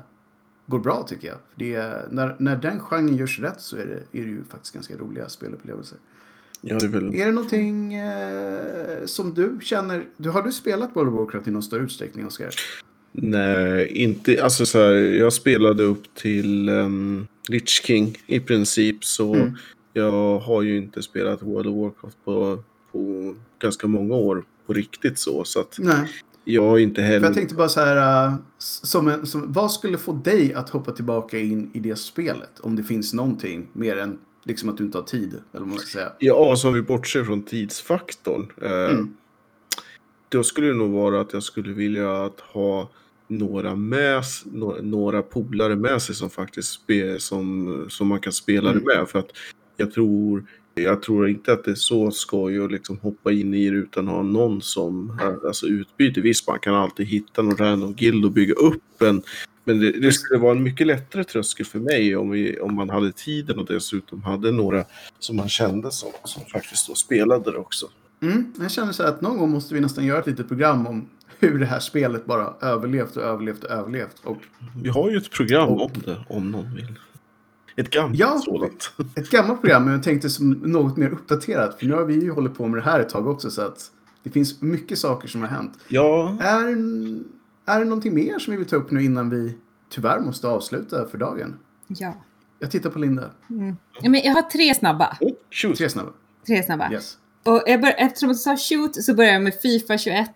går 0.66 0.80
bra 0.80 1.06
tycker 1.10 1.28
jag. 1.28 1.38
Det 1.56 1.76
är, 1.76 2.08
när, 2.12 2.36
när 2.40 2.56
den 2.56 2.80
genren 2.80 3.18
görs 3.18 3.40
rätt 3.40 3.62
så 3.62 3.78
är 3.78 3.86
det, 3.86 4.20
är 4.20 4.24
det 4.24 4.30
ju 4.30 4.44
faktiskt 4.44 4.74
ganska 4.74 4.98
roliga 4.98 5.30
spelupplevelser. 5.30 5.98
Ja, 6.62 6.80
det 6.80 6.86
är 6.86 6.90
väl... 6.90 7.16
Är 7.16 7.26
det 7.26 7.32
någonting 7.32 7.94
eh, 7.94 9.06
som 9.06 9.34
du 9.34 9.60
känner, 9.62 10.06
du, 10.18 10.30
har 10.30 10.42
du 10.42 10.52
spelat 10.52 10.96
World 10.96 11.10
of 11.10 11.20
Warcraft 11.20 11.48
i 11.48 11.52
någon 11.52 11.64
större 11.64 11.84
utsträckning 11.84 12.28
Oskar? 12.28 12.50
Nej, 13.12 13.88
inte, 13.88 14.44
alltså 14.44 14.66
så 14.66 14.80
här, 14.80 14.94
jag 14.94 15.34
spelade 15.34 15.84
upp 15.84 16.16
till 16.16 16.70
um, 16.70 17.28
Lich 17.50 17.82
King 17.86 18.18
i 18.28 18.40
princip 18.40 19.06
så 19.06 19.34
Mm. 19.36 19.54
jag 19.94 20.40
har 20.40 20.62
ju 20.62 20.78
inte 20.78 21.02
spelat 21.04 21.42
World 21.42 21.68
of 21.68 21.76
Warcraft 21.76 22.18
på, 22.26 22.64
på 22.92 23.36
ganska 23.60 23.88
många 23.88 24.16
år 24.16 24.44
på 24.68 24.74
riktigt 24.74 25.20
så. 25.20 25.44
Så 25.44 25.60
att 25.60 25.76
Nej. 25.80 26.10
Jag 26.54 26.80
inte 26.80 27.02
För 27.02 27.08
heller... 27.08 27.26
jag 27.26 27.34
tänkte 27.36 27.56
bara 27.56 27.70
så 27.70 27.80
här, 27.80 28.28
uh, 28.28 28.36
som 28.58 29.08
en, 29.08 29.26
som, 29.26 29.54
vad 29.54 29.72
skulle 29.72 29.98
få 29.98 30.14
dig 30.14 30.54
att 30.54 30.70
hoppa 30.70 30.92
tillbaka 30.92 31.40
in 31.40 31.72
i 31.74 31.80
det 31.80 31.96
spelet? 31.96 32.60
Om 32.60 32.76
det 32.76 32.84
finns 32.84 33.14
någonting 33.14 33.68
mer 33.74 33.98
än 33.98 34.20
liksom 34.44 34.70
att 34.70 34.78
du 34.78 34.84
inte 34.84 34.98
har 34.98 35.06
tid, 35.06 35.30
eller 35.30 35.60
vad 35.60 35.68
man 35.68 35.78
ska 35.80 35.88
säga. 36.00 36.12
Ja, 36.20 36.50
alltså 36.52 36.68
om 36.68 36.74
vi 36.74 36.82
bortser 36.82 37.24
från 37.24 37.44
tidsfaktorn. 37.44 38.52
Eh, 38.62 38.72
Mm. 38.72 39.14
Då 40.30 40.44
skulle 40.44 40.68
det 40.68 40.74
nog 40.74 40.92
vara 40.92 41.22
att 41.22 41.34
jag 41.34 41.44
skulle 41.44 41.74
vilja 41.74 42.24
att 42.24 42.40
ha 42.40 42.90
några, 43.28 43.76
med, 43.76 44.24
några 44.82 45.22
polare 45.22 45.76
med 45.76 46.02
sig 46.02 46.16
som 46.16 46.30
faktiskt 46.30 46.70
spe, 46.74 47.20
som, 47.20 47.86
som 47.90 48.08
man 48.08 48.20
kan 48.20 48.34
spela 48.34 48.70
Mm. 48.72 48.84
det 48.84 48.96
med. 48.96 49.10
För 49.10 49.20
att 49.20 49.30
jag 49.78 49.92
tror, 49.92 50.46
jag 50.84 51.02
tror 51.02 51.30
inte 51.30 51.54
att 51.54 51.64
det 51.64 51.72
är 51.72 51.76
så 51.76 52.12
skoj 52.12 52.60
att 52.66 52.72
liksom 52.72 52.98
hoppa 52.98 53.32
in 53.32 53.54
i 53.54 53.70
det 53.70 53.76
utan 53.76 54.08
att 54.08 54.14
ha 54.14 54.24
någon 54.24 54.62
som 54.62 55.20
alltså 55.48 55.66
utbyte. 55.68 56.22
Visst, 56.22 56.48
man 56.48 56.60
kan 56.60 56.76
alltid 56.76 57.08
hitta 57.08 57.42
någon 57.42 57.58
random 57.58 57.94
guild 57.94 58.26
och 58.26 58.32
bygga 58.32 58.54
upp 58.54 59.02
en. 59.02 59.22
Men 59.64 59.80
det, 59.80 59.92
det 59.92 60.12
skulle 60.12 60.40
vara 60.40 60.52
en 60.52 60.64
mycket 60.64 60.88
lättare 60.88 61.24
tröskel 61.24 61.66
för 61.66 61.80
mig 61.80 62.16
om, 62.16 62.30
vi, 62.30 62.60
om 62.60 62.76
man 62.76 62.90
hade 62.90 63.12
tiden 63.12 63.60
och 63.60 63.66
dessutom 63.66 64.24
hade 64.24 64.52
några 64.52 64.84
som 65.20 65.36
man 65.36 65.50
kände 65.50 65.92
som, 65.92 66.10
som 66.24 66.42
faktiskt 66.46 66.88
då 66.88 66.94
spelade 66.96 67.52
det 67.52 67.58
också. 67.58 67.86
Mm, 68.22 68.54
jag 68.60 68.72
känner 68.72 68.92
så 68.92 69.04
att 69.04 69.22
någon 69.22 69.38
gång 69.38 69.50
måste 69.52 69.74
vi 69.74 69.80
nästan 69.80 70.06
göra 70.06 70.20
ett 70.20 70.28
litet 70.28 70.48
program 70.48 70.88
om 70.88 71.10
hur 71.40 71.60
det 71.60 71.66
här 71.66 71.80
spelet 71.80 72.26
bara 72.26 72.54
överlevt 72.62 73.16
och 73.18 73.24
överlevt 73.24 73.64
och 73.64 73.72
överlevt. 73.72 74.16
Och 74.24 74.38
Vi 74.84 74.90
har 74.90 75.10
ju 75.12 75.18
ett 75.18 75.32
program 75.32 75.70
Och- 75.70 75.82
om 75.82 75.92
det, 76.06 76.18
om 76.30 76.52
någon 76.52 76.76
vill. 76.76 76.94
Ett 77.78 77.90
gammalt 77.90 78.20
Ja. 78.20 78.40
sådant. 78.46 78.92
ett 79.16 79.30
gammalt 79.30 79.62
program, 79.62 79.84
men 79.86 79.94
jag 79.94 80.04
tänkte 80.04 80.30
som 80.30 80.50
något 80.52 80.98
mer 80.98 81.10
uppdaterat. 81.10 81.80
För 81.80 81.86
nu 81.86 81.94
har 81.94 82.06
vi 82.06 82.14
ju 82.14 82.32
hållit 82.32 82.54
på 82.58 82.68
med 82.68 82.78
det 82.80 82.84
här 82.84 83.00
ett 83.00 83.10
tag 83.10 83.28
också, 83.28 83.50
så 83.52 83.62
att 83.62 83.92
det 84.24 84.30
finns 84.30 84.62
mycket 84.62 85.00
saker 85.00 85.28
som 85.28 85.42
har 85.42 85.48
hänt. 85.50 85.74
Ja, 85.88 86.38
Är, 86.42 86.68
är 87.66 87.80
det 87.80 87.86
någonting 87.86 88.16
mer 88.16 88.40
som 88.40 88.52
vi 88.52 88.58
vill 88.58 88.68
ta 88.68 88.76
upp 88.76 88.92
nu 88.92 89.04
innan 89.04 89.30
vi 89.30 89.58
tyvärr 89.90 90.20
måste 90.20 90.48
avsluta 90.48 91.06
för 91.08 91.18
dagen? 91.18 91.56
Ja. 91.88 92.14
Jag 92.60 92.72
tittar 92.72 92.90
på 92.90 93.00
Linda. 93.00 93.32
Ja, 94.02 94.10
Men 94.10 94.22
jag 94.24 94.34
har 94.34 94.42
tre 94.42 94.74
snabba. 94.76 95.18
oh, 95.22 95.32
shoot. 95.52 95.78
Tre 95.78 95.90
snabba. 95.90 96.10
Tre 96.48 96.64
snabba. 96.64 96.92
Yes. 96.92 97.18
Och 97.44 97.64
jag 97.66 97.82
bör, 97.82 97.94
eftersom 97.98 98.30
du 98.30 98.36
sa 98.36 98.58
shoot 98.58 99.04
så 99.04 99.14
börjar 99.14 99.34
jag 99.34 99.42
med 99.44 99.54
Fifa 99.62 99.98
21. 99.98 100.30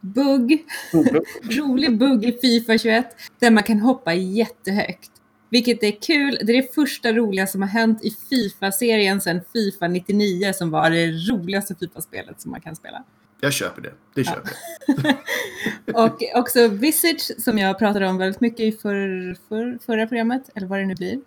Bugg. 0.00 0.64
Rolig 1.42 1.98
bugg 1.98 2.24
i 2.24 2.32
Fifa 2.32 2.78
21. 2.78 3.06
Där 3.38 3.50
man 3.50 3.62
kan 3.62 3.78
hoppa 3.80 4.14
jättehögt. 4.14 5.10
Vilket 5.50 5.82
är 5.82 6.02
kul. 6.02 6.38
Det 6.42 6.52
är 6.52 6.62
det 6.62 6.74
första 6.74 7.12
roliga 7.12 7.46
som 7.46 7.62
har 7.62 7.68
hänt 7.68 8.04
i 8.04 8.10
Fifa-serien 8.30 9.20
sedan 9.20 9.40
Fifa 9.52 9.88
99 9.88 10.52
som 10.52 10.70
var 10.70 10.90
det 10.90 11.06
roligaste 11.06 11.74
Fifa-spelet 11.74 12.40
som 12.40 12.50
man 12.50 12.60
kan 12.60 12.76
spela. 12.76 13.04
Jag 13.40 13.52
köper 13.52 13.82
det. 13.82 13.92
Det 14.14 14.24
köper 14.24 14.50
jag. 14.86 15.16
Och 16.04 16.22
också 16.34 16.68
Visage 16.68 17.30
som 17.38 17.58
jag 17.58 17.78
pratade 17.78 18.08
om 18.08 18.18
väldigt 18.18 18.40
mycket 18.40 18.60
i 18.60 18.72
för, 18.72 19.36
för, 19.48 19.78
förra 19.86 20.06
programmet. 20.06 20.50
Eller 20.54 20.66
vad 20.66 20.78
det 20.78 20.86
nu 20.86 20.94
blir. 20.94 21.20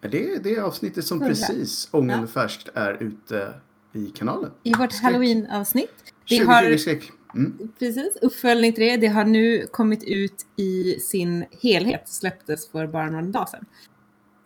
Det 0.00 0.32
är 0.32 0.38
det 0.38 0.58
avsnittet 0.58 1.04
som 1.06 1.18
Förra. 1.18 1.28
precis 1.28 1.88
ångande 1.90 2.28
färskt 2.28 2.68
är 2.74 3.02
ute 3.02 3.54
i 3.92 4.06
kanalen. 4.06 4.50
I 4.62 4.74
vårt. 4.74 4.94
Halloween-avsnitt. 4.94 5.90
Vi 6.28 6.38
2020 6.38 6.70
har 6.70 6.76
skräck. 6.76 7.10
Mm. 7.34 7.68
Precis, 7.78 8.16
uppföljning 8.22 8.72
till 8.72 8.84
det. 8.84 8.96
Det 8.96 9.06
har 9.06 9.24
nu 9.24 9.66
kommit 9.66 10.04
ut 10.04 10.46
i 10.56 11.00
sin 11.00 11.44
helhet. 11.62 12.08
Släpptes 12.08 12.68
för 12.70 12.86
bara 12.86 13.10
några 13.10 13.22
dagar 13.26 13.46
sedan. 13.46 13.66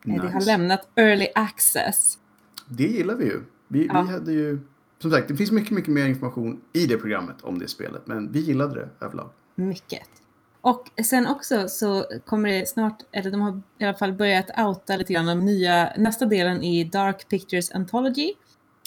Eh, 0.06 0.22
Det 0.22 0.28
har 0.28 0.34
Nice. 0.34 0.46
lämnat 0.46 0.88
early 0.94 1.26
access. 1.34 2.18
Det 2.68 2.82
gillar 2.86 3.14
vi 3.14 3.24
ju. 3.24 3.40
Vi, 3.68 3.86
Ja. 3.86 4.02
vi 4.02 4.12
hade 4.12 4.32
ju... 4.32 4.58
Som 4.98 5.10
sagt, 5.10 5.28
det 5.28 5.36
finns 5.36 5.50
mycket, 5.52 5.70
mycket 5.70 5.90
mer 5.92 6.06
information 6.06 6.60
i 6.72 6.86
det 6.86 6.96
programmet 6.98 7.36
om 7.42 7.58
det 7.58 7.68
spelet. 7.68 8.06
Men 8.06 8.32
vi 8.32 8.40
gillade 8.40 8.74
det 8.74 8.88
överlag. 9.06 9.30
Mycket. 9.54 10.08
Och 10.60 10.90
sen 11.04 11.26
också 11.26 11.68
så 11.68 12.04
kommer 12.26 12.48
det 12.48 12.68
snart, 12.68 12.98
eller 13.12 13.30
de 13.30 13.40
har 13.40 13.60
i 13.78 13.84
alla 13.84 13.94
fall 13.98 14.12
börjat 14.12 14.46
outa 14.58 14.96
lite 14.96 15.12
grann 15.12 15.28
om 15.28 15.44
nya, 15.44 15.92
nästa 15.98 16.26
delen 16.26 16.62
i 16.62 16.84
Dark 16.84 17.28
Pictures 17.28 17.70
Anthology. 17.72 18.32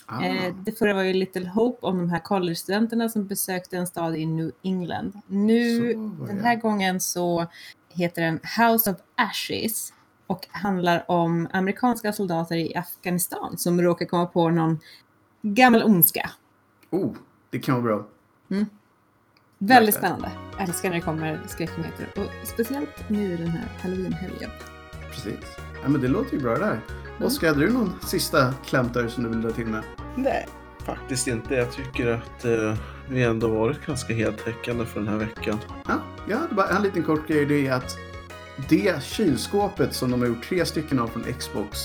Ah, 0.09 0.23
Eh, 0.23 0.55
det 0.55 0.71
förra 0.71 0.93
var 0.93 1.03
ju 1.03 1.13
Little 1.13 1.49
Hope 1.49 1.85
om 1.85 1.97
de 1.97 2.09
här 2.09 2.19
college-studenterna 2.19 3.09
som 3.09 3.27
besökte 3.27 3.77
en 3.77 3.87
stad 3.87 4.15
i 4.15 4.25
New 4.25 4.51
England. 4.63 5.21
Nu, 5.27 5.93
den 6.27 6.39
här 6.43 6.55
gången 6.55 6.99
så 6.99 7.45
heter 7.89 8.21
den 8.21 8.39
House 8.57 8.91
of 8.91 8.97
Ashes 9.15 9.93
och 10.27 10.47
handlar 10.51 11.11
om 11.11 11.47
amerikanska 11.53 12.13
soldater 12.13 12.55
i 12.55 12.75
Afghanistan 12.75 13.57
som 13.57 13.81
råkar 13.81 14.05
komma 14.05 14.25
på 14.25 14.49
någon 14.49 14.79
gammal 15.41 15.83
ondska. 15.83 16.29
Oh, 16.89 17.13
det 17.49 17.59
kan 17.59 17.83
vara 17.83 17.95
bra. 17.95 18.07
Väldigt 18.47 18.71
Verkligen. 19.59 19.93
spännande. 19.93 20.31
Jag 20.57 20.67
älskar 20.69 20.89
när 20.89 20.95
det 20.95 21.01
kommer 21.01 21.41
skräcknyheter 21.47 22.09
och 22.15 22.47
speciellt 22.47 23.09
nu 23.09 23.37
den 23.37 23.47
här 23.47 23.67
halloween-helgen. 23.81 24.49
Precis. 25.11 25.57
Ja, 25.83 25.89
men 25.89 26.01
det 26.01 26.07
låter 26.07 26.33
ju 26.33 26.39
bra 26.39 26.53
det 26.53 26.59
där. 26.59 26.79
Oskar, 27.25 27.47
hade 27.47 27.59
du 27.59 27.73
någon 27.73 27.93
sista 28.01 28.53
klämtare 28.65 29.09
som 29.09 29.23
du 29.23 29.29
vill 29.29 29.41
dra 29.41 29.51
till 29.51 29.65
med? 29.65 29.83
Nej, 30.15 30.47
faktiskt 30.85 31.27
inte. 31.27 31.55
Jag 31.55 31.71
tycker 31.71 32.07
att 32.07 32.45
eh, 32.45 32.75
vi 33.09 33.23
ändå 33.23 33.47
varit 33.47 33.85
ganska 33.85 34.13
heltäckande 34.13 34.85
för 34.85 34.99
den 34.99 35.09
här 35.09 35.17
veckan. 35.17 35.59
Ja, 35.87 35.93
jag 36.29 36.37
hade 36.37 36.55
bara 36.55 36.67
en 36.67 36.83
liten 36.83 37.03
kort 37.03 37.27
grej. 37.27 37.45
Det 37.45 37.67
är 37.67 37.73
att 37.73 37.97
det 38.69 39.03
kylskåpet 39.03 39.93
som 39.93 40.11
de 40.11 40.21
har 40.21 40.27
gjort 40.27 40.43
tre 40.49 40.65
stycken 40.65 40.99
av 40.99 41.07
från 41.07 41.23
Xbox. 41.23 41.79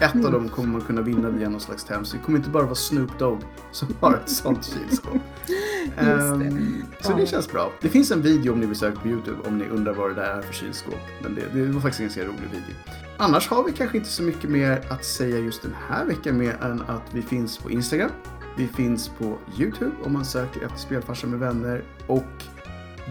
Ett 0.00 0.14
Mm. 0.14 0.26
av 0.26 0.32
dem 0.32 0.48
kommer 0.48 0.68
man 0.68 0.80
kunna 0.80 1.02
vinna 1.02 1.30
via 1.30 1.48
någon 1.48 1.60
slags 1.60 1.84
tävling. 1.84 2.04
Så 2.04 2.16
det 2.16 2.22
kommer 2.22 2.38
inte 2.38 2.50
bara 2.50 2.62
vara 2.64 2.74
Snoop 2.74 3.18
Dogg 3.18 3.38
som 3.72 3.88
har 4.00 4.14
ett 4.14 4.28
sånt 4.28 4.64
kylskåp. 4.64 5.12
det. 5.96 6.02
Ehm, 6.02 6.84
så 7.00 7.12
det 7.12 7.20
Ja. 7.20 7.26
känns 7.26 7.52
bra. 7.52 7.72
Det 7.80 7.88
finns 7.88 8.10
en 8.10 8.22
video 8.22 8.52
om 8.52 8.60
ni 8.60 8.66
vill 8.66 8.76
söka 8.76 9.00
på 9.00 9.08
Youtube 9.08 9.36
om 9.48 9.58
ni 9.58 9.68
undrar 9.68 9.92
vad 9.94 10.10
det 10.10 10.14
där 10.14 10.36
är 10.38 10.42
för 10.42 10.52
kylskåp. 10.52 10.94
Men 11.22 11.34
det, 11.34 11.42
det 11.54 11.66
var 11.72 11.80
faktiskt 11.80 12.00
en 12.00 12.06
ganska 12.06 12.24
rolig 12.24 12.50
video. 12.50 12.76
Annars 13.18 13.48
har 13.48 13.64
vi 13.64 13.72
kanske 13.72 13.96
inte 13.98 14.10
så 14.10 14.22
mycket 14.22 14.50
mer 14.50 14.82
att 14.90 15.04
säga 15.04 15.38
just 15.38 15.62
den 15.62 15.74
här 15.88 16.04
veckan 16.04 16.38
mer 16.38 16.56
än 16.62 16.82
att 16.82 17.02
vi 17.14 17.22
finns 17.22 17.58
på 17.58 17.70
Instagram. 17.70 18.10
Vi 18.56 18.66
finns 18.68 19.08
på 19.08 19.38
Youtube 19.58 19.92
om 20.04 20.12
man 20.12 20.24
söker 20.24 20.64
efter 20.66 20.78
Spelfarsan 20.78 21.30
med 21.30 21.38
vänner. 21.38 21.82
Och 22.06 22.24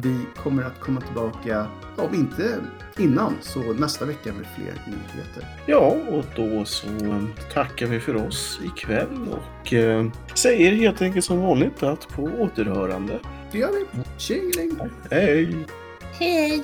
vi 0.04 0.16
kommer 0.36 0.64
att 0.64 0.80
komma 0.80 1.02
tillbaka, 1.02 1.68
om 1.96 2.16
inte 2.16 2.60
innan, 2.98 3.38
så 3.42 3.60
nästa 3.60 4.06
vecka 4.06 4.34
med 4.34 4.46
fler 4.56 4.74
nyheter. 4.86 5.46
Ja, 5.66 5.96
och 6.10 6.26
då 6.36 6.66
så 6.66 6.88
tackar 7.54 7.88
vi 7.88 8.00
för 8.00 8.16
oss 8.16 8.60
ikväll 8.64 9.28
och 9.32 9.74
eh, 9.74 10.06
säger 10.36 10.72
helt 10.72 11.02
enkelt 11.02 11.26
som 11.26 11.42
vanligt 11.42 11.84
att 11.84 12.08
på 12.08 12.24
återhörande. 12.24 13.20
Det 13.52 13.58
gör 13.58 13.72
vi. 13.72 14.02
Tjingeling! 14.18 14.80
Hej! 15.12 15.56
Hej! 16.20 16.64